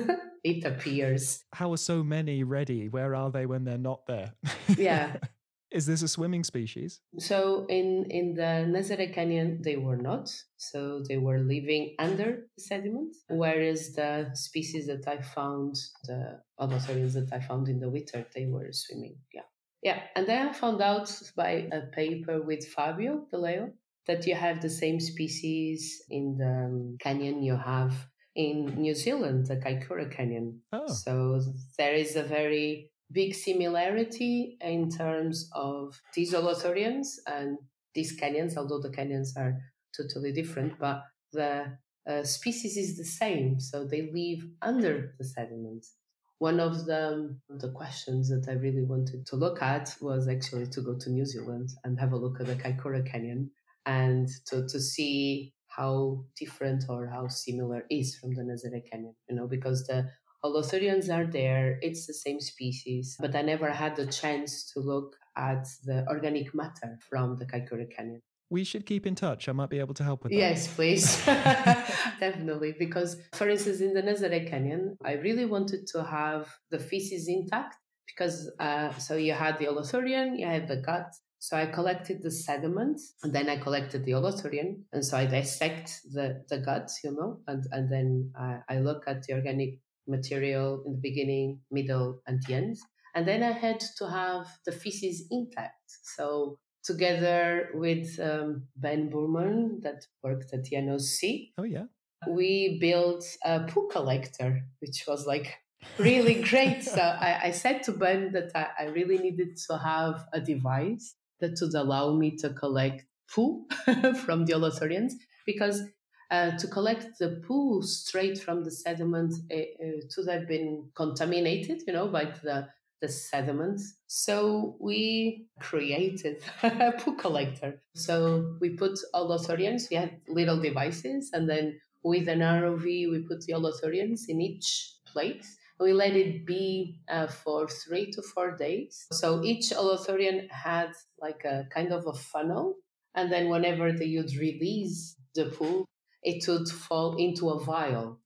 it 0.45 0.65
appears. 0.65 1.45
How 1.53 1.73
are 1.73 1.79
so 1.79 2.03
many 2.03 2.43
ready? 2.43 2.89
Where 2.89 3.15
are 3.15 3.31
they 3.31 3.47
when 3.47 3.65
they're 3.65 3.79
not 3.79 4.07
there? 4.07 4.33
yeah. 4.77 5.17
Is 5.71 5.85
this 5.87 6.03
a 6.03 6.09
swimming 6.09 6.45
species? 6.45 7.01
So 7.19 7.67
in 7.69 8.07
in 8.11 8.35
the 8.35 8.67
Nazare 8.73 9.13
Canyon, 9.13 9.61
they 9.63 9.77
were 9.77 9.97
not. 9.97 10.31
So 10.57 11.03
they 11.09 11.19
were 11.19 11.41
living 11.41 11.95
under 11.99 12.49
the 12.57 12.63
sediment, 12.63 13.17
whereas 13.29 13.93
the 13.95 14.31
species 14.35 14.87
that 14.87 15.07
I 15.07 15.21
found, 15.21 15.75
the 16.05 16.41
holothurians 16.59 17.15
that 17.15 17.31
I 17.33 17.41
found 17.41 17.69
in 17.69 17.81
the 17.81 17.91
Whittard, 17.91 18.33
they 18.35 18.47
were 18.47 18.69
swimming. 18.73 19.17
Yeah, 19.33 19.49
yeah. 19.83 20.01
And 20.17 20.27
then 20.27 20.49
I 20.49 20.53
found 20.53 20.81
out 20.81 21.13
by 21.37 21.69
a 21.71 21.83
paper 21.93 22.41
with 22.41 22.67
Fabio 22.67 23.27
De 23.31 23.39
Leo 23.39 23.73
that 24.07 24.27
you 24.27 24.35
have 24.35 24.63
the 24.63 24.71
same 24.71 24.99
species 25.01 26.03
in 26.09 26.37
the 26.39 26.67
um, 26.67 26.97
canyon 26.99 27.43
you 27.43 27.57
have 27.57 27.93
in 28.35 28.67
New 28.81 28.95
Zealand, 28.95 29.47
the 29.47 29.57
Kaikoura 29.57 30.11
Canyon. 30.11 30.61
Oh. 30.73 30.87
So 30.87 31.43
there 31.77 31.95
is 31.95 32.17
a 32.17 32.23
very 32.23 32.91
big 33.11 33.35
similarity 33.35 34.57
in 34.61 34.91
terms 34.91 35.49
of 35.55 36.01
these 36.15 36.35
and 36.35 37.59
these 37.95 38.13
canyons, 38.13 38.57
although 38.57 38.81
the 38.81 38.91
canyons 38.91 39.35
are 39.37 39.59
totally 39.97 40.33
different, 40.33 40.79
but 40.79 41.03
the 41.33 41.79
uh, 42.09 42.23
species 42.23 42.77
is 42.77 42.97
the 42.97 43.05
same. 43.05 43.61
So 43.61 43.85
they 43.85 44.11
live 44.13 44.47
under 44.63 45.15
the 45.19 45.25
sediments. 45.25 45.95
One 46.39 46.61
of 46.61 46.87
the, 46.87 47.37
the 47.49 47.73
questions 47.73 48.29
that 48.29 48.47
I 48.49 48.53
really 48.55 48.85
wanted 48.85 49.27
to 49.27 49.37
look 49.37 49.61
at 49.61 49.95
was 50.01 50.29
actually 50.29 50.67
to 50.69 50.81
go 50.81 50.97
to 50.97 51.11
New 51.11 51.27
Zealand 51.27 51.71
and 51.83 51.99
have 51.99 52.13
a 52.13 52.17
look 52.17 52.41
at 52.41 52.47
the 52.47 52.55
Kaikoura 52.55 53.05
Canyon 53.11 53.51
and 53.87 54.29
to, 54.47 54.67
to 54.69 54.81
see 54.81 55.53
how 55.67 56.25
different 56.39 56.85
or 56.89 57.09
how 57.09 57.27
similar 57.29 57.85
is 57.91 58.17
from 58.17 58.35
the 58.35 58.43
Nazare 58.43 58.83
Canyon, 58.91 59.15
you 59.29 59.37
know, 59.37 59.47
because 59.47 59.87
the 59.87 60.09
Holothurians 60.45 61.13
are 61.13 61.27
there, 61.27 61.79
it's 61.83 62.07
the 62.07 62.15
same 62.15 62.41
species, 62.41 63.17
but 63.21 63.35
I 63.35 63.43
never 63.43 63.71
had 63.71 63.97
the 63.97 64.07
chance 64.07 64.71
to 64.73 64.81
look 64.81 65.17
at 65.37 65.67
the 65.85 66.07
organic 66.09 66.55
matter 66.55 66.99
from 67.09 67.37
the 67.37 67.47
Kaikoura 67.47 67.87
Canyon. 67.95 68.21
We 68.51 68.65
should 68.65 68.87
keep 68.87 69.07
in 69.07 69.15
touch. 69.15 69.49
I 69.49 69.53
might 69.53 69.69
be 69.69 69.79
able 69.79 69.95
to 69.95 70.05
help 70.05 70.23
with 70.23 70.33
that. 70.33 70.39
Yes, 70.39 70.73
please. 70.73 71.23
Definitely. 71.27 72.75
Because, 72.79 73.21
for 73.35 73.49
instance, 73.49 73.81
in 73.81 73.93
the 73.93 74.03
Nazare 74.03 74.49
Canyon, 74.49 74.97
I 75.05 75.13
really 75.15 75.45
wanted 75.45 75.87
to 75.89 76.03
have 76.03 76.49
the 76.71 76.79
feces 76.79 77.29
intact 77.29 77.77
because, 78.07 78.51
uh, 78.59 78.93
so 78.95 79.17
you 79.17 79.35
had 79.35 79.59
the 79.59 79.67
Holothurian, 79.67 80.39
you 80.39 80.47
had 80.47 80.67
the 80.67 80.77
gut, 80.77 81.13
so 81.41 81.57
I 81.57 81.67
collected 81.67 82.23
the 82.23 82.31
sediment 82.31 83.01
and 83.23 83.33
then 83.33 83.49
I 83.49 83.59
collected 83.59 84.05
the 84.05 84.13
holothurian. 84.13 84.83
And 84.93 85.05
so 85.05 85.17
I 85.17 85.27
dissect 85.27 86.01
the, 86.13 86.45
the 86.49 86.59
gut, 86.59 86.91
you 87.05 87.13
know, 87.13 87.41
and, 87.47 87.65
and 87.71 87.93
then 87.93 88.33
I, 88.37 88.59
I 88.69 88.79
look 88.81 89.05
at 89.07 89.23
the 89.23 89.35
organic 89.35 89.79
material 90.09 90.83
in 90.87 90.93
the 90.95 91.01
beginning, 91.01 91.61
middle, 91.71 92.21
and 92.27 92.43
the 92.47 92.55
end. 92.55 92.77
And 93.15 93.27
then 93.27 93.43
I 93.43 93.53
had 93.53 93.81
to 93.99 94.09
have 94.09 94.47
the 94.65 94.73
feces 94.73 95.27
intact. 95.31 95.83
So 96.17 96.59
together 96.85 97.71
with 97.75 98.19
um, 98.21 98.65
Ben 98.77 99.11
Boorman 99.11 99.83
that 99.83 100.07
worked 100.23 100.53
at 100.53 100.65
the 100.65 100.77
NOC. 100.77 101.51
Oh, 101.59 101.65
yeah. 101.65 101.85
We 102.29 102.79
built 102.81 103.25
a 103.45 103.61
poo 103.61 103.89
collector, 103.93 104.63
which 104.81 105.05
was 105.07 105.27
like 105.27 105.55
really 105.99 106.43
great. 106.43 106.83
so 106.83 107.01
I, 107.29 107.41
I, 107.45 107.51
said 107.51 107.83
to 107.85 107.93
Ben 107.93 108.33
that 108.33 108.51
I, 108.55 108.67
I, 108.81 108.85
really 108.87 109.19
needed 109.19 109.57
to 109.69 109.79
have 109.79 110.27
a 110.33 110.41
device 110.41 111.15
that 111.41 111.59
would 111.61 111.75
allow 111.75 112.15
me 112.15 112.37
to 112.39 112.51
collect 112.51 113.05
poo 113.33 113.67
from 114.25 114.47
the 114.47 114.55
holothurians 114.55 115.13
because 115.47 115.83
uh, 116.31 116.51
to 116.59 116.67
collect 116.69 117.19
the 117.19 117.43
poo 117.47 117.83
straight 117.83 118.39
from 118.39 118.63
the 118.65 118.71
sediment 118.71 119.35
uh, 119.51 119.57
uh, 119.57 120.01
to 120.11 120.23
have 120.31 120.47
been 120.47 120.89
contaminated, 120.95 121.83
you 121.87 121.93
know, 121.93 122.09
by 122.09 122.25
the 122.43 122.69
the 123.01 123.09
sediment. 123.09 123.81
So 124.09 124.77
we 124.81 125.47
created 125.61 126.43
a 126.63 126.93
poo 126.99 127.17
collector. 127.17 127.81
So 127.95 128.57
we 128.61 128.71
put 128.71 128.99
holothurians, 129.15 129.89
we 129.91 129.97
had 129.97 130.21
little 130.29 130.61
devices, 130.61 131.31
and 131.33 131.49
then 131.49 131.81
with 132.03 132.29
an 132.29 132.41
ROV, 132.41 132.83
we 132.83 133.25
put 133.29 133.43
the 133.43 133.53
holothurians 133.53 134.29
in 134.29 134.41
each 134.41 134.95
plate. 135.07 135.45
We 135.81 135.93
let 135.93 136.17
it 136.17 136.45
be 136.45 137.01
uh, 137.09 137.29
for 137.29 137.69
three 137.69 138.11
to 138.13 138.23
four 138.23 138.57
days. 138.57 139.07
So 139.13 139.45
each 139.45 139.71
holothurian 139.71 140.51
had 140.51 140.91
like 141.21 141.45
a 141.45 141.67
kind 141.71 141.93
of 141.93 142.07
a 142.07 142.13
funnel. 142.13 142.77
And 143.15 143.31
then 143.31 143.49
whenever 143.49 143.93
they 143.93 144.17
would 144.17 144.35
release 144.37 145.17
the 145.35 145.47
poo, 145.47 145.85
it 146.23 146.47
would 146.49 146.69
fall 146.69 147.17
into 147.17 147.51
a 147.51 147.63
vial. 147.63 148.19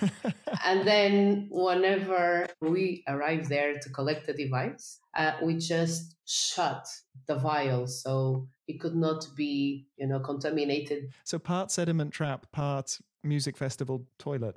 and 0.64 0.86
then 0.86 1.48
whenever 1.50 2.46
we 2.60 3.04
arrive 3.08 3.48
there 3.48 3.78
to 3.78 3.90
collect 3.90 4.26
the 4.26 4.32
device, 4.32 5.00
uh, 5.16 5.32
we 5.42 5.56
just 5.56 6.16
shut 6.26 6.86
the 7.26 7.36
vial 7.36 7.86
so 7.86 8.48
it 8.66 8.80
could 8.80 8.94
not 8.94 9.26
be, 9.36 9.86
you 9.96 10.06
know, 10.06 10.20
contaminated. 10.20 11.12
So 11.24 11.38
part 11.38 11.70
sediment 11.70 12.12
trap, 12.12 12.50
part 12.52 12.98
music 13.22 13.56
festival 13.56 14.06
toilet. 14.18 14.56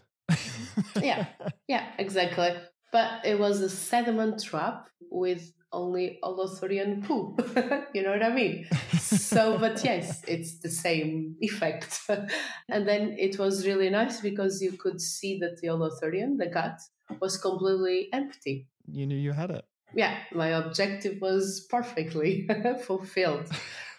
yeah, 1.01 1.27
yeah, 1.67 1.87
exactly. 1.97 2.53
But 2.91 3.25
it 3.25 3.39
was 3.39 3.61
a 3.61 3.69
sediment 3.69 4.43
trap 4.43 4.89
with 5.09 5.53
only 5.73 6.19
Holothurian 6.23 7.05
poo. 7.05 7.35
you 7.93 8.03
know 8.03 8.11
what 8.11 8.23
I 8.23 8.33
mean? 8.33 8.67
so, 8.99 9.57
but 9.57 9.83
yes, 9.83 10.21
it's 10.27 10.59
the 10.59 10.69
same 10.69 11.35
effect. 11.39 12.01
and 12.69 12.87
then 12.87 13.15
it 13.17 13.39
was 13.39 13.65
really 13.65 13.89
nice 13.89 14.21
because 14.21 14.61
you 14.61 14.73
could 14.73 15.01
see 15.01 15.39
that 15.39 15.59
the 15.61 15.67
Holothurian, 15.67 16.37
the 16.37 16.47
gut, 16.47 16.79
was 17.19 17.37
completely 17.37 18.09
empty. 18.13 18.67
You 18.87 19.07
knew 19.07 19.17
you 19.17 19.31
had 19.31 19.51
it. 19.51 19.65
Yeah, 19.93 20.17
my 20.31 20.49
objective 20.49 21.19
was 21.21 21.67
perfectly 21.69 22.47
fulfilled. 22.83 23.49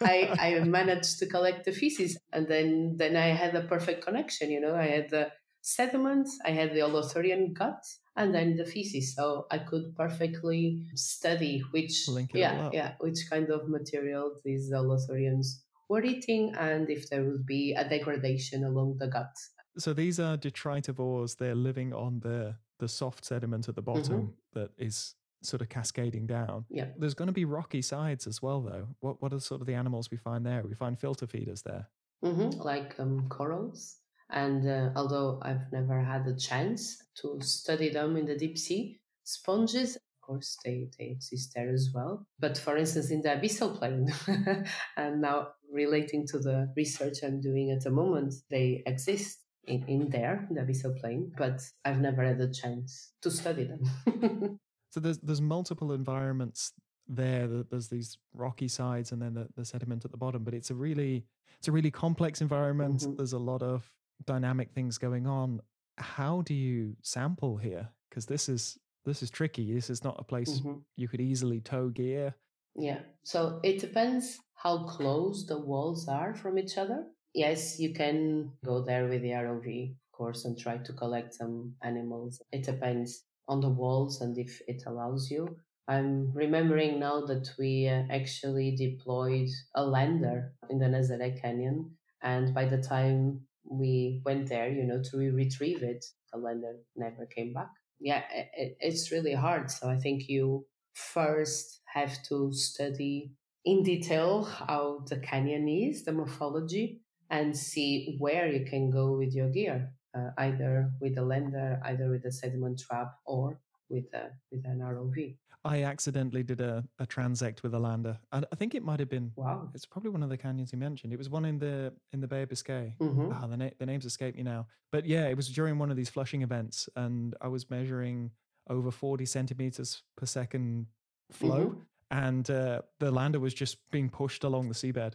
I, 0.01 0.35
I 0.39 0.59
managed 0.63 1.19
to 1.19 1.27
collect 1.27 1.65
the 1.65 1.71
feces 1.71 2.17
and 2.31 2.47
then, 2.47 2.97
then 2.97 3.15
I 3.15 3.27
had 3.27 3.55
a 3.55 3.61
perfect 3.61 4.03
connection. 4.03 4.49
You 4.49 4.59
know, 4.59 4.75
I 4.75 4.87
had 4.87 5.09
the 5.11 5.31
sediment, 5.61 6.27
I 6.45 6.51
had 6.51 6.73
the 6.73 6.79
Holothurian 6.79 7.53
gut, 7.53 7.83
and 8.15 8.33
then 8.33 8.55
the 8.55 8.65
feces. 8.65 9.15
So 9.15 9.47
I 9.51 9.59
could 9.59 9.95
perfectly 9.95 10.83
study 10.95 11.63
which 11.71 12.07
yeah 12.33 12.69
yeah 12.71 12.93
which 12.99 13.19
kind 13.29 13.49
of 13.49 13.69
material 13.69 14.39
these 14.43 14.71
Holothurians 14.71 15.61
were 15.89 16.03
eating 16.03 16.53
and 16.57 16.89
if 16.89 17.09
there 17.09 17.23
would 17.23 17.45
be 17.45 17.73
a 17.73 17.87
degradation 17.87 18.63
along 18.63 18.97
the 18.99 19.07
gut. 19.07 19.35
So 19.77 19.93
these 19.93 20.19
are 20.19 20.37
detritivores. 20.37 21.37
They're 21.37 21.55
living 21.55 21.93
on 21.93 22.19
the 22.19 22.55
the 22.79 22.87
soft 22.87 23.25
sediment 23.25 23.69
at 23.69 23.75
the 23.75 23.81
bottom 23.81 24.21
mm-hmm. 24.21 24.59
that 24.59 24.71
is 24.77 25.15
sort 25.41 25.61
of 25.61 25.69
cascading 25.69 26.25
down. 26.25 26.65
Yeah. 26.69 26.87
There's 26.97 27.13
going 27.13 27.27
to 27.27 27.33
be 27.33 27.45
rocky 27.45 27.81
sides 27.81 28.27
as 28.27 28.41
well, 28.41 28.61
though. 28.61 28.87
What 28.99 29.21
what 29.21 29.33
are 29.33 29.39
sort 29.39 29.61
of 29.61 29.67
the 29.67 29.73
animals 29.73 30.09
we 30.11 30.17
find 30.17 30.45
there? 30.45 30.63
We 30.63 30.75
find 30.75 30.99
filter 30.99 31.27
feeders 31.27 31.61
there. 31.61 31.89
Mm-hmm. 32.23 32.61
Like 32.61 32.95
um, 32.99 33.27
corals. 33.29 33.97
And 34.33 34.67
uh, 34.67 34.89
although 34.95 35.39
I've 35.43 35.71
never 35.71 36.01
had 36.01 36.25
a 36.27 36.35
chance 36.35 36.97
to 37.21 37.39
study 37.41 37.89
them 37.89 38.17
in 38.17 38.25
the 38.25 38.35
deep 38.35 38.57
sea, 38.57 38.99
sponges, 39.23 39.95
of 39.95 40.01
course, 40.21 40.57
they, 40.65 40.89
they 40.97 41.05
exist 41.05 41.53
there 41.55 41.71
as 41.71 41.91
well. 41.93 42.25
But 42.39 42.57
for 42.57 42.75
instance, 42.75 43.11
in 43.11 43.21
the 43.21 43.29
abyssal 43.29 43.77
plain, 43.77 44.11
and 44.97 45.21
now 45.21 45.49
relating 45.71 46.25
to 46.27 46.39
the 46.39 46.73
research 46.75 47.19
I'm 47.23 47.41
doing 47.41 47.69
at 47.69 47.83
the 47.83 47.91
moment, 47.91 48.33
they 48.49 48.81
exist 48.87 49.37
in, 49.65 49.85
in 49.87 50.09
there, 50.09 50.47
in 50.49 50.55
the 50.55 50.61
abyssal 50.61 50.99
plain, 50.99 51.31
but 51.37 51.61
I've 51.85 52.01
never 52.01 52.23
had 52.23 52.41
a 52.41 52.51
chance 52.51 53.13
to 53.21 53.29
study 53.29 53.65
them. 53.65 54.59
so 54.89 54.99
there's, 54.99 55.19
there's 55.19 55.41
multiple 55.41 55.93
environments 55.93 56.73
there 57.05 57.47
there's 57.69 57.89
these 57.89 58.17
rocky 58.33 58.69
sides 58.69 59.11
and 59.11 59.21
then 59.21 59.33
the, 59.33 59.45
the 59.57 59.65
sediment 59.65 60.05
at 60.05 60.11
the 60.11 60.17
bottom 60.17 60.41
but 60.41 60.53
it's 60.53 60.69
a 60.69 60.73
really 60.73 61.25
it's 61.57 61.67
a 61.67 61.71
really 61.71 61.91
complex 61.91 62.39
environment 62.39 63.01
mm-hmm. 63.01 63.17
there's 63.17 63.33
a 63.33 63.37
lot 63.37 63.61
of 63.61 63.91
dynamic 64.25 64.71
things 64.71 64.97
going 64.97 65.27
on. 65.27 65.61
How 65.97 66.41
do 66.41 66.53
you 66.53 66.95
sample 67.01 67.57
here? 67.57 67.89
Because 68.09 68.25
this 68.25 68.49
is 68.49 68.77
this 69.05 69.21
is 69.21 69.29
tricky. 69.29 69.73
This 69.73 69.89
is 69.89 70.03
not 70.03 70.15
a 70.19 70.23
place 70.23 70.59
mm-hmm. 70.59 70.79
you 70.95 71.07
could 71.07 71.21
easily 71.21 71.59
tow 71.59 71.89
gear. 71.89 72.35
Yeah. 72.75 72.99
So 73.23 73.59
it 73.63 73.79
depends 73.79 74.39
how 74.55 74.85
close 74.85 75.45
the 75.45 75.59
walls 75.59 76.07
are 76.07 76.33
from 76.33 76.57
each 76.57 76.77
other. 76.77 77.05
Yes, 77.33 77.79
you 77.79 77.93
can 77.93 78.51
go 78.63 78.81
there 78.81 79.07
with 79.07 79.21
the 79.21 79.31
ROV, 79.31 79.91
of 79.91 80.17
course, 80.17 80.45
and 80.45 80.57
try 80.57 80.77
to 80.77 80.93
collect 80.93 81.33
some 81.33 81.73
animals. 81.81 82.41
It 82.51 82.63
depends 82.63 83.23
on 83.47 83.59
the 83.59 83.69
walls 83.69 84.21
and 84.21 84.37
if 84.37 84.61
it 84.67 84.83
allows 84.87 85.29
you. 85.29 85.57
I'm 85.87 86.31
remembering 86.33 86.99
now 86.99 87.25
that 87.25 87.49
we 87.59 87.89
uh, 87.89 88.03
actually 88.09 88.75
deployed 88.75 89.49
a 89.75 89.85
lander 89.85 90.53
in 90.69 90.79
the 90.79 90.85
Nazaré 90.85 91.41
Canyon. 91.41 91.91
And 92.21 92.53
by 92.53 92.65
the 92.65 92.81
time 92.81 93.41
we 93.69 94.21
went 94.25 94.49
there, 94.49 94.69
you 94.69 94.83
know, 94.83 95.01
to 95.11 95.17
retrieve 95.17 95.83
it. 95.83 96.05
The 96.31 96.39
lander 96.39 96.77
never 96.95 97.25
came 97.25 97.53
back. 97.53 97.69
Yeah, 97.99 98.23
it, 98.33 98.77
it's 98.79 99.11
really 99.11 99.33
hard. 99.33 99.71
So 99.71 99.89
I 99.89 99.97
think 99.97 100.27
you 100.27 100.65
first 100.93 101.81
have 101.93 102.21
to 102.29 102.51
study 102.53 103.31
in 103.65 103.83
detail 103.83 104.43
how 104.43 105.03
the 105.07 105.17
canyon 105.17 105.67
is, 105.67 106.03
the 106.03 106.11
morphology, 106.11 107.01
and 107.29 107.57
see 107.57 108.17
where 108.19 108.47
you 108.47 108.65
can 108.65 108.91
go 108.91 109.17
with 109.17 109.33
your 109.33 109.49
gear, 109.49 109.93
uh, 110.15 110.29
either 110.37 110.91
with 110.99 111.17
a 111.17 111.21
lander, 111.21 111.79
either 111.85 112.09
with 112.09 112.25
a 112.25 112.31
sediment 112.31 112.79
trap, 112.79 113.13
or 113.25 113.59
with 113.89 114.05
a 114.13 114.31
with 114.51 114.65
an 114.65 114.79
ROV. 114.79 115.37
I 115.65 115.83
accidentally 115.83 116.43
did 116.43 116.59
a, 116.59 116.83
a 116.99 117.07
transect 117.07 117.63
with 117.63 117.73
a 117.73 117.79
lander, 117.79 118.19
and 118.31 118.45
I 118.51 118.55
think 118.55 118.75
it 118.75 118.83
might 118.83 118.99
have 118.99 119.09
been. 119.09 119.31
Wow! 119.35 119.69
It's 119.73 119.85
probably 119.85 120.09
one 120.09 120.21
of 120.21 120.29
the 120.29 120.37
canyons 120.37 120.73
you 120.73 120.77
mentioned. 120.77 121.13
It 121.13 121.17
was 121.17 121.29
one 121.29 121.45
in 121.45 121.57
the 121.59 121.93
in 122.11 122.19
the 122.19 122.27
Bay 122.27 122.41
of 122.41 122.49
Biscay. 122.49 122.95
Mm-hmm. 122.99 123.31
Ah, 123.31 123.47
the, 123.47 123.57
na- 123.57 123.69
the 123.79 123.85
names 123.85 124.05
escape 124.05 124.35
me 124.35 124.43
now. 124.43 124.67
But 124.91 125.05
yeah, 125.05 125.27
it 125.27 125.37
was 125.37 125.47
during 125.47 125.79
one 125.79 125.89
of 125.89 125.95
these 125.95 126.09
flushing 126.09 126.41
events, 126.41 126.89
and 126.95 127.35
I 127.41 127.47
was 127.47 127.69
measuring 127.69 128.31
over 128.69 128.91
forty 128.91 129.25
centimeters 129.25 130.03
per 130.17 130.25
second 130.25 130.87
flow, 131.31 131.67
mm-hmm. 131.67 131.79
and 132.11 132.49
uh, 132.49 132.81
the 132.99 133.11
lander 133.11 133.39
was 133.39 133.53
just 133.53 133.77
being 133.89 134.09
pushed 134.09 134.43
along 134.43 134.67
the 134.67 134.75
seabed. 134.75 135.13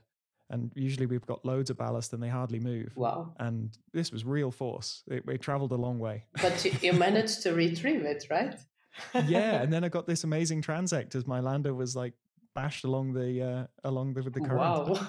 And 0.51 0.73
usually 0.75 1.05
we've 1.05 1.27
got 1.27 1.45
loads 1.45 1.69
of 1.69 1.77
ballast 1.77 2.15
and 2.15 2.23
they 2.23 2.31
hardly 2.31 2.59
move. 2.59 2.93
Wow! 2.97 3.35
And 3.39 3.77
this 3.93 4.11
was 4.11 4.25
real 4.25 4.51
force. 4.51 5.03
It, 5.07 5.25
it 5.29 5.43
traveled 5.43 5.73
a 5.73 5.77
long 5.77 5.99
way. 5.99 6.25
But 6.41 6.65
you, 6.65 6.73
you 6.81 6.93
managed 6.95 7.43
to 7.43 7.53
retrieve 7.53 8.07
it, 8.07 8.25
right? 8.31 8.59
Yeah, 9.15 9.63
and 9.63 9.73
then 9.73 9.85
I 9.85 9.89
got 9.89 10.07
this 10.07 10.25
amazing 10.25 10.63
transect 10.63 11.15
as 11.15 11.27
my 11.27 11.41
lander 11.41 11.75
was 11.75 11.95
like 11.97 12.15
bashed 12.55 12.85
along 12.85 13.13
the 13.13 13.31
uh, 13.43 13.89
along 13.89 14.15
the, 14.15 14.23
the 14.23 14.41
current. 14.41 14.59
Wow, 14.59 14.95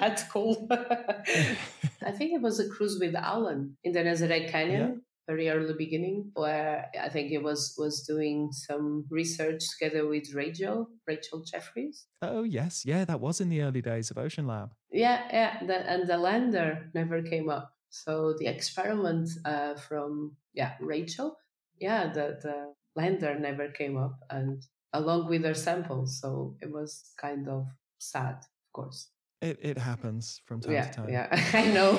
that's 0.00 0.24
cool. 0.24 0.66
I 0.70 2.12
think 2.12 2.32
it 2.32 2.42
was 2.42 2.58
a 2.60 2.68
cruise 2.68 2.98
with 3.00 3.14
Alan 3.14 3.76
in 3.84 3.92
the 3.92 4.00
Nazaré 4.00 4.50
Canyon. 4.50 4.88
Yeah. 4.88 5.00
Very 5.28 5.50
early 5.50 5.74
beginning, 5.74 6.30
where 6.32 6.86
I 6.98 7.10
think 7.10 7.32
it 7.32 7.42
was 7.42 7.74
was 7.76 8.00
doing 8.12 8.50
some 8.50 9.04
research 9.10 9.62
together 9.72 10.08
with 10.08 10.32
Rachel, 10.32 10.88
Rachel 11.06 11.44
Jeffreys. 11.44 12.06
Oh 12.22 12.44
yes, 12.44 12.86
yeah, 12.86 13.04
that 13.04 13.20
was 13.20 13.42
in 13.42 13.50
the 13.50 13.60
early 13.60 13.82
days 13.82 14.10
of 14.10 14.16
Ocean 14.16 14.46
Lab. 14.46 14.72
Yeah, 14.90 15.20
yeah, 15.30 15.52
the, 15.66 15.76
and 15.92 16.08
the 16.08 16.16
lander 16.16 16.90
never 16.94 17.20
came 17.20 17.50
up. 17.50 17.74
So 17.90 18.34
the 18.38 18.46
experiment 18.46 19.28
uh, 19.44 19.74
from 19.74 20.32
yeah 20.54 20.72
Rachel, 20.80 21.36
yeah, 21.78 22.06
the 22.06 22.26
the 22.40 22.72
lander 22.96 23.38
never 23.38 23.68
came 23.68 23.96
up 23.96 24.18
and 24.30 24.62
along 24.92 25.28
with 25.28 25.42
their 25.42 25.54
samples. 25.54 26.20
So 26.20 26.56
it 26.60 26.70
was 26.70 27.12
kind 27.20 27.48
of 27.48 27.66
sad, 27.98 28.36
of 28.36 28.72
course. 28.72 29.10
It 29.40 29.58
it 29.62 29.78
happens 29.78 30.40
from 30.46 30.60
time 30.60 30.72
yeah, 30.72 30.84
to 30.88 30.92
time. 30.92 31.08
Yeah, 31.10 31.28
I 31.52 31.66
know. 31.66 31.92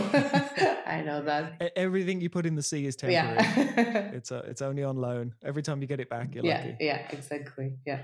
I 0.86 1.02
know 1.02 1.22
that. 1.24 1.72
Everything 1.78 2.20
you 2.20 2.30
put 2.30 2.46
in 2.46 2.56
the 2.56 2.64
sea 2.64 2.86
is 2.86 2.98
temporary. 2.98 3.38
Yeah. 3.38 4.12
it's 4.14 4.32
a, 4.32 4.40
it's 4.40 4.62
only 4.62 4.84
on 4.84 4.98
loan. 4.98 5.34
Every 5.44 5.62
time 5.62 5.82
you 5.82 5.88
get 5.88 6.02
it 6.02 6.10
back, 6.10 6.36
you're 6.36 6.44
yeah, 6.44 6.58
lucky. 6.58 6.78
Yeah, 6.82 7.08
exactly. 7.12 7.78
Yeah. 7.86 8.02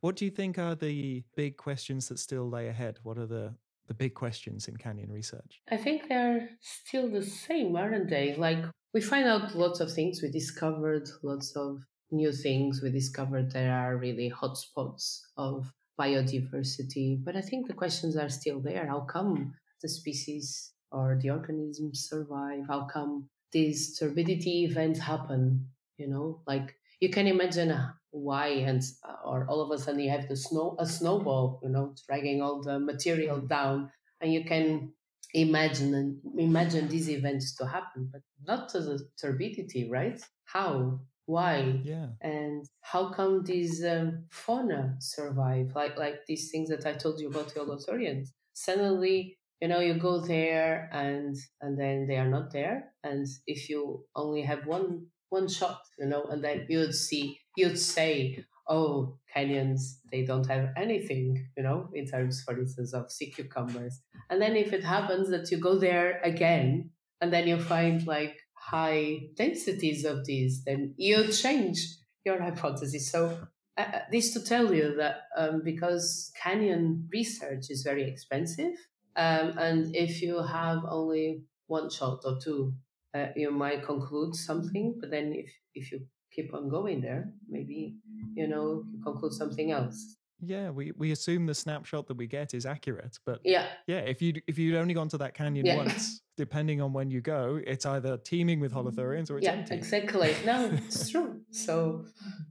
what 0.00 0.16
do 0.16 0.26
you 0.26 0.30
think 0.30 0.58
are 0.58 0.74
the 0.74 1.24
big 1.36 1.56
questions 1.56 2.08
that 2.08 2.18
still 2.18 2.50
lay 2.50 2.68
ahead? 2.68 2.98
What 3.02 3.16
are 3.16 3.26
the 3.26 3.54
the 3.86 3.94
big 3.94 4.14
questions 4.14 4.68
in 4.68 4.76
canyon 4.76 5.10
research? 5.12 5.60
I 5.70 5.76
think 5.76 6.08
they're 6.08 6.50
still 6.60 7.10
the 7.10 7.22
same, 7.22 7.76
aren't 7.76 8.10
they? 8.10 8.34
Like 8.36 8.64
we 8.92 9.00
find 9.00 9.26
out 9.26 9.54
lots 9.56 9.80
of 9.80 9.92
things. 9.92 10.20
We 10.22 10.30
discovered 10.30 11.08
lots 11.22 11.56
of 11.56 11.84
new 12.10 12.32
things. 12.32 12.80
We 12.82 12.90
discovered 12.90 13.50
there 13.50 13.74
are 13.74 13.96
really 13.96 14.30
hotspots 14.30 15.20
of 15.36 15.72
biodiversity. 16.00 17.22
But 17.22 17.36
I 17.36 17.40
think 17.40 17.66
the 17.66 17.74
questions 17.74 18.16
are 18.16 18.28
still 18.28 18.60
there. 18.60 18.86
How 18.86 19.00
come 19.00 19.54
the 19.82 19.88
species 19.88 20.72
or 20.90 21.18
the 21.20 21.30
organisms 21.30 22.08
survive? 22.08 22.64
How 22.68 22.86
come 22.92 23.28
these 23.52 23.98
turbidity 23.98 24.64
events 24.64 25.00
happen? 25.00 25.68
You 25.98 26.08
know, 26.08 26.40
like 26.46 26.74
you 27.00 27.10
can 27.10 27.26
imagine 27.26 27.76
why 28.10 28.46
and 28.46 28.82
or 29.24 29.46
all 29.48 29.60
of 29.60 29.70
a 29.70 29.82
sudden 29.82 30.00
you 30.00 30.10
have 30.10 30.28
the 30.28 30.36
snow 30.36 30.76
a 30.78 30.86
snowball, 30.86 31.60
you 31.62 31.68
know, 31.68 31.94
dragging 32.06 32.42
all 32.42 32.62
the 32.62 32.78
material 32.78 33.40
down, 33.40 33.90
and 34.20 34.32
you 34.32 34.44
can 34.44 34.92
imagine 35.32 35.94
and 35.94 36.18
imagine 36.38 36.88
these 36.88 37.10
events 37.10 37.56
to 37.56 37.66
happen, 37.66 38.08
but 38.12 38.22
not 38.46 38.68
to 38.68 38.80
the 38.80 39.08
turbidity, 39.20 39.88
right? 39.90 40.20
How? 40.44 41.00
why 41.26 41.80
yeah 41.84 42.08
and 42.20 42.66
how 42.82 43.10
come 43.10 43.42
these 43.44 43.82
um, 43.84 44.24
fauna 44.30 44.94
survive 44.98 45.72
like 45.74 45.96
like 45.98 46.16
these 46.26 46.50
things 46.50 46.68
that 46.68 46.84
i 46.84 46.92
told 46.92 47.18
you 47.18 47.28
about 47.28 47.52
the 47.52 47.60
holothurians 47.60 48.28
suddenly 48.52 49.38
you 49.60 49.68
know 49.68 49.80
you 49.80 49.94
go 49.94 50.20
there 50.20 50.90
and 50.92 51.36
and 51.62 51.78
then 51.78 52.06
they 52.06 52.16
are 52.16 52.28
not 52.28 52.52
there 52.52 52.92
and 53.02 53.26
if 53.46 53.70
you 53.70 54.04
only 54.14 54.42
have 54.42 54.66
one 54.66 55.06
one 55.38 55.48
shot 55.48 55.80
you 55.98 56.06
know 56.06 56.24
and 56.30 56.42
then 56.44 56.66
you'd 56.68 56.94
see 57.06 57.24
you'd 57.56 57.78
say 57.78 58.44
oh 58.66 59.18
canyons, 59.34 60.00
they 60.10 60.22
don't 60.24 60.48
have 60.54 60.70
anything 60.84 61.26
you 61.56 61.62
know 61.62 61.88
in 61.92 62.06
terms 62.06 62.42
for 62.44 62.58
instance 62.58 62.94
of 62.94 63.12
sea 63.12 63.30
cucumbers 63.30 64.00
and 64.30 64.40
then 64.40 64.54
if 64.56 64.72
it 64.72 64.84
happens 64.96 65.28
that 65.28 65.50
you 65.50 65.58
go 65.58 65.74
there 65.78 66.20
again 66.32 66.90
and 67.20 67.32
then 67.32 67.46
you 67.46 67.58
find 67.58 68.06
like 68.06 68.36
high 68.64 69.18
densities 69.36 70.04
of 70.04 70.24
these, 70.24 70.64
then 70.64 70.94
you 70.96 71.28
change 71.28 71.78
your 72.24 72.40
hypothesis. 72.40 73.10
So 73.10 73.38
uh, 73.76 73.80
uh, 73.80 73.98
this 74.10 74.32
to 74.34 74.42
tell 74.42 74.72
you 74.72 74.94
that 74.96 75.16
um, 75.36 75.62
because 75.64 76.32
canyon 76.42 77.08
research 77.12 77.66
is 77.70 77.82
very 77.82 78.04
expensive, 78.04 78.74
um, 79.16 79.58
and 79.58 79.94
if 79.94 80.22
you 80.22 80.42
have 80.42 80.78
only 80.88 81.42
one 81.66 81.90
shot 81.90 82.20
or 82.24 82.38
two, 82.42 82.74
uh, 83.14 83.26
you 83.36 83.50
might 83.50 83.84
conclude 83.84 84.34
something. 84.34 84.96
But 85.00 85.10
then 85.10 85.32
if 85.34 85.50
if 85.74 85.92
you 85.92 86.00
keep 86.34 86.52
on 86.54 86.68
going 86.68 87.00
there, 87.00 87.30
maybe 87.48 87.96
you 88.34 88.48
know 88.48 88.84
you 88.92 89.02
conclude 89.02 89.32
something 89.32 89.70
else. 89.70 90.16
Yeah, 90.40 90.70
we, 90.70 90.92
we 90.98 91.12
assume 91.12 91.46
the 91.46 91.54
snapshot 91.54 92.06
that 92.08 92.16
we 92.16 92.26
get 92.26 92.54
is 92.54 92.66
accurate, 92.66 93.18
but 93.24 93.40
yeah, 93.44 93.66
yeah, 93.86 93.98
if 93.98 94.20
you 94.20 94.34
if 94.46 94.58
you'd 94.58 94.76
only 94.76 94.92
gone 94.92 95.08
to 95.08 95.18
that 95.18 95.34
canyon 95.34 95.64
yeah. 95.64 95.76
once, 95.76 96.20
depending 96.36 96.82
on 96.82 96.92
when 96.92 97.10
you 97.10 97.20
go, 97.20 97.60
it's 97.66 97.86
either 97.86 98.18
teeming 98.18 98.60
with 98.60 98.72
holothurians 98.72 99.30
or 99.30 99.38
it's 99.38 99.46
yeah, 99.46 99.52
empty. 99.52 99.74
exactly. 99.74 100.34
No, 100.44 100.70
it's 100.72 101.08
true. 101.12 101.40
So 101.50 102.04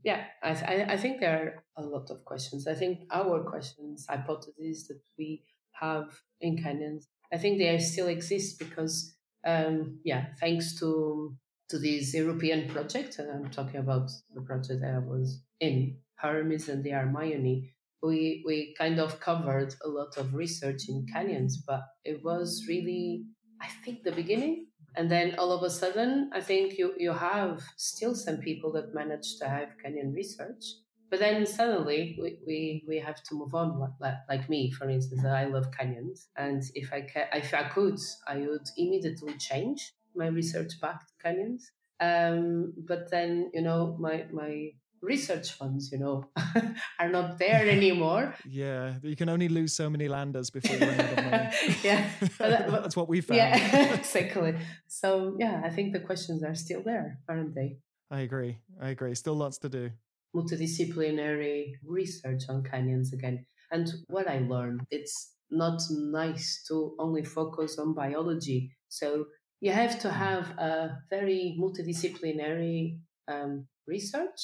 yeah, 0.04 0.24
I, 0.42 0.50
I 0.52 0.86
I 0.94 0.98
think 0.98 1.20
there 1.20 1.64
are 1.78 1.84
a 1.84 1.86
lot 1.86 2.10
of 2.10 2.24
questions. 2.26 2.68
I 2.68 2.74
think 2.74 3.00
our 3.12 3.44
questions, 3.44 4.06
hypotheses 4.10 4.88
that 4.88 5.02
we 5.18 5.44
have 5.74 6.22
in 6.42 6.58
canyons, 6.58 7.10
I 7.32 7.38
think 7.38 7.58
they 7.58 7.78
still 7.80 8.08
exist 8.08 8.60
because 8.60 9.13
um, 9.46 10.00
yeah, 10.04 10.28
thanks 10.40 10.80
to 10.80 11.36
to 11.70 11.80
this 11.80 12.14
European 12.14 12.70
project, 12.70 13.20
and 13.20 13.32
I'm 13.32 13.50
talking 13.50 13.80
about 13.80 14.10
the 14.34 14.42
project 14.42 14.82
that 14.82 14.96
I 14.96 15.00
was 15.00 15.42
in, 15.60 15.98
Hermes 16.16 16.70
and 16.70 16.84
the 16.84 16.92
Hermione, 16.92 17.74
we 18.04 18.44
we 18.46 18.76
kind 18.78 19.00
of 19.00 19.20
covered 19.20 19.74
a 19.84 19.88
lot 19.88 20.18
of 20.18 20.36
research 20.36 20.90
in 20.90 21.08
canyons, 21.12 21.64
but 21.66 21.82
it 22.04 22.24
was 22.24 22.66
really 22.68 23.26
I 23.62 23.68
think 23.84 24.04
the 24.04 24.12
beginning. 24.12 24.68
And 24.96 25.10
then 25.10 25.36
all 25.40 25.52
of 25.52 25.64
a 25.64 25.72
sudden, 25.72 26.30
I 26.34 26.42
think 26.42 26.78
you, 26.78 26.94
you 27.00 27.14
have 27.14 27.64
still 27.78 28.14
some 28.14 28.38
people 28.38 28.72
that 28.74 28.94
manage 28.94 29.38
to 29.40 29.50
have 29.50 29.70
canyon 29.82 30.14
research. 30.14 30.64
But 31.14 31.20
then 31.20 31.46
suddenly 31.46 32.18
we, 32.20 32.38
we, 32.48 32.84
we 32.88 32.98
have 32.98 33.22
to 33.26 33.36
move 33.36 33.54
on. 33.54 33.80
Like, 34.00 34.16
like 34.28 34.50
me, 34.50 34.72
for 34.72 34.90
instance, 34.90 35.24
I 35.24 35.46
love 35.46 35.68
canyons. 35.72 36.28
And 36.36 36.64
if 36.74 36.92
I, 36.92 37.02
ca- 37.02 37.30
if 37.32 37.54
I 37.54 37.66
could, 37.66 38.00
I 38.28 38.38
would 38.38 38.68
immediately 38.78 39.36
change 39.38 39.94
my 40.16 40.26
research 40.26 40.82
back 40.82 41.02
to 41.02 41.14
canyons. 41.22 41.72
Um, 42.00 42.74
but 42.88 43.12
then, 43.12 43.52
you 43.54 43.62
know, 43.62 43.96
my, 44.00 44.26
my 44.34 44.70
research 45.04 45.52
funds, 45.52 45.92
you 45.92 46.00
know, 46.00 46.26
are 47.00 47.10
not 47.10 47.38
there 47.38 47.70
anymore. 47.70 48.34
Yeah, 48.50 48.96
you 49.04 49.16
can 49.16 49.30
only 49.30 49.50
lose 49.50 49.76
so 49.76 49.92
many 49.92 50.08
landers 50.08 50.50
before 50.50 50.76
you 50.76 50.84
run 50.84 51.00
out 51.00 51.12
of 51.20 51.26
money. 51.26 51.50
yeah, 51.84 52.10
but, 52.40 52.72
that's 52.72 52.96
what 52.96 53.08
we 53.08 53.22
found. 53.22 53.38
Yeah, 53.38 53.94
exactly. 53.94 54.56
So 54.88 55.38
yeah, 55.38 55.62
I 55.64 55.70
think 55.70 55.94
the 55.94 56.00
questions 56.00 56.44
are 56.44 56.56
still 56.56 56.82
there, 56.82 57.20
aren't 57.30 57.54
they? 57.54 57.78
I 58.10 58.22
agree. 58.22 58.58
I 58.82 58.90
agree. 58.90 59.14
Still 59.14 59.36
lots 59.36 59.60
to 59.60 59.70
do. 59.70 59.92
Multidisciplinary 60.36 61.74
research 61.86 62.44
on 62.50 62.64
canyons 62.64 63.14
again, 63.14 63.46
and 63.72 63.92
what 64.08 64.28
I 64.28 64.40
learned, 64.40 64.82
it's 64.92 65.34
not 65.50 65.82
nice 65.90 66.64
to 66.68 66.96
only 67.00 67.24
focus 67.24 67.78
on 67.78 67.94
biology. 67.94 68.72
So 68.90 69.26
you 69.62 69.72
have 69.72 70.00
to 70.00 70.12
have 70.12 70.50
a 70.58 70.98
very 71.10 71.58
multidisciplinary 71.60 73.00
um, 73.28 73.68
research 73.88 74.42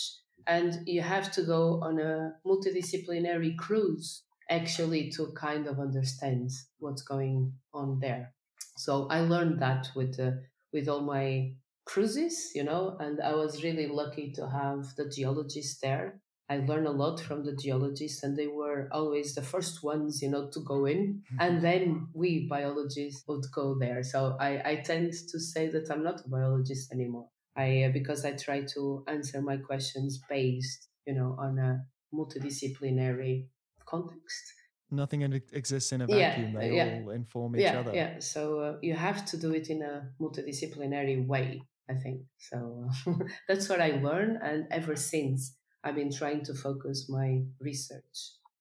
and 0.47 0.79
you 0.85 1.01
have 1.01 1.31
to 1.33 1.43
go 1.43 1.79
on 1.83 1.99
a 1.99 2.33
multidisciplinary 2.45 3.57
cruise 3.57 4.23
actually 4.49 5.11
to 5.11 5.31
kind 5.35 5.67
of 5.67 5.79
understand 5.79 6.49
what's 6.79 7.03
going 7.03 7.53
on 7.73 7.99
there. 7.99 8.33
So 8.77 9.07
I 9.09 9.19
learned 9.19 9.61
that 9.61 9.89
with 9.95 10.19
uh, 10.19 10.31
with 10.71 10.87
all 10.87 11.01
my 11.01 11.51
cruises, 11.89 12.51
you 12.53 12.63
know, 12.63 12.95
and 12.99 13.19
I 13.19 13.33
was 13.33 13.63
really 13.63 13.87
lucky 13.87 14.31
to 14.33 14.47
have 14.47 14.95
the 14.95 15.09
geologists 15.09 15.79
there. 15.81 16.21
I 16.47 16.57
learned 16.57 16.87
a 16.87 16.91
lot 16.91 17.19
from 17.19 17.43
the 17.43 17.55
geologists, 17.55 18.23
and 18.23 18.37
they 18.37 18.47
were 18.47 18.89
always 18.91 19.33
the 19.33 19.41
first 19.41 19.83
ones, 19.83 20.21
you 20.21 20.29
know, 20.29 20.49
to 20.49 20.59
go 20.61 20.85
in. 20.85 21.01
Mm-hmm. 21.01 21.37
And 21.39 21.63
then 21.63 22.07
we 22.13 22.47
biologists 22.47 23.23
would 23.27 23.45
go 23.53 23.75
there. 23.79 24.03
So 24.03 24.35
I, 24.39 24.61
I 24.71 24.75
tend 24.77 25.13
to 25.31 25.39
say 25.39 25.67
that 25.69 25.89
I'm 25.91 26.03
not 26.03 26.25
a 26.25 26.29
biologist 26.29 26.91
anymore. 26.91 27.27
I 27.55 27.83
uh, 27.83 27.91
because 27.91 28.23
I 28.23 28.33
try 28.33 28.61
to 28.75 29.03
answer 29.07 29.41
my 29.41 29.57
questions 29.57 30.21
based, 30.29 30.89
you 31.07 31.13
know, 31.13 31.35
on 31.39 31.57
a 31.59 31.71
multidisciplinary 32.13 33.47
context. 33.85 34.43
Nothing 34.91 35.21
exists 35.53 35.91
in 35.91 36.01
a 36.01 36.07
vacuum; 36.07 36.53
yeah, 36.53 36.59
they 36.59 36.75
yeah. 36.75 37.01
all 37.03 37.11
inform 37.11 37.55
each 37.55 37.61
yeah, 37.61 37.79
other. 37.79 37.93
Yeah, 37.93 38.19
so 38.19 38.59
uh, 38.59 38.77
you 38.81 38.95
have 38.95 39.23
to 39.25 39.37
do 39.37 39.53
it 39.53 39.69
in 39.69 39.83
a 39.83 40.09
multidisciplinary 40.19 41.27
way. 41.27 41.61
I 41.89 41.95
think 41.95 42.21
so. 42.37 42.89
That's 43.47 43.67
what 43.67 43.81
I 43.81 43.99
learned, 44.01 44.37
and 44.43 44.67
ever 44.71 44.95
since 44.95 45.55
I've 45.83 45.95
been 45.95 46.11
trying 46.11 46.43
to 46.45 46.53
focus 46.53 47.07
my 47.09 47.41
research 47.59 48.17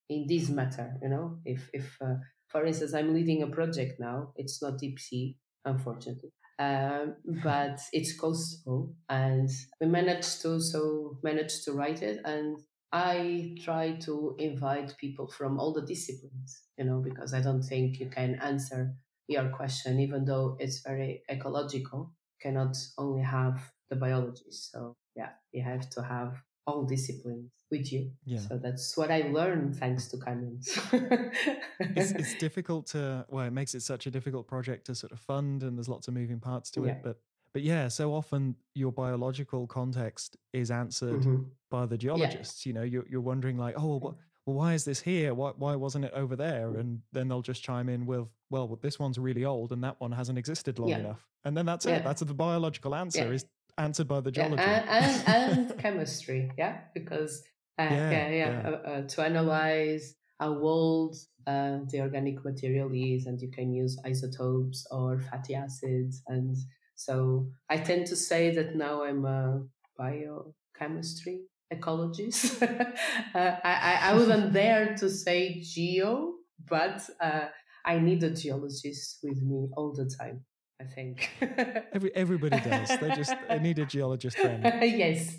in 0.08 0.26
this 0.26 0.48
matter. 0.48 0.96
You 1.02 1.10
know, 1.10 1.38
if 1.44 1.68
if 1.74 1.96
uh, 2.00 2.14
for 2.48 2.64
instance 2.64 2.94
I'm 2.94 3.12
leading 3.14 3.42
a 3.42 3.48
project 3.48 4.00
now, 4.00 4.32
it's 4.36 4.62
not 4.62 4.78
deep 4.78 4.98
sea, 4.98 5.36
unfortunately, 5.64 6.32
um, 6.58 7.16
but 7.42 7.78
it's 7.92 8.18
coastal 8.18 8.94
and 9.10 9.50
we 9.80 9.86
managed 9.86 10.40
to 10.42 10.60
so 10.60 11.18
managed 11.22 11.64
to 11.64 11.72
write 11.72 12.02
it 12.02 12.20
and 12.24 12.58
i 12.90 13.54
try 13.62 13.92
to 13.92 14.34
invite 14.38 14.96
people 14.96 15.28
from 15.28 15.58
all 15.60 15.74
the 15.74 15.82
disciplines 15.82 16.62
you 16.78 16.84
know 16.84 17.00
because 17.00 17.34
i 17.34 17.40
don't 17.40 17.62
think 17.62 18.00
you 18.00 18.08
can 18.08 18.34
answer 18.36 18.94
your 19.28 19.50
question 19.50 20.00
even 20.00 20.24
though 20.24 20.56
it's 20.58 20.80
very 20.80 21.22
ecological 21.30 22.12
cannot 22.41 22.76
only 22.97 23.22
have 23.22 23.72
the 23.91 23.97
biology. 23.97 24.51
so 24.51 24.97
yeah 25.16 25.30
you 25.53 25.62
have 25.62 25.89
to 25.91 26.03
have 26.03 26.43
all 26.68 26.84
disciplines 26.84 27.51
with 27.70 27.91
you. 27.93 28.11
Yeah. 28.26 28.41
So 28.41 28.59
that's 28.59 28.97
what 28.97 29.11
I 29.11 29.22
learned 29.32 29.76
thanks 29.76 30.09
to 30.09 30.18
canyons. 30.18 30.68
it's, 30.93 32.11
it's, 32.20 32.34
difficult 32.34 32.86
to, 32.89 33.24
well, 33.30 33.47
it 33.47 33.53
makes 33.53 33.74
it 33.74 33.80
such 33.80 34.07
a 34.07 34.11
difficult 34.11 34.47
project 34.47 34.86
to 34.86 34.95
sort 34.95 35.12
of 35.12 35.18
fund 35.18 35.62
and 35.62 35.78
there's 35.78 35.89
lots 35.89 36.09
of 36.09 36.14
moving 36.14 36.41
parts 36.41 36.70
to 36.72 36.84
yeah. 36.84 36.93
it. 36.93 37.01
But, 37.03 37.20
but 37.55 37.62
yeah, 37.62 37.89
so 37.89 38.12
often 38.12 38.55
your 38.74 38.93
biological 38.93 39.66
context 39.66 40.36
is 40.53 40.70
answered 40.70 41.22
mm-hmm. 41.22 41.45
by 41.70 41.86
the 41.86 41.97
geologists. 41.97 42.66
Yeah. 42.66 42.70
You 42.70 42.74
know, 42.74 42.82
you're, 42.82 43.07
you're 43.09 43.20
wondering 43.22 43.57
like, 43.57 43.74
oh, 43.78 43.97
well, 43.97 44.18
well, 44.49 44.57
why 44.57 44.72
is 44.72 44.86
this 44.86 44.99
here? 45.03 45.34
Why, 45.34 45.53
why 45.59 45.76
wasn't 45.76 46.07
it 46.07 46.12
over 46.14 46.34
there? 46.34 46.74
And 46.76 47.03
then 47.12 47.28
they'll 47.28 47.42
just 47.42 47.62
chime 47.62 47.90
in 47.90 48.07
with, 48.07 48.28
well, 48.49 48.78
this 48.80 48.99
one's 48.99 49.18
really 49.18 49.44
old 49.44 49.72
and 49.72 49.84
that 49.84 50.01
one 50.01 50.11
hasn't 50.11 50.38
existed 50.38 50.78
long 50.78 50.88
yeah. 50.88 51.01
enough. 51.01 51.26
And 51.44 51.55
then 51.55 51.66
that's 51.66 51.84
it. 51.84 52.03
That's 52.03 52.22
the 52.22 52.32
biological 52.32 52.94
answer 52.94 53.30
is 53.30 53.44
answered 53.76 54.09
by 54.09 54.22
the 54.22 54.30
geology. 54.30 54.62
Yeah, 54.62 54.86
and, 54.88 55.22
and, 55.26 55.70
and 55.70 55.78
chemistry, 55.78 56.51
yeah, 56.57 56.78
because 56.94 57.42
uh, 57.78 57.88
yeah, 57.90 58.11
yeah, 58.11 58.30
yeah. 58.30 58.68
Uh, 58.70 58.88
uh, 58.88 59.03
to 59.03 59.20
analyze 59.20 60.14
how 60.40 60.55
old 60.59 61.16
uh, 61.46 61.80
the 61.90 62.01
organic 62.01 62.42
material 62.42 62.90
is, 62.94 63.26
and 63.26 63.38
you 63.42 63.51
can 63.51 63.70
use 63.70 64.01
isotopes 64.07 64.86
or 64.90 65.20
fatty 65.20 65.57
acids. 65.57 66.22
And 66.26 66.57
so 66.94 67.51
I 67.68 67.76
tend 67.76 68.07
to 68.07 68.16
say 68.16 68.55
that 68.55 68.76
now 68.76 69.05
I'm 69.05 69.26
a 69.26 69.62
biochemistry 69.99 71.42
ecologist. 71.72 72.62
Uh, 73.34 73.56
I, 73.62 73.98
I 74.02 74.14
wasn't 74.14 74.52
there 74.52 74.96
to 74.96 75.10
say 75.10 75.60
geo, 75.60 76.34
but 76.68 77.02
uh, 77.20 77.46
I 77.84 77.98
need 77.98 78.22
a 78.22 78.30
geologist 78.30 79.18
with 79.22 79.42
me 79.42 79.68
all 79.76 79.92
the 79.92 80.06
time. 80.06 80.44
I 80.80 80.84
think. 80.84 81.30
Every 81.92 82.14
everybody 82.14 82.60
does. 82.60 82.88
They 83.00 83.08
just 83.16 83.34
they 83.48 83.58
need 83.58 83.78
a 83.80 83.84
geologist 83.84 84.38
friend. 84.38 84.62
yes, 84.82 85.36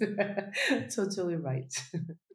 totally 0.93 1.37
right. 1.37 1.73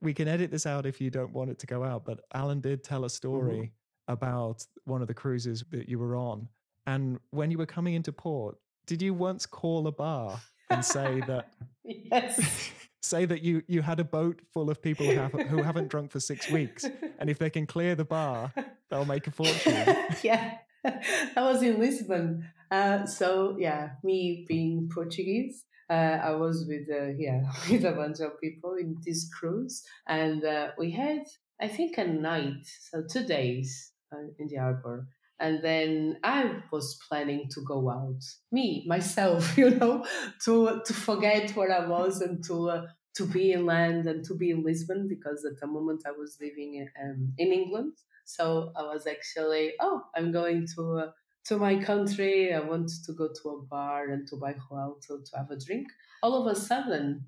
we 0.01 0.15
can 0.15 0.27
edit 0.27 0.51
this 0.51 0.65
out 0.65 0.87
if 0.87 1.01
you 1.01 1.11
don't 1.11 1.33
want 1.33 1.51
it 1.51 1.59
to 1.61 1.67
go 1.67 1.85
out. 1.85 2.05
But 2.07 2.21
Alan 2.33 2.61
did 2.61 2.83
tell 2.83 3.05
a 3.05 3.11
story 3.11 3.57
mm-hmm. 3.57 4.13
about 4.13 4.65
one 4.85 5.03
of 5.03 5.09
the 5.09 5.15
cruises 5.15 5.65
that 5.71 5.87
you 5.87 5.99
were 5.99 6.17
on, 6.17 6.49
and 6.87 7.19
when 7.31 7.51
you 7.51 7.59
were 7.59 7.67
coming 7.67 7.93
into 7.93 8.11
port, 8.11 8.57
did 8.87 9.03
you 9.03 9.13
once 9.13 9.45
call 9.45 9.87
a 9.87 9.93
bar 9.93 10.41
and 10.71 10.83
say 10.83 11.21
that? 11.27 11.51
yes. 11.85 12.71
Say 13.05 13.25
that 13.25 13.43
you 13.43 13.63
you 13.67 13.83
had 13.83 14.01
a 14.01 14.05
boat 14.05 14.41
full 14.53 14.71
of 14.71 14.83
people 14.83 15.07
who, 15.07 15.17
have, 15.17 15.33
who 15.33 15.63
haven't 15.63 15.89
drunk 15.89 16.11
for 16.11 16.21
six 16.21 16.51
weeks, 16.51 16.85
and 17.19 17.31
if 17.31 17.39
they 17.39 17.51
can 17.51 17.67
clear 17.67 17.95
the 17.95 18.05
bar, 18.05 18.53
they'll 18.91 19.05
make 19.05 19.27
a 19.27 19.31
fortune. 19.31 19.73
yeah. 20.23 20.59
that 20.83 21.37
was 21.37 21.63
in 21.63 21.79
Lisbon. 21.79 22.47
Uh, 22.71 23.07
so 23.07 23.57
yeah, 23.59 23.91
me 24.03 24.45
being 24.49 24.91
Portuguese, 24.93 25.65
uh, 25.91 26.19
I 26.23 26.33
was 26.33 26.67
with 26.67 26.89
uh, 26.91 27.13
yeah 27.17 27.43
with 27.71 27.85
a 27.85 27.93
bunch 27.93 28.21
of 28.21 28.41
people 28.41 28.75
in 28.75 28.97
this 29.05 29.29
cruise, 29.33 29.83
and 30.07 30.45
uh, 30.45 30.69
we 30.79 30.91
had 30.91 31.25
I 31.61 31.69
think 31.69 31.99
a 31.99 32.05
night, 32.05 32.67
so 32.91 33.03
two 33.03 33.25
days 33.25 33.93
uh, 34.13 34.27
in 34.39 34.49
the 34.49 34.57
harbor, 34.57 35.07
and 35.41 35.63
then 35.63 36.19
I 36.23 36.63
was 36.71 36.99
planning 37.09 37.49
to 37.51 37.61
go 37.63 37.91
out, 37.91 38.23
me 38.53 38.85
myself, 38.87 39.57
you 39.59 39.71
know, 39.71 40.05
to 40.45 40.81
to 40.85 40.93
forget 40.93 41.55
where 41.57 41.73
I 41.73 41.87
was 41.87 42.21
and 42.21 42.45
to 42.45 42.71
uh, 42.71 42.87
to 43.17 43.27
be 43.27 43.53
in 43.53 43.67
land 43.67 44.07
and 44.07 44.25
to 44.25 44.35
be 44.35 44.51
in 44.51 44.65
Lisbon 44.65 45.09
because 45.09 45.45
at 45.45 45.61
the 45.61 45.67
moment 45.67 46.03
I 46.07 46.13
was 46.13 46.37
living 46.41 46.75
in, 46.75 46.89
um, 47.03 47.33
in 47.39 47.53
England. 47.53 47.93
So 48.25 48.73
I 48.75 48.83
was 48.83 49.07
actually, 49.07 49.75
oh, 49.81 50.03
I'm 50.17 50.33
going 50.33 50.67
to 50.75 50.99
uh, 50.99 51.11
to 51.45 51.59
my 51.59 51.77
country. 51.77 52.53
I 52.53 52.61
want 52.61 52.91
to 53.07 53.13
go 53.13 53.29
to 53.29 53.49
a 53.51 53.63
bar 53.63 54.09
and 54.09 54.27
to 54.29 54.37
buy 54.37 54.55
Joel 54.55 54.99
to, 55.07 55.23
to 55.23 55.37
have 55.37 55.51
a 55.51 55.59
drink. 55.59 55.89
All 56.23 56.41
of 56.41 56.51
a 56.51 56.59
sudden, 56.59 57.27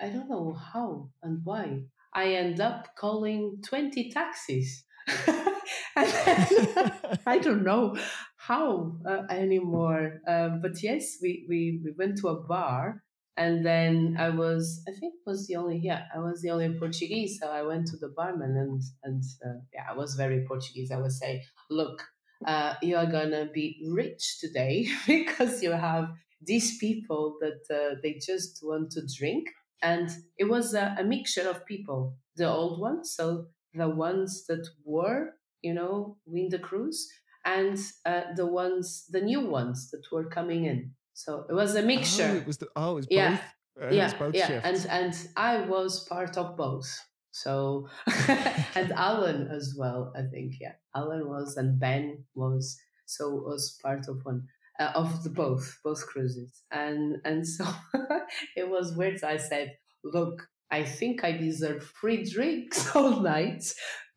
I 0.00 0.08
don't 0.08 0.30
know 0.30 0.54
how 0.54 1.10
and 1.22 1.40
why, 1.44 1.82
I 2.14 2.34
end 2.34 2.60
up 2.60 2.96
calling 2.96 3.58
20 3.64 4.10
taxis. 4.10 4.84
I 5.96 7.38
don't 7.42 7.64
know 7.64 7.96
how 8.36 8.96
uh, 9.06 9.22
anymore. 9.30 10.20
Um, 10.28 10.60
but 10.60 10.82
yes, 10.82 11.16
we, 11.22 11.46
we, 11.48 11.80
we 11.84 11.92
went 11.98 12.18
to 12.18 12.28
a 12.28 12.42
bar 12.42 13.02
and 13.36 13.64
then 13.64 14.16
I 14.18 14.30
was, 14.30 14.82
I 14.88 14.92
think 14.92 15.14
was 15.26 15.46
the 15.46 15.56
only, 15.56 15.80
yeah, 15.82 16.04
I 16.14 16.18
was 16.18 16.42
the 16.42 16.50
only 16.50 16.78
Portuguese. 16.78 17.38
So 17.40 17.50
I 17.50 17.62
went 17.62 17.86
to 17.88 17.96
the 17.96 18.08
barman 18.08 18.56
and, 18.56 18.82
and 19.04 19.22
uh, 19.44 19.60
yeah, 19.72 19.84
I 19.90 19.96
was 19.96 20.14
very 20.14 20.44
Portuguese. 20.46 20.90
I 20.90 20.98
would 20.98 21.12
say, 21.12 21.42
look, 21.70 22.02
uh, 22.46 22.74
you 22.82 22.96
are 22.96 23.06
going 23.06 23.30
to 23.30 23.48
be 23.52 23.82
rich 23.90 24.38
today 24.40 24.88
because 25.06 25.62
you 25.62 25.72
have 25.72 26.10
these 26.42 26.78
people 26.78 27.36
that 27.40 27.74
uh, 27.74 27.96
they 28.02 28.20
just 28.24 28.60
want 28.62 28.90
to 28.92 29.02
drink. 29.18 29.48
And 29.82 30.10
it 30.38 30.44
was 30.44 30.74
a, 30.74 30.96
a 30.98 31.04
mixture 31.04 31.48
of 31.48 31.64
people, 31.66 32.16
the 32.36 32.48
old 32.48 32.80
ones, 32.80 33.14
so 33.14 33.46
the 33.76 33.88
ones 33.88 34.46
that 34.46 34.66
were, 34.84 35.34
you 35.62 35.74
know, 35.74 36.16
in 36.32 36.48
the 36.48 36.58
cruise, 36.58 37.08
and 37.44 37.78
uh, 38.04 38.22
the 38.34 38.46
ones, 38.46 39.06
the 39.10 39.20
new 39.20 39.40
ones 39.40 39.90
that 39.90 40.02
were 40.10 40.28
coming 40.28 40.64
in. 40.64 40.92
So 41.14 41.46
it 41.48 41.54
was 41.54 41.74
a 41.74 41.82
mixture. 41.82 42.30
Oh, 42.34 42.36
it 42.36 42.46
was 42.46 42.58
the, 42.58 42.68
oh, 42.76 42.92
it 42.92 42.94
was 42.94 43.06
yeah. 43.10 43.30
both. 43.30 43.40
Uh, 43.78 43.94
yeah, 43.94 44.18
both 44.18 44.34
yeah, 44.34 44.46
shifts. 44.46 44.86
and 44.86 45.04
and 45.04 45.28
I 45.36 45.60
was 45.60 46.06
part 46.08 46.36
of 46.36 46.56
both. 46.56 46.88
So 47.30 47.88
and 48.74 48.92
Alan 48.92 49.48
as 49.48 49.74
well, 49.78 50.12
I 50.16 50.22
think. 50.22 50.54
Yeah, 50.60 50.72
Alan 50.94 51.28
was 51.28 51.56
and 51.56 51.78
Ben 51.78 52.24
was 52.34 52.78
so 53.04 53.30
was 53.30 53.78
part 53.82 54.08
of 54.08 54.24
one 54.24 54.48
uh, 54.80 54.92
of 54.94 55.22
the 55.22 55.30
both 55.30 55.78
both 55.84 56.06
cruises, 56.06 56.62
and 56.70 57.16
and 57.24 57.46
so 57.46 57.66
it 58.56 58.68
was 58.68 58.96
weird. 58.96 59.22
I 59.22 59.36
said, 59.36 59.76
look. 60.02 60.48
I 60.70 60.82
think 60.84 61.24
I 61.24 61.32
deserve 61.32 61.84
free 61.84 62.24
drinks 62.24 62.94
all 62.96 63.20
night 63.20 63.64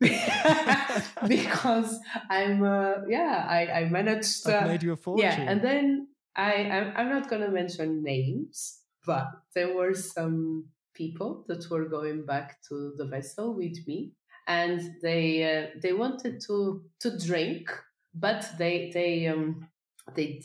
because 0.00 1.98
I'm 2.28 2.62
uh, 2.62 2.94
yeah 3.08 3.46
I, 3.48 3.66
I 3.80 3.88
managed 3.88 4.48
I've 4.48 4.64
uh, 4.64 4.66
made 4.66 4.82
you 4.82 4.92
a 4.92 4.96
fortune. 4.96 5.24
yeah 5.24 5.50
and 5.50 5.62
then 5.62 6.08
I 6.36 6.52
I'm, 6.54 6.92
I'm 6.96 7.08
not 7.10 7.28
gonna 7.28 7.50
mention 7.50 8.02
names 8.02 8.80
but 9.06 9.28
there 9.54 9.74
were 9.74 9.94
some 9.94 10.66
people 10.94 11.44
that 11.48 11.70
were 11.70 11.86
going 11.88 12.26
back 12.26 12.58
to 12.68 12.92
the 12.96 13.06
vessel 13.06 13.54
with 13.54 13.76
me 13.86 14.12
and 14.48 14.80
they 15.02 15.44
uh, 15.44 15.66
they 15.82 15.92
wanted 15.92 16.40
to 16.46 16.82
to 17.00 17.18
drink 17.18 17.70
but 18.14 18.48
they 18.58 18.90
they 18.92 19.28
um 19.28 19.68
they 20.16 20.42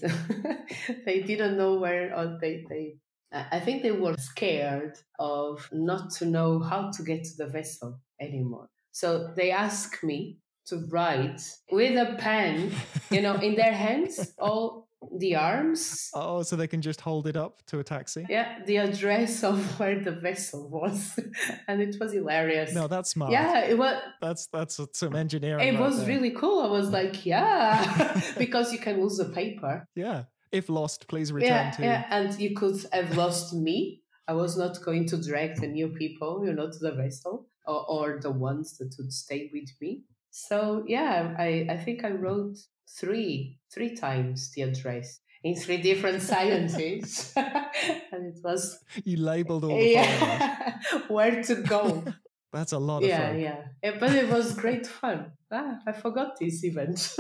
they 1.06 1.22
didn't 1.22 1.58
know 1.58 1.76
where 1.76 2.16
or 2.16 2.38
they 2.40 2.64
they 2.70 2.98
I 3.32 3.60
think 3.60 3.84
they 3.84 3.92
were 3.92 4.16
scared 4.18 4.98
of 5.20 5.68
not 5.72 6.12
to 6.16 6.26
know 6.26 6.60
how 6.60 6.92
to 6.92 7.04
get 7.04 7.24
to 7.26 7.38
the 7.38 7.48
vessel 7.48 8.00
anymore. 8.22 8.70
So 8.92 9.34
they 9.36 9.52
asked 9.52 10.04
me 10.04 10.38
to 10.68 10.86
write 10.90 11.42
with 11.72 11.98
a 11.98 12.16
pen, 12.16 12.72
you 13.12 13.22
know, 13.22 13.36
in 13.36 13.56
their 13.56 13.74
hands, 13.74 14.34
all 14.40 14.88
the 15.18 15.36
arms. 15.36 16.10
Oh, 16.14 16.42
so 16.44 16.56
they 16.56 16.68
can 16.68 16.82
just 16.82 17.02
hold 17.02 17.28
it 17.28 17.36
up 17.36 17.62
to 17.68 17.80
a 17.80 17.84
taxi? 17.84 18.26
Yeah, 18.30 18.60
the 18.66 18.78
address 18.78 19.44
of 19.44 19.60
where 19.80 20.00
the 20.00 20.12
vessel 20.12 20.70
was, 20.70 21.20
and 21.68 21.82
it 21.82 21.96
was 22.00 22.14
hilarious. 22.14 22.74
No, 22.74 22.88
that's 22.88 23.12
smart. 23.12 23.32
Yeah, 23.32 23.66
it 23.66 23.78
was. 23.78 24.02
That's 24.22 24.48
that's 24.48 24.80
some 24.94 25.16
engineering. 25.16 25.68
It 25.68 25.72
right 25.74 25.82
was 25.82 26.00
there. 26.00 26.08
really 26.08 26.32
cool. 26.32 26.62
I 26.62 26.68
was 26.68 26.90
like, 26.90 27.26
yeah, 27.26 28.22
because 28.38 28.72
you 28.72 28.80
can 28.80 29.02
lose 29.02 29.18
the 29.18 29.26
paper. 29.26 29.88
Yeah. 29.96 30.24
If 30.52 30.70
lost, 30.70 31.08
please 31.08 31.32
return 31.34 31.50
Yeah, 31.50 31.72
to. 31.72 31.84
yeah, 31.84 32.06
and 32.10 32.40
you 32.40 32.56
could 32.56 32.78
have 32.94 33.16
lost 33.18 33.54
me. 33.54 34.02
I 34.28 34.34
was 34.34 34.58
not 34.58 34.82
going 34.84 35.06
to 35.08 35.18
drag 35.22 35.56
the 35.60 35.68
new 35.68 35.90
people, 35.90 36.44
you 36.46 36.54
know, 36.54 36.72
to 36.72 36.80
the 36.80 36.92
vessel 36.94 37.48
or, 37.68 37.86
or 37.90 38.20
the 38.22 38.32
ones 38.32 38.78
that 38.78 38.96
would 38.98 39.12
stay 39.14 39.50
with 39.54 39.70
me. 39.82 40.04
So 40.32 40.84
yeah, 40.88 41.36
I, 41.38 41.68
I 41.70 41.78
think 41.78 42.04
I 42.04 42.12
wrote 42.12 42.58
three 43.00 43.60
three 43.74 43.96
times 43.96 44.52
the 44.54 44.62
address 44.64 45.20
in 45.44 45.56
three 45.56 45.78
different 45.82 46.22
sciences, 46.32 47.34
and 47.36 48.26
it 48.34 48.40
was 48.44 48.80
You 49.04 49.18
labeled 49.18 49.64
all 49.64 49.78
the 49.78 49.92
yeah, 49.92 50.78
where 51.08 51.44
to 51.44 51.56
go. 51.56 52.04
That's 52.52 52.72
a 52.72 52.80
lot 52.80 53.04
of 53.04 53.10
yeah, 53.10 53.28
fun. 53.30 53.40
yeah, 53.40 53.62
Eh, 53.84 53.98
but 54.00 54.14
it 54.16 54.30
was 54.30 54.56
great 54.56 54.88
fun. 54.88 55.34
Ah, 55.52 55.80
I 55.86 55.92
forgot 55.92 56.40
this 56.40 56.64
event. 56.64 57.16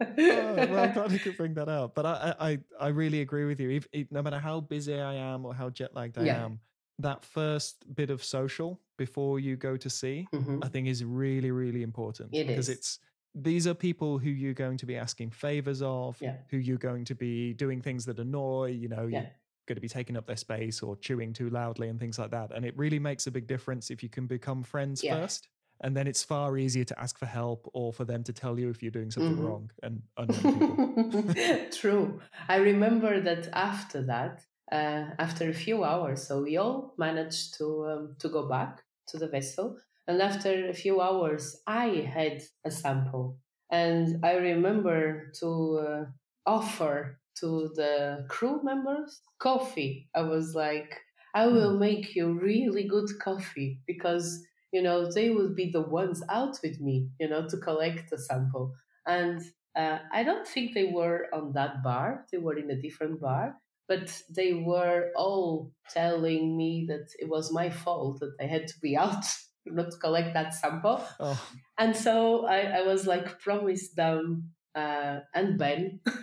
Oh, 0.00 0.14
well, 0.16 0.78
I'm 0.84 0.92
glad 0.92 1.12
you 1.16 1.18
could 1.18 1.36
bring 1.36 1.54
that 1.54 1.68
up. 1.68 1.94
But 1.94 2.06
I, 2.06 2.34
I, 2.40 2.58
I- 2.80 2.88
really 2.88 3.20
agree 3.20 3.44
with 3.46 3.60
you. 3.60 3.70
If, 3.70 3.86
if, 3.92 4.10
no 4.10 4.22
matter 4.22 4.38
how 4.38 4.60
busy 4.60 4.94
I 4.98 5.14
am 5.14 5.44
or 5.46 5.54
how 5.54 5.70
jet 5.70 5.94
lagged 5.94 6.18
I 6.18 6.24
Yeah. 6.24 6.44
am, 6.44 6.60
that 6.98 7.24
first 7.24 7.84
bit 7.94 8.10
of 8.10 8.24
social 8.24 8.80
before 8.96 9.38
you 9.38 9.56
go 9.56 9.76
to 9.76 9.90
sea, 9.90 10.26
Mhm. 10.32 10.64
I 10.64 10.68
think 10.68 10.88
is 10.88 11.04
really, 11.04 11.50
really 11.50 11.82
important. 11.82 12.30
It 12.34 12.46
because 12.46 12.68
is. 12.68 12.76
it's 12.78 12.98
these 13.34 13.66
are 13.66 13.74
people 13.74 14.18
who 14.18 14.30
you're 14.30 14.54
going 14.54 14.78
to 14.78 14.86
be 14.86 14.96
asking 14.96 15.30
favors 15.30 15.82
of, 15.82 16.16
Yeah. 16.22 16.36
who 16.50 16.56
you're 16.56 16.78
going 16.78 17.04
to 17.04 17.14
be 17.14 17.52
doing 17.52 17.82
things 17.82 18.06
that 18.06 18.18
annoy. 18.18 18.70
You 18.70 18.88
know, 18.88 19.06
Yeah. 19.06 19.20
you're 19.20 19.30
going 19.66 19.74
to 19.76 19.82
be 19.82 19.88
taking 19.90 20.16
up 20.16 20.26
their 20.26 20.38
space 20.38 20.82
or 20.82 20.96
chewing 20.96 21.34
too 21.34 21.50
loudly 21.50 21.88
and 21.88 22.00
things 22.00 22.18
like 22.18 22.30
that. 22.30 22.50
And 22.52 22.64
it 22.64 22.74
really 22.78 22.98
makes 22.98 23.26
a 23.26 23.30
big 23.30 23.46
difference 23.46 23.90
if 23.90 24.02
you 24.02 24.08
can 24.08 24.26
become 24.26 24.62
friends 24.62 25.02
first. 25.02 25.48
And 25.80 25.96
then 25.96 26.06
it's 26.06 26.24
far 26.24 26.56
easier 26.56 26.84
to 26.84 27.00
ask 27.00 27.18
for 27.18 27.26
help 27.26 27.68
or 27.74 27.92
for 27.92 28.04
them 28.04 28.24
to 28.24 28.32
tell 28.32 28.58
you 28.58 28.70
if 28.70 28.82
you're 28.82 28.90
doing 28.90 29.10
something 29.10 29.36
Mhm. 29.36 29.38
wrong 29.38 29.70
and 29.82 30.02
unknown. 30.16 30.50
True. 31.72 32.20
I 32.48 32.56
remember 32.56 33.20
that 33.20 33.48
after 33.52 34.02
that, 34.06 34.44
uh, 34.72 35.10
after 35.18 35.48
a 35.48 35.54
few 35.54 35.84
hours, 35.84 36.26
so 36.26 36.42
we 36.42 36.56
all 36.56 36.94
managed 36.98 37.54
to 37.58 37.86
um, 37.86 38.16
to 38.18 38.28
go 38.28 38.48
back 38.48 38.84
to 39.08 39.18
the 39.18 39.28
vessel, 39.28 39.78
and 40.06 40.20
after 40.20 40.68
a 40.68 40.74
few 40.74 41.00
hours, 41.00 41.62
I 41.66 41.86
had 42.16 42.42
a 42.64 42.70
sample, 42.70 43.38
and 43.70 44.24
I 44.24 44.34
remember 44.36 45.30
to 45.40 45.48
uh, 45.78 46.04
offer 46.46 47.20
to 47.40 47.70
the 47.74 48.26
crew 48.28 48.62
members 48.62 49.20
coffee. 49.38 50.08
I 50.14 50.22
was 50.22 50.54
like, 50.54 51.00
I 51.34 51.46
will 51.46 51.78
make 51.78 52.14
you 52.16 52.32
really 52.32 52.88
good 52.88 53.08
coffee 53.20 53.82
because 53.86 54.44
you 54.76 54.82
know 54.82 54.98
they 55.10 55.30
would 55.30 55.54
be 55.56 55.70
the 55.70 55.86
ones 56.00 56.22
out 56.28 56.56
with 56.62 56.80
me, 56.80 57.08
you 57.18 57.28
know, 57.30 57.42
to 57.48 57.56
collect 57.56 58.10
the 58.10 58.18
sample, 58.18 58.74
and 59.06 59.40
uh, 59.74 59.98
I 60.12 60.22
don't 60.22 60.46
think 60.46 60.74
they 60.74 60.88
were 60.98 61.26
on 61.32 61.52
that 61.52 61.82
bar. 61.82 62.26
They 62.30 62.38
were 62.38 62.58
in 62.58 62.70
a 62.70 62.82
different 62.86 63.20
bar, 63.20 63.56
but 63.88 64.06
they 64.28 64.52
were 64.52 65.10
all 65.16 65.72
telling 65.90 66.56
me 66.56 66.86
that 66.90 67.06
it 67.18 67.28
was 67.28 67.52
my 67.52 67.70
fault 67.70 68.20
that 68.20 68.34
I 68.40 68.44
had 68.44 68.66
to 68.68 68.74
be 68.80 68.96
out 69.04 69.24
not 69.66 69.90
to 69.90 69.98
collect 69.98 70.34
that 70.34 70.54
sample. 70.54 71.04
Oh, 71.18 71.40
And 71.78 71.96
so 71.96 72.46
I, 72.46 72.60
I 72.78 72.82
was 72.82 73.06
like 73.06 73.40
promised 73.40 73.96
them 73.96 74.52
uh, 74.76 75.20
and 75.34 75.58
Ben 75.58 76.00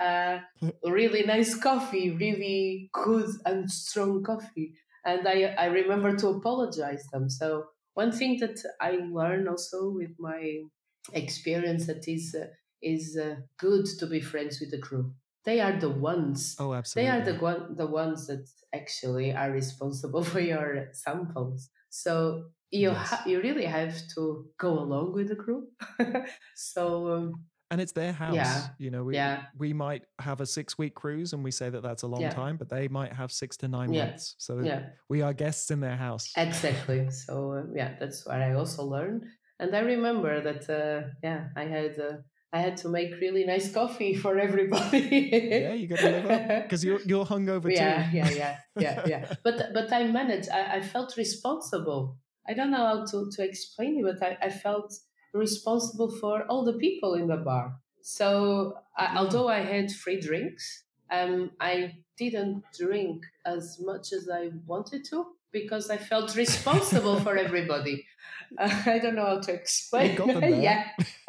uh, 0.00 0.38
really 0.84 1.24
nice 1.24 1.54
coffee, 1.56 2.10
really 2.12 2.88
good 2.92 3.30
and 3.44 3.70
strong 3.70 4.22
coffee. 4.22 4.74
And 5.04 5.26
I, 5.28 5.54
I 5.58 5.66
remember 5.66 6.16
to 6.16 6.28
apologize 6.28 7.04
them. 7.12 7.28
So 7.28 7.66
one 7.94 8.12
thing 8.12 8.38
that 8.40 8.58
I 8.80 8.98
learned 9.10 9.48
also 9.48 9.90
with 9.90 10.10
my 10.18 10.62
experience 11.12 11.86
that 11.86 12.08
is 12.08 12.34
uh, 12.34 12.46
is 12.82 13.16
uh, 13.16 13.36
good 13.58 13.86
to 13.98 14.06
be 14.06 14.20
friends 14.20 14.60
with 14.60 14.70
the 14.70 14.78
crew. 14.78 15.12
They 15.44 15.60
are 15.60 15.78
the 15.78 15.90
ones. 15.90 16.56
oh, 16.58 16.72
absolutely. 16.72 17.10
They 17.10 17.16
are 17.16 17.24
the 17.32 17.38
one, 17.40 17.76
the 17.76 17.86
ones 17.86 18.26
that 18.28 18.46
actually 18.74 19.32
are 19.34 19.50
responsible 19.50 20.24
for 20.32 20.40
your 20.40 20.88
samples. 20.92 21.70
So 21.90 22.44
you 22.70 22.90
Yes. 22.90 23.10
ha- 23.10 23.24
you 23.26 23.40
really 23.40 23.66
have 23.66 23.94
to 24.14 24.46
go 24.58 24.78
along 24.78 25.12
with 25.12 25.28
the 25.28 25.36
crew. 25.36 25.68
so 26.56 27.12
um, 27.14 27.44
and 27.70 27.80
it's 27.80 27.92
their 27.92 28.12
house. 28.12 28.34
Yeah. 28.34 28.68
You 28.78 28.90
know, 28.90 29.04
we 29.04 29.14
Yeah. 29.14 29.44
we 29.58 29.72
might 29.72 30.04
have 30.18 30.40
a 30.40 30.46
six 30.46 30.76
week 30.78 30.94
cruise 30.94 31.32
and 31.32 31.42
we 31.44 31.50
say 31.50 31.70
that 31.70 31.82
that's 31.82 32.02
a 32.02 32.06
long 32.06 32.22
Yeah. 32.22 32.30
time, 32.30 32.56
but 32.56 32.68
they 32.68 32.88
might 32.88 33.12
have 33.12 33.30
six 33.32 33.56
to 33.58 33.68
nine 33.68 33.90
months. 33.90 34.34
So 34.38 34.52
we 35.08 35.22
are 35.22 35.32
guests 35.32 35.70
in 35.70 35.80
their 35.80 35.96
house. 35.96 36.32
exactly. 36.36 37.10
So 37.10 37.52
um, 37.54 37.72
yeah, 37.76 37.96
that's 37.98 38.26
what 38.26 38.36
I 38.42 38.54
also 38.54 38.84
learned. 38.84 39.24
And 39.60 39.74
I 39.74 39.80
remember 39.80 40.40
that 40.42 40.68
uh, 40.70 41.08
yeah, 41.22 41.48
I 41.56 41.64
had 41.64 41.98
uh, 41.98 42.16
I 42.52 42.58
had 42.60 42.76
to 42.78 42.88
make 42.88 43.10
really 43.20 43.44
nice 43.44 43.72
coffee 43.72 44.14
for 44.22 44.38
everybody. 44.38 45.28
yeah, 45.66 45.72
you 45.74 45.86
got 45.88 45.98
to 46.00 46.10
live 46.10 46.30
up 46.30 46.62
because 46.64 46.84
you're 46.84 47.00
you're 47.06 47.26
hungover 47.26 47.70
yeah, 47.72 48.10
too. 48.10 48.16
yeah, 48.16 48.30
yeah, 48.30 48.56
yeah, 48.84 49.06
yeah. 49.06 49.34
But 49.44 49.56
but 49.72 49.92
I 49.92 50.04
managed. 50.04 50.48
I, 50.50 50.76
I 50.76 50.80
felt 50.82 51.16
responsible. 51.16 52.18
I 52.48 52.52
don't 52.54 52.70
know 52.70 52.84
how 52.86 53.04
to, 53.06 53.30
to 53.36 53.42
explain 53.42 53.98
it, 53.98 54.04
but 54.04 54.22
I, 54.22 54.36
I 54.48 54.50
felt 54.50 54.92
responsible 55.34 56.10
for 56.10 56.44
all 56.44 56.64
the 56.64 56.74
people 56.74 57.14
in 57.14 57.26
the 57.26 57.36
bar. 57.36 57.76
So 58.00 58.78
I, 58.96 59.16
although 59.16 59.48
I 59.48 59.60
had 59.60 59.90
free 59.90 60.20
drinks, 60.20 60.84
um, 61.10 61.50
I 61.60 61.94
didn't 62.16 62.62
drink 62.78 63.24
as 63.44 63.78
much 63.80 64.12
as 64.12 64.28
I 64.32 64.50
wanted 64.66 65.04
to 65.10 65.26
because 65.52 65.90
I 65.90 65.96
felt 65.96 66.36
responsible 66.36 67.20
for 67.20 67.36
everybody. 67.36 68.06
Uh, 68.58 68.82
I 68.86 68.98
don't 69.00 69.16
know 69.16 69.24
how 69.24 69.40
to 69.40 69.52
explain. 69.52 70.12
You 70.12 70.18
got 70.18 70.26
them 70.34 70.40
there. 70.40 70.60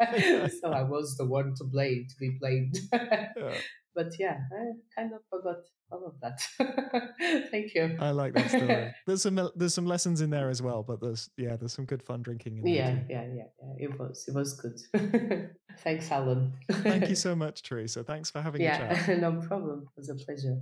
yeah. 0.00 0.46
so 0.60 0.70
I 0.70 0.82
was 0.82 1.16
the 1.16 1.24
one 1.24 1.54
to 1.56 1.64
blame, 1.64 2.06
to 2.08 2.16
be 2.18 2.36
blamed. 2.38 2.78
Yeah, 2.92 3.54
but 3.96 4.12
yeah, 4.20 4.38
I 4.52 4.72
kind 4.94 5.12
of 5.14 5.22
forgot 5.30 5.62
all 5.90 6.06
of 6.06 6.20
that. 6.20 6.40
Thank 7.50 7.74
you. 7.74 7.96
I 7.98 8.10
like 8.10 8.34
that 8.34 8.50
story. 8.50 8.94
There's 9.06 9.22
some 9.22 9.50
there's 9.56 9.74
some 9.74 9.86
lessons 9.86 10.20
in 10.20 10.30
there 10.30 10.50
as 10.50 10.60
well, 10.60 10.82
but 10.82 11.00
there's 11.00 11.30
yeah, 11.36 11.56
there's 11.56 11.72
some 11.72 11.86
good 11.86 12.02
fun 12.02 12.22
drinking 12.22 12.58
in 12.58 12.64
there. 12.64 12.74
Yeah, 12.74 12.98
yeah, 13.08 13.26
yeah, 13.34 13.44
yeah. 13.62 13.88
It 13.88 13.98
was, 13.98 14.24
it 14.28 14.34
was 14.34 14.54
good. 14.54 15.50
Thanks, 15.78 16.10
Alan. 16.10 16.52
Thank 16.70 17.08
you 17.08 17.14
so 17.14 17.34
much, 17.34 17.62
Teresa. 17.62 18.04
Thanks 18.04 18.30
for 18.30 18.40
having 18.42 18.62
a 18.62 18.76
chat. 18.76 19.08
Yeah, 19.08 19.16
no 19.16 19.40
problem. 19.40 19.88
It 19.96 20.00
was 20.00 20.10
a 20.10 20.14
pleasure. 20.14 20.58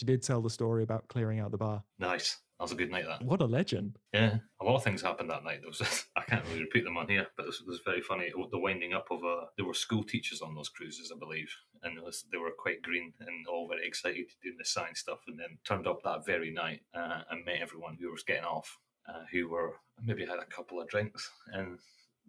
She 0.00 0.06
did 0.06 0.22
tell 0.22 0.40
the 0.40 0.48
story 0.48 0.82
about 0.82 1.08
clearing 1.08 1.40
out 1.40 1.50
the 1.50 1.58
bar. 1.58 1.84
Nice. 1.98 2.38
That 2.58 2.64
was 2.64 2.72
a 2.72 2.74
good 2.74 2.90
night. 2.90 3.04
That. 3.06 3.22
What 3.22 3.42
a 3.42 3.44
legend. 3.44 3.98
Yeah, 4.14 4.38
a 4.62 4.64
lot 4.64 4.76
of 4.76 4.82
things 4.82 5.02
happened 5.02 5.28
that 5.28 5.44
night. 5.44 5.58
There 5.60 5.68
was, 5.68 6.06
I 6.16 6.22
can't 6.22 6.42
really 6.46 6.62
repeat 6.62 6.84
them 6.84 6.96
on 6.96 7.06
here, 7.06 7.26
but 7.36 7.42
it 7.42 7.48
was, 7.48 7.60
it 7.60 7.66
was 7.66 7.82
very 7.84 8.00
funny. 8.00 8.32
The 8.50 8.58
winding 8.58 8.94
up 8.94 9.08
of 9.10 9.22
uh, 9.22 9.44
there 9.58 9.66
were 9.66 9.74
school 9.74 10.02
teachers 10.02 10.40
on 10.40 10.54
those 10.54 10.70
cruises, 10.70 11.12
I 11.14 11.18
believe, 11.18 11.54
and 11.82 11.98
it 11.98 12.02
was, 12.02 12.24
they 12.32 12.38
were 12.38 12.52
quite 12.58 12.80
green 12.80 13.12
and 13.20 13.46
all 13.46 13.68
very 13.68 13.86
excited 13.86 14.24
doing 14.42 14.56
the 14.58 14.64
science 14.64 15.00
stuff. 15.00 15.18
And 15.26 15.38
then 15.38 15.58
turned 15.66 15.86
up 15.86 16.02
that 16.04 16.24
very 16.24 16.50
night 16.50 16.80
uh, 16.94 17.20
and 17.30 17.44
met 17.44 17.60
everyone 17.60 17.98
who 18.00 18.10
was 18.10 18.22
getting 18.22 18.44
off, 18.44 18.78
uh, 19.06 19.24
who 19.30 19.50
were 19.50 19.74
maybe 20.02 20.24
had 20.24 20.38
a 20.38 20.46
couple 20.46 20.80
of 20.80 20.88
drinks, 20.88 21.30
and 21.52 21.78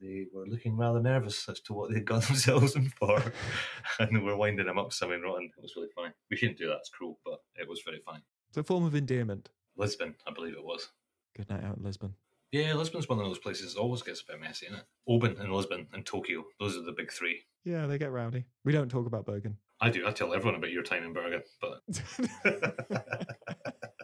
they 0.01 0.25
were 0.33 0.47
looking 0.47 0.75
rather 0.75 0.99
nervous 0.99 1.47
as 1.47 1.59
to 1.61 1.73
what 1.73 1.91
they'd 1.91 2.05
got 2.05 2.23
themselves 2.27 2.75
in 2.75 2.89
for, 2.89 3.21
and 3.99 4.15
they 4.15 4.19
were 4.21 4.35
winding 4.35 4.65
them 4.65 4.79
up 4.79 4.91
something 4.93 5.21
rotten. 5.21 5.51
It 5.57 5.61
was 5.61 5.75
really 5.75 5.89
funny. 5.95 6.11
We 6.29 6.37
shouldn't 6.37 6.57
do 6.57 6.67
that; 6.67 6.77
it's 6.77 6.89
cruel, 6.89 7.19
but 7.25 7.39
it 7.55 7.67
was 7.67 7.81
very 7.85 7.99
funny. 7.99 8.23
It's 8.49 8.57
a 8.57 8.63
form 8.63 8.85
of 8.85 8.95
endearment. 8.95 9.49
Lisbon, 9.77 10.15
I 10.27 10.31
believe 10.31 10.53
it 10.53 10.63
was. 10.63 10.89
Good 11.35 11.49
night 11.49 11.63
out 11.63 11.77
in 11.77 11.83
Lisbon. 11.83 12.15
Yeah, 12.51 12.73
Lisbon's 12.73 13.07
one 13.07 13.19
of 13.19 13.25
those 13.25 13.39
places 13.39 13.73
that 13.73 13.79
always 13.79 14.01
gets 14.01 14.21
a 14.21 14.25
bit 14.25 14.41
messy, 14.41 14.65
isn't 14.65 14.79
it? 14.79 14.85
Oban 15.07 15.37
and 15.39 15.53
Lisbon 15.53 15.87
and 15.93 16.05
Tokyo, 16.05 16.43
those 16.59 16.75
are 16.75 16.81
the 16.81 16.91
big 16.91 17.09
three. 17.09 17.39
Yeah, 17.63 17.85
they 17.87 17.97
get 17.97 18.11
rowdy. 18.11 18.43
We 18.65 18.73
don't 18.73 18.89
talk 18.89 19.05
about 19.05 19.25
Bergen. 19.25 19.55
I 19.79 19.89
do. 19.89 20.05
I 20.05 20.11
tell 20.11 20.33
everyone 20.33 20.55
about 20.55 20.71
your 20.71 20.83
time 20.83 21.03
in 21.03 21.13
Bergen, 21.13 21.43
but 21.61 21.79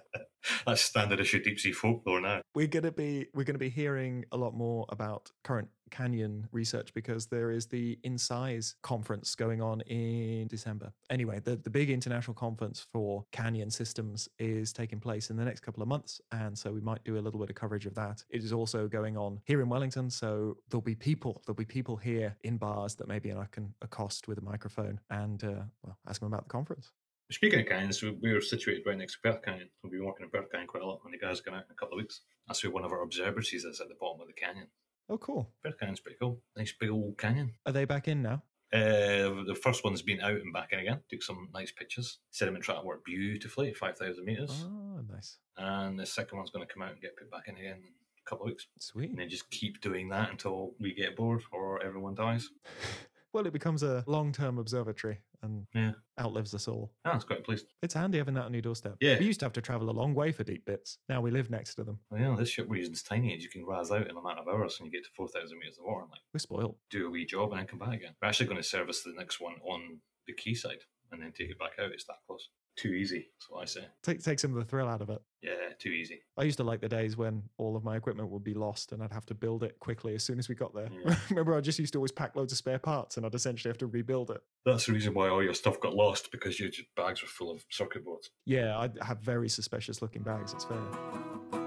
that's 0.68 0.82
standard 0.82 1.20
issue 1.20 1.42
deep 1.42 1.60
sea 1.60 1.72
folklore 1.72 2.22
now. 2.22 2.42
we're 2.54 2.68
gonna 2.68 2.92
be 2.92 3.26
we're 3.34 3.44
gonna 3.44 3.58
be 3.58 3.70
hearing 3.70 4.24
a 4.32 4.38
lot 4.38 4.54
more 4.54 4.86
about 4.90 5.32
current 5.44 5.70
canyon 5.90 6.48
research 6.52 6.94
because 6.94 7.28
there 7.28 7.52
is 7.52 7.68
the 7.68 7.98
INCISE 8.04 8.76
conference 8.84 9.36
going 9.36 9.62
on 9.62 9.82
in 9.82 10.48
December. 10.48 10.92
Anyway, 11.10 11.40
the, 11.44 11.56
the 11.56 11.70
big 11.70 11.90
international 11.90 12.34
conference 12.34 12.86
for 12.92 13.24
canyon 13.32 13.70
systems 13.70 14.28
is 14.40 14.74
taking 14.74 15.00
place 15.00 15.30
in 15.30 15.38
the 15.38 15.46
next 15.46 15.62
couple 15.62 15.82
of 15.82 15.88
months. 15.88 16.20
And 16.32 16.58
so 16.58 16.72
we 16.72 16.82
might 16.82 17.04
do 17.04 17.18
a 17.18 17.22
little 17.22 17.40
bit 17.40 17.50
of 17.50 17.56
coverage 17.56 17.86
of 17.86 17.96
that. 17.96 18.24
It 18.30 18.44
is 18.44 18.54
also 18.54 18.88
going 18.88 19.18
on 19.18 19.40
here 19.46 19.62
in 19.62 19.70
Wellington. 19.70 20.10
So 20.10 20.58
there'll 20.70 20.82
be 20.82 20.96
people, 20.96 21.42
there'll 21.46 21.56
be 21.56 21.66
people 21.66 21.96
here 21.96 22.36
in 22.44 22.58
bars 22.58 22.96
that 22.96 23.08
maybe 23.08 23.32
I 23.32 23.46
can 23.52 23.74
accost 23.82 24.28
with 24.28 24.38
a 24.38 24.44
microphone 24.44 25.00
and 25.10 25.44
uh, 25.44 25.64
well, 25.84 25.98
ask 26.08 26.20
them 26.20 26.28
about 26.28 26.44
the 26.44 26.50
conference. 26.50 26.92
Speaking 27.30 27.60
of 27.60 27.66
canyons, 27.68 28.02
we- 28.02 28.12
we're 28.12 28.40
situated 28.42 28.86
right 28.86 28.98
next 28.98 29.16
to 29.16 29.20
Perth 29.22 29.42
Canyon. 29.44 29.70
We've 29.84 29.92
been 29.92 30.06
working 30.06 30.24
in 30.26 30.30
Perth 30.30 30.50
Canyon 30.50 30.68
quite 30.68 30.84
a 30.84 30.86
lot 30.86 31.04
when 31.04 31.12
the 31.12 31.18
guys 31.18 31.42
come 31.42 31.54
out 31.54 31.66
in 31.66 31.72
a 31.72 31.76
couple 31.76 31.98
of 31.98 32.02
weeks. 32.02 32.22
That's 32.48 32.64
where 32.64 32.72
one 32.72 32.86
of 32.86 32.92
our 32.94 33.02
observatories 33.02 33.66
is 33.66 33.82
at 33.82 33.90
the 33.90 33.96
bottom 33.96 34.22
of 34.22 34.28
the 34.28 34.34
canyon. 34.34 34.68
Oh, 35.10 35.18
cool. 35.18 35.54
Perth 35.64 35.78
Canyon's 35.78 36.00
pretty 36.00 36.18
cool. 36.20 36.42
Nice 36.56 36.72
big 36.72 36.90
old 36.90 37.18
canyon. 37.18 37.54
Are 37.66 37.72
they 37.74 37.86
back 37.86 38.08
in 38.08 38.22
now? 38.22 38.44
Uh, 38.74 39.44
the 39.46 39.58
first 39.62 39.84
one's 39.84 40.02
been 40.02 40.20
out 40.22 40.32
and 40.40 40.52
back 40.54 40.72
in 40.74 40.80
again. 40.80 41.02
Took 41.10 41.24
some 41.24 41.50
nice 41.54 41.72
pictures. 41.72 42.20
Sediment 42.32 42.64
trap 42.64 42.84
worked 42.84 43.06
beautifully, 43.06 43.74
5,000 43.74 44.24
metres. 44.26 44.64
Oh, 44.66 45.02
nice. 45.10 45.38
And 45.58 46.00
the 46.00 46.06
second 46.06 46.38
one's 46.38 46.52
going 46.52 46.66
to 46.68 46.74
come 46.74 46.82
out 46.84 46.92
and 46.94 47.02
get 47.02 47.16
put 47.18 47.30
back 47.32 47.48
in 47.48 47.56
again 47.58 47.78
in 47.78 47.94
a 48.26 48.30
couple 48.30 48.46
of 48.46 48.52
weeks. 48.52 48.68
Sweet. 48.80 49.10
And 49.10 49.20
then 49.20 49.30
just 49.30 49.50
keep 49.50 49.80
doing 49.82 50.10
that 50.10 50.30
until 50.32 50.76
we 50.80 50.94
get 50.94 51.16
bored 51.16 51.44
or 51.52 51.84
everyone 51.84 52.16
dies. 52.16 52.50
Well, 53.34 53.46
it 53.46 53.54
becomes 53.54 53.84
a 53.84 54.04
long 54.08 54.32
term 54.32 54.58
observatory 54.58 55.20
and 55.44 55.66
Yeah. 55.74 55.94
outlives 56.20 56.54
us 56.54 56.68
all. 56.68 56.92
Ah, 57.06 57.16
it's 57.16 57.26
quite 57.26 57.44
pleased. 57.44 57.68
It's 57.82 57.94
handy 57.94 58.18
having 58.18 58.34
that 58.36 58.46
on 58.46 58.54
your 58.54 58.62
doorstep. 58.62 58.96
Yeah. 59.00 59.20
We 59.20 59.26
used 59.26 59.40
to 59.42 59.46
have 59.46 59.54
to 59.54 59.62
travel 59.62 59.90
a 59.90 59.92
long 59.92 60.14
way 60.14 60.32
for 60.32 60.44
deep 60.44 60.66
bits. 60.66 60.98
Now 61.10 61.22
we 61.22 61.32
live 61.32 61.50
next 61.50 61.76
to 61.76 61.84
them. 61.84 62.00
Well, 62.10 62.20
yeah, 62.22 62.36
this 62.36 62.50
ship 62.50 62.68
we're 62.68 62.78
using 62.78 62.94
is 62.94 63.04
tiny 63.04 63.34
and 63.34 63.42
you 63.42 63.50
can 63.50 63.66
rise 63.66 63.92
out 63.92 64.08
in 64.10 64.18
a 64.18 64.22
matter 64.22 64.40
of 64.42 64.48
hours 64.48 64.78
and 64.80 64.86
you 64.86 64.92
get 64.92 65.04
to 65.06 65.12
4,000 65.16 65.58
metres 65.60 65.78
of 65.78 65.86
water 65.86 66.02
and 66.02 66.12
like 66.12 66.22
We're 66.34 66.40
spoiled. 66.40 66.78
do 66.90 67.08
a 67.08 67.10
wee 67.10 67.26
job 67.26 67.52
and 67.52 67.60
then 67.60 67.68
come 67.68 67.80
back 67.80 67.94
again. 67.94 68.16
We're 68.22 68.28
actually 68.30 68.48
going 68.48 68.58
to 68.58 68.64
service 68.64 69.04
the 69.04 69.14
next 69.14 69.40
one 69.40 69.56
on 69.64 70.00
the 70.26 70.34
quayside 70.34 70.84
and 71.12 71.22
then 71.22 71.32
take 71.32 71.50
it 71.50 71.60
back 71.60 71.74
out. 71.80 71.92
It's 71.92 72.06
that 72.06 72.18
close. 72.28 72.50
Too 72.78 72.94
easy, 72.94 73.28
that's 73.34 73.50
what 73.50 73.64
I 73.64 73.66
say. 73.66 73.86
Take, 74.04 74.24
take 74.24 74.40
some 74.40 74.52
of 74.52 74.58
the 74.58 74.66
thrill 74.66 74.88
out 74.88 75.02
of 75.02 75.10
it. 75.10 75.20
Yeah, 75.42 75.52
too 75.80 75.90
easy. 75.90 76.22
I 76.38 76.44
used 76.44 76.58
to 76.58 76.64
like 76.64 76.80
the 76.80 76.88
days 76.88 77.18
when 77.18 77.44
all 77.58 77.76
of 77.76 77.84
my 77.84 77.96
equipment 77.96 78.30
would 78.30 78.44
be 78.44 78.54
lost 78.54 78.92
and 78.92 79.02
I'd 79.02 79.12
have 79.12 79.26
to 79.28 79.34
build 79.34 79.64
it 79.64 79.80
quickly 79.80 80.14
as 80.14 80.24
soon 80.24 80.38
as 80.38 80.48
we 80.48 80.56
got 80.56 80.76
there. 80.76 80.90
Yeah. 81.06 81.16
Remember, 81.30 81.56
I 81.56 81.62
just 81.62 81.80
used 81.80 81.94
to 81.94 82.00
always 82.00 82.12
pack 82.12 82.36
loads 82.36 82.52
of 82.54 82.58
spare 82.58 82.80
parts 82.80 83.18
and 83.18 83.26
I'd 83.26 83.36
essentially 83.36 83.70
have 83.70 83.78
to 83.80 83.88
rebuild 83.88 84.32
it. 84.32 84.42
That's 84.66 84.86
the 84.86 84.94
reason 84.94 85.14
why 85.14 85.30
all 85.30 85.44
your 85.44 85.54
stuff 85.54 85.80
got 85.80 85.96
lost 85.96 86.32
because 86.32 86.60
your 86.60 86.70
bags 86.96 87.22
were 87.22 87.28
full 87.28 87.52
of 87.52 87.66
circuit 87.70 88.06
boards. 88.06 88.30
Yeah, 88.46 88.78
I 88.78 88.90
have 89.04 89.20
very 89.20 89.50
suspicious 89.50 90.02
looking 90.02 90.22
bags, 90.22 90.54
it's 90.54 90.66
fair. 90.66 91.67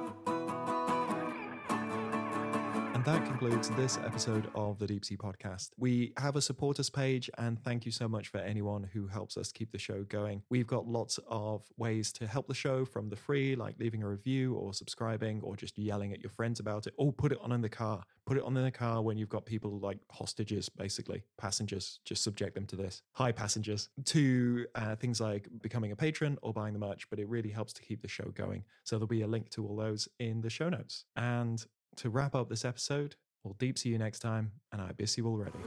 And 3.00 3.06
that 3.06 3.24
concludes 3.24 3.70
this 3.70 3.96
episode 4.04 4.50
of 4.54 4.78
the 4.78 4.86
Deep 4.86 5.06
Sea 5.06 5.16
Podcast. 5.16 5.70
We 5.78 6.12
have 6.18 6.36
a 6.36 6.42
support 6.42 6.78
us 6.78 6.90
page, 6.90 7.30
and 7.38 7.58
thank 7.64 7.86
you 7.86 7.92
so 7.92 8.06
much 8.06 8.28
for 8.28 8.36
anyone 8.36 8.82
who 8.92 9.06
helps 9.06 9.38
us 9.38 9.52
keep 9.52 9.72
the 9.72 9.78
show 9.78 10.02
going. 10.02 10.42
We've 10.50 10.66
got 10.66 10.86
lots 10.86 11.18
of 11.26 11.62
ways 11.78 12.12
to 12.12 12.26
help 12.26 12.46
the 12.46 12.52
show 12.52 12.84
from 12.84 13.08
the 13.08 13.16
free, 13.16 13.56
like 13.56 13.76
leaving 13.78 14.02
a 14.02 14.06
review 14.06 14.52
or 14.52 14.74
subscribing 14.74 15.40
or 15.40 15.56
just 15.56 15.78
yelling 15.78 16.12
at 16.12 16.20
your 16.20 16.28
friends 16.28 16.60
about 16.60 16.86
it, 16.86 16.92
or 16.98 17.10
put 17.10 17.32
it 17.32 17.38
on 17.40 17.52
in 17.52 17.62
the 17.62 17.70
car. 17.70 18.02
Put 18.26 18.36
it 18.36 18.44
on 18.44 18.54
in 18.54 18.64
the 18.64 18.70
car 18.70 19.00
when 19.00 19.16
you've 19.16 19.30
got 19.30 19.46
people 19.46 19.78
like 19.80 19.96
hostages, 20.10 20.68
basically, 20.68 21.22
passengers, 21.38 22.00
just 22.04 22.22
subject 22.22 22.54
them 22.54 22.66
to 22.66 22.76
this. 22.76 23.00
Hi, 23.12 23.32
passengers, 23.32 23.88
to 24.04 24.66
uh, 24.74 24.94
things 24.96 25.22
like 25.22 25.48
becoming 25.62 25.92
a 25.92 25.96
patron 25.96 26.36
or 26.42 26.52
buying 26.52 26.74
the 26.74 26.78
merch, 26.78 27.08
but 27.08 27.18
it 27.18 27.28
really 27.30 27.50
helps 27.50 27.72
to 27.72 27.82
keep 27.82 28.02
the 28.02 28.08
show 28.08 28.30
going. 28.34 28.62
So 28.84 28.96
there'll 28.96 29.06
be 29.06 29.22
a 29.22 29.26
link 29.26 29.48
to 29.52 29.66
all 29.66 29.74
those 29.74 30.06
in 30.18 30.42
the 30.42 30.50
show 30.50 30.68
notes. 30.68 31.06
And 31.16 31.64
to 31.96 32.10
wrap 32.10 32.34
up 32.34 32.48
this 32.48 32.64
episode, 32.64 33.16
we'll 33.44 33.54
deep 33.54 33.78
see 33.78 33.90
you 33.90 33.98
next 33.98 34.20
time, 34.20 34.52
and 34.72 34.80
I'll 34.80 34.92
miss 34.98 35.16
you 35.18 35.26
already. 35.26 35.58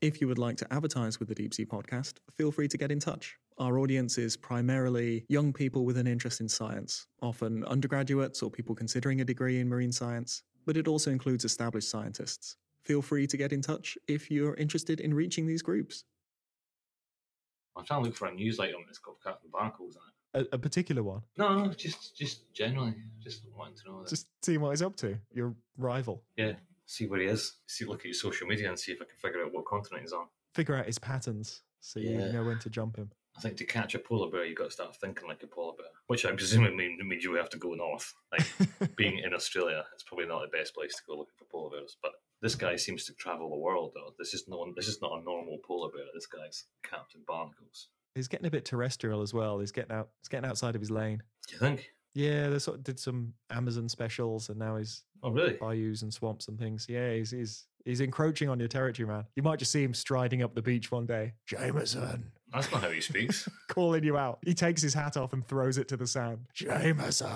If 0.00 0.20
you 0.20 0.28
would 0.28 0.38
like 0.38 0.56
to 0.58 0.72
advertise 0.72 1.18
with 1.18 1.28
the 1.28 1.34
Deep 1.34 1.52
Sea 1.52 1.66
Podcast, 1.66 2.14
feel 2.32 2.52
free 2.52 2.68
to 2.68 2.78
get 2.78 2.92
in 2.92 3.00
touch. 3.00 3.36
Our 3.58 3.78
audience 3.80 4.16
is 4.16 4.36
primarily 4.36 5.24
young 5.28 5.52
people 5.52 5.84
with 5.84 5.98
an 5.98 6.06
interest 6.06 6.40
in 6.40 6.48
science, 6.48 7.06
often 7.20 7.64
undergraduates 7.64 8.40
or 8.42 8.50
people 8.50 8.76
considering 8.76 9.20
a 9.20 9.24
degree 9.24 9.58
in 9.58 9.68
marine 9.68 9.90
science, 9.90 10.44
but 10.66 10.76
it 10.76 10.86
also 10.86 11.10
includes 11.10 11.44
established 11.44 11.90
scientists. 11.90 12.56
Feel 12.84 13.02
free 13.02 13.26
to 13.26 13.36
get 13.36 13.52
in 13.52 13.60
touch 13.60 13.98
if 14.06 14.30
you're 14.30 14.54
interested 14.54 15.00
in 15.00 15.12
reaching 15.12 15.46
these 15.48 15.62
groups. 15.62 16.04
I'm 17.76 17.84
trying 17.84 18.02
to 18.02 18.08
look 18.08 18.16
for 18.16 18.28
a 18.28 18.34
news 18.34 18.60
item 18.60 18.82
that's 18.86 18.98
got 18.98 19.16
Captain 19.24 19.50
Barnacles 19.52 19.96
in 19.96 20.00
it. 20.40 20.48
A, 20.52 20.54
a 20.56 20.58
particular 20.58 21.02
one, 21.02 21.22
No, 21.38 21.64
no, 21.64 21.72
just 21.72 22.14
just 22.16 22.52
generally, 22.52 22.94
just 23.18 23.42
wanting 23.56 23.74
to 23.78 23.90
know 23.90 24.02
that. 24.02 24.10
just 24.10 24.26
seeing 24.42 24.60
what 24.60 24.70
he's 24.70 24.82
up 24.82 24.94
to, 24.96 25.18
your 25.32 25.54
rival. 25.78 26.22
yeah, 26.36 26.52
see 26.88 27.06
where 27.06 27.20
he 27.20 27.26
is. 27.26 27.58
See, 27.66 27.84
look 27.84 28.00
at 28.00 28.06
his 28.06 28.20
social 28.20 28.46
media 28.48 28.68
and 28.68 28.78
see 28.78 28.92
if 28.92 28.98
I 29.00 29.04
can 29.04 29.16
figure 29.16 29.44
out 29.44 29.52
what 29.52 29.66
continent 29.66 30.02
he's 30.02 30.12
on. 30.12 30.26
Figure 30.54 30.74
out 30.74 30.86
his 30.86 30.98
patterns 30.98 31.62
so 31.80 32.00
you 32.00 32.16
know 32.32 32.42
when 32.42 32.58
to 32.60 32.70
jump 32.70 32.96
him. 32.96 33.10
I 33.36 33.40
think 33.40 33.56
to 33.58 33.64
catch 33.64 33.94
a 33.94 34.00
polar 34.00 34.30
bear, 34.32 34.44
you've 34.44 34.58
got 34.58 34.64
to 34.64 34.70
start 34.72 34.96
thinking 34.96 35.28
like 35.28 35.42
a 35.44 35.46
polar 35.46 35.74
bear, 35.76 35.86
which 36.08 36.24
I'm 36.24 36.36
presuming 36.36 36.76
mean- 36.80 36.98
means 37.06 37.22
you 37.22 37.34
have 37.34 37.50
to 37.50 37.58
go 37.58 37.74
north. 37.74 38.12
Like 38.32 38.96
being 38.96 39.18
in 39.18 39.32
Australia, 39.32 39.84
it's 39.94 40.02
probably 40.02 40.26
not 40.26 40.40
the 40.40 40.56
best 40.58 40.74
place 40.74 40.94
to 40.96 41.02
go 41.06 41.18
looking 41.18 41.34
for 41.38 41.44
polar 41.44 41.70
bears. 41.78 41.96
But 42.02 42.12
this 42.42 42.54
guy 42.56 42.74
seems 42.76 43.04
to 43.04 43.12
travel 43.12 43.50
the 43.50 43.56
world, 43.56 43.92
though. 43.94 44.14
This 44.18 44.34
is 44.34 44.44
no, 44.48 44.66
this 44.74 44.88
is 44.88 45.00
not 45.00 45.20
a 45.20 45.22
normal 45.22 45.58
polar 45.64 45.90
bear. 45.90 46.06
This 46.14 46.26
guy's 46.26 46.64
Captain 46.82 47.20
Barnacles. 47.26 47.88
he's 48.14 48.28
getting 48.28 48.46
a 48.46 48.50
bit 48.50 48.64
terrestrial 48.64 49.22
as 49.22 49.32
well. 49.34 49.60
He's 49.60 49.72
getting 49.72 49.92
out. 49.92 50.08
He's 50.20 50.28
getting 50.28 50.48
outside 50.48 50.74
of 50.74 50.80
his 50.80 50.90
lane. 50.90 51.22
Do 51.46 51.52
you 51.54 51.60
think? 51.60 51.90
Yeah, 52.14 52.48
they 52.48 52.58
sort 52.58 52.78
of 52.78 52.84
did 52.84 52.98
some 52.98 53.34
Amazon 53.50 53.88
specials, 53.88 54.48
and 54.48 54.58
now 54.58 54.76
he's 54.76 55.04
Oh, 55.22 55.30
really? 55.30 55.56
bayous 55.60 56.02
and 56.02 56.12
swamps 56.14 56.48
and 56.48 56.58
things. 56.58 56.86
Yeah, 56.88 57.12
he's 57.12 57.30
he's 57.32 57.66
he's 57.84 58.00
encroaching 58.00 58.48
on 58.48 58.58
your 58.58 58.68
territory, 58.68 59.06
man. 59.08 59.24
You 59.36 59.42
might 59.42 59.58
just 59.58 59.72
see 59.72 59.82
him 59.82 59.94
striding 59.94 60.42
up 60.42 60.54
the 60.54 60.62
beach 60.62 60.90
one 60.92 61.06
day. 61.06 61.34
Jamieson, 61.46 62.30
That's 62.52 62.70
not 62.72 62.82
how 62.82 62.90
he 62.90 63.00
speaks. 63.00 63.48
calling 63.68 64.04
you 64.04 64.16
out. 64.16 64.38
He 64.44 64.54
takes 64.54 64.80
his 64.80 64.94
hat 64.94 65.16
off 65.16 65.32
and 65.32 65.46
throws 65.46 65.76
it 65.78 65.88
to 65.88 65.96
the 65.96 66.06
sand. 66.06 66.38
Jamieson. 66.54 67.26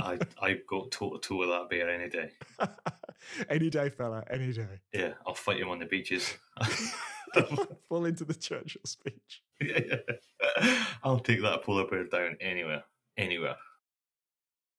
I 0.00 0.18
I 0.40 0.60
go 0.68 0.86
toe 0.90 1.10
to 1.16 1.18
toe 1.18 1.36
with 1.36 1.48
that 1.48 1.68
bear 1.70 1.88
any 1.90 2.08
day. 2.10 2.30
any 3.48 3.70
day, 3.70 3.88
fella, 3.88 4.22
any 4.30 4.52
day. 4.52 4.80
Yeah, 4.92 5.12
I'll 5.26 5.34
fight 5.34 5.58
him 5.60 5.68
on 5.70 5.78
the 5.78 5.86
beaches. 5.86 6.34
Fall 7.88 8.04
into 8.04 8.24
the 8.24 8.34
Churchill 8.34 8.82
speech. 8.84 9.42
Yeah, 9.60 9.80
yeah. 9.88 10.84
I'll 11.02 11.18
take 11.20 11.42
that 11.42 11.62
polar 11.62 11.86
bear 11.86 12.04
down 12.04 12.36
anywhere, 12.40 12.84
anywhere. 13.16 13.56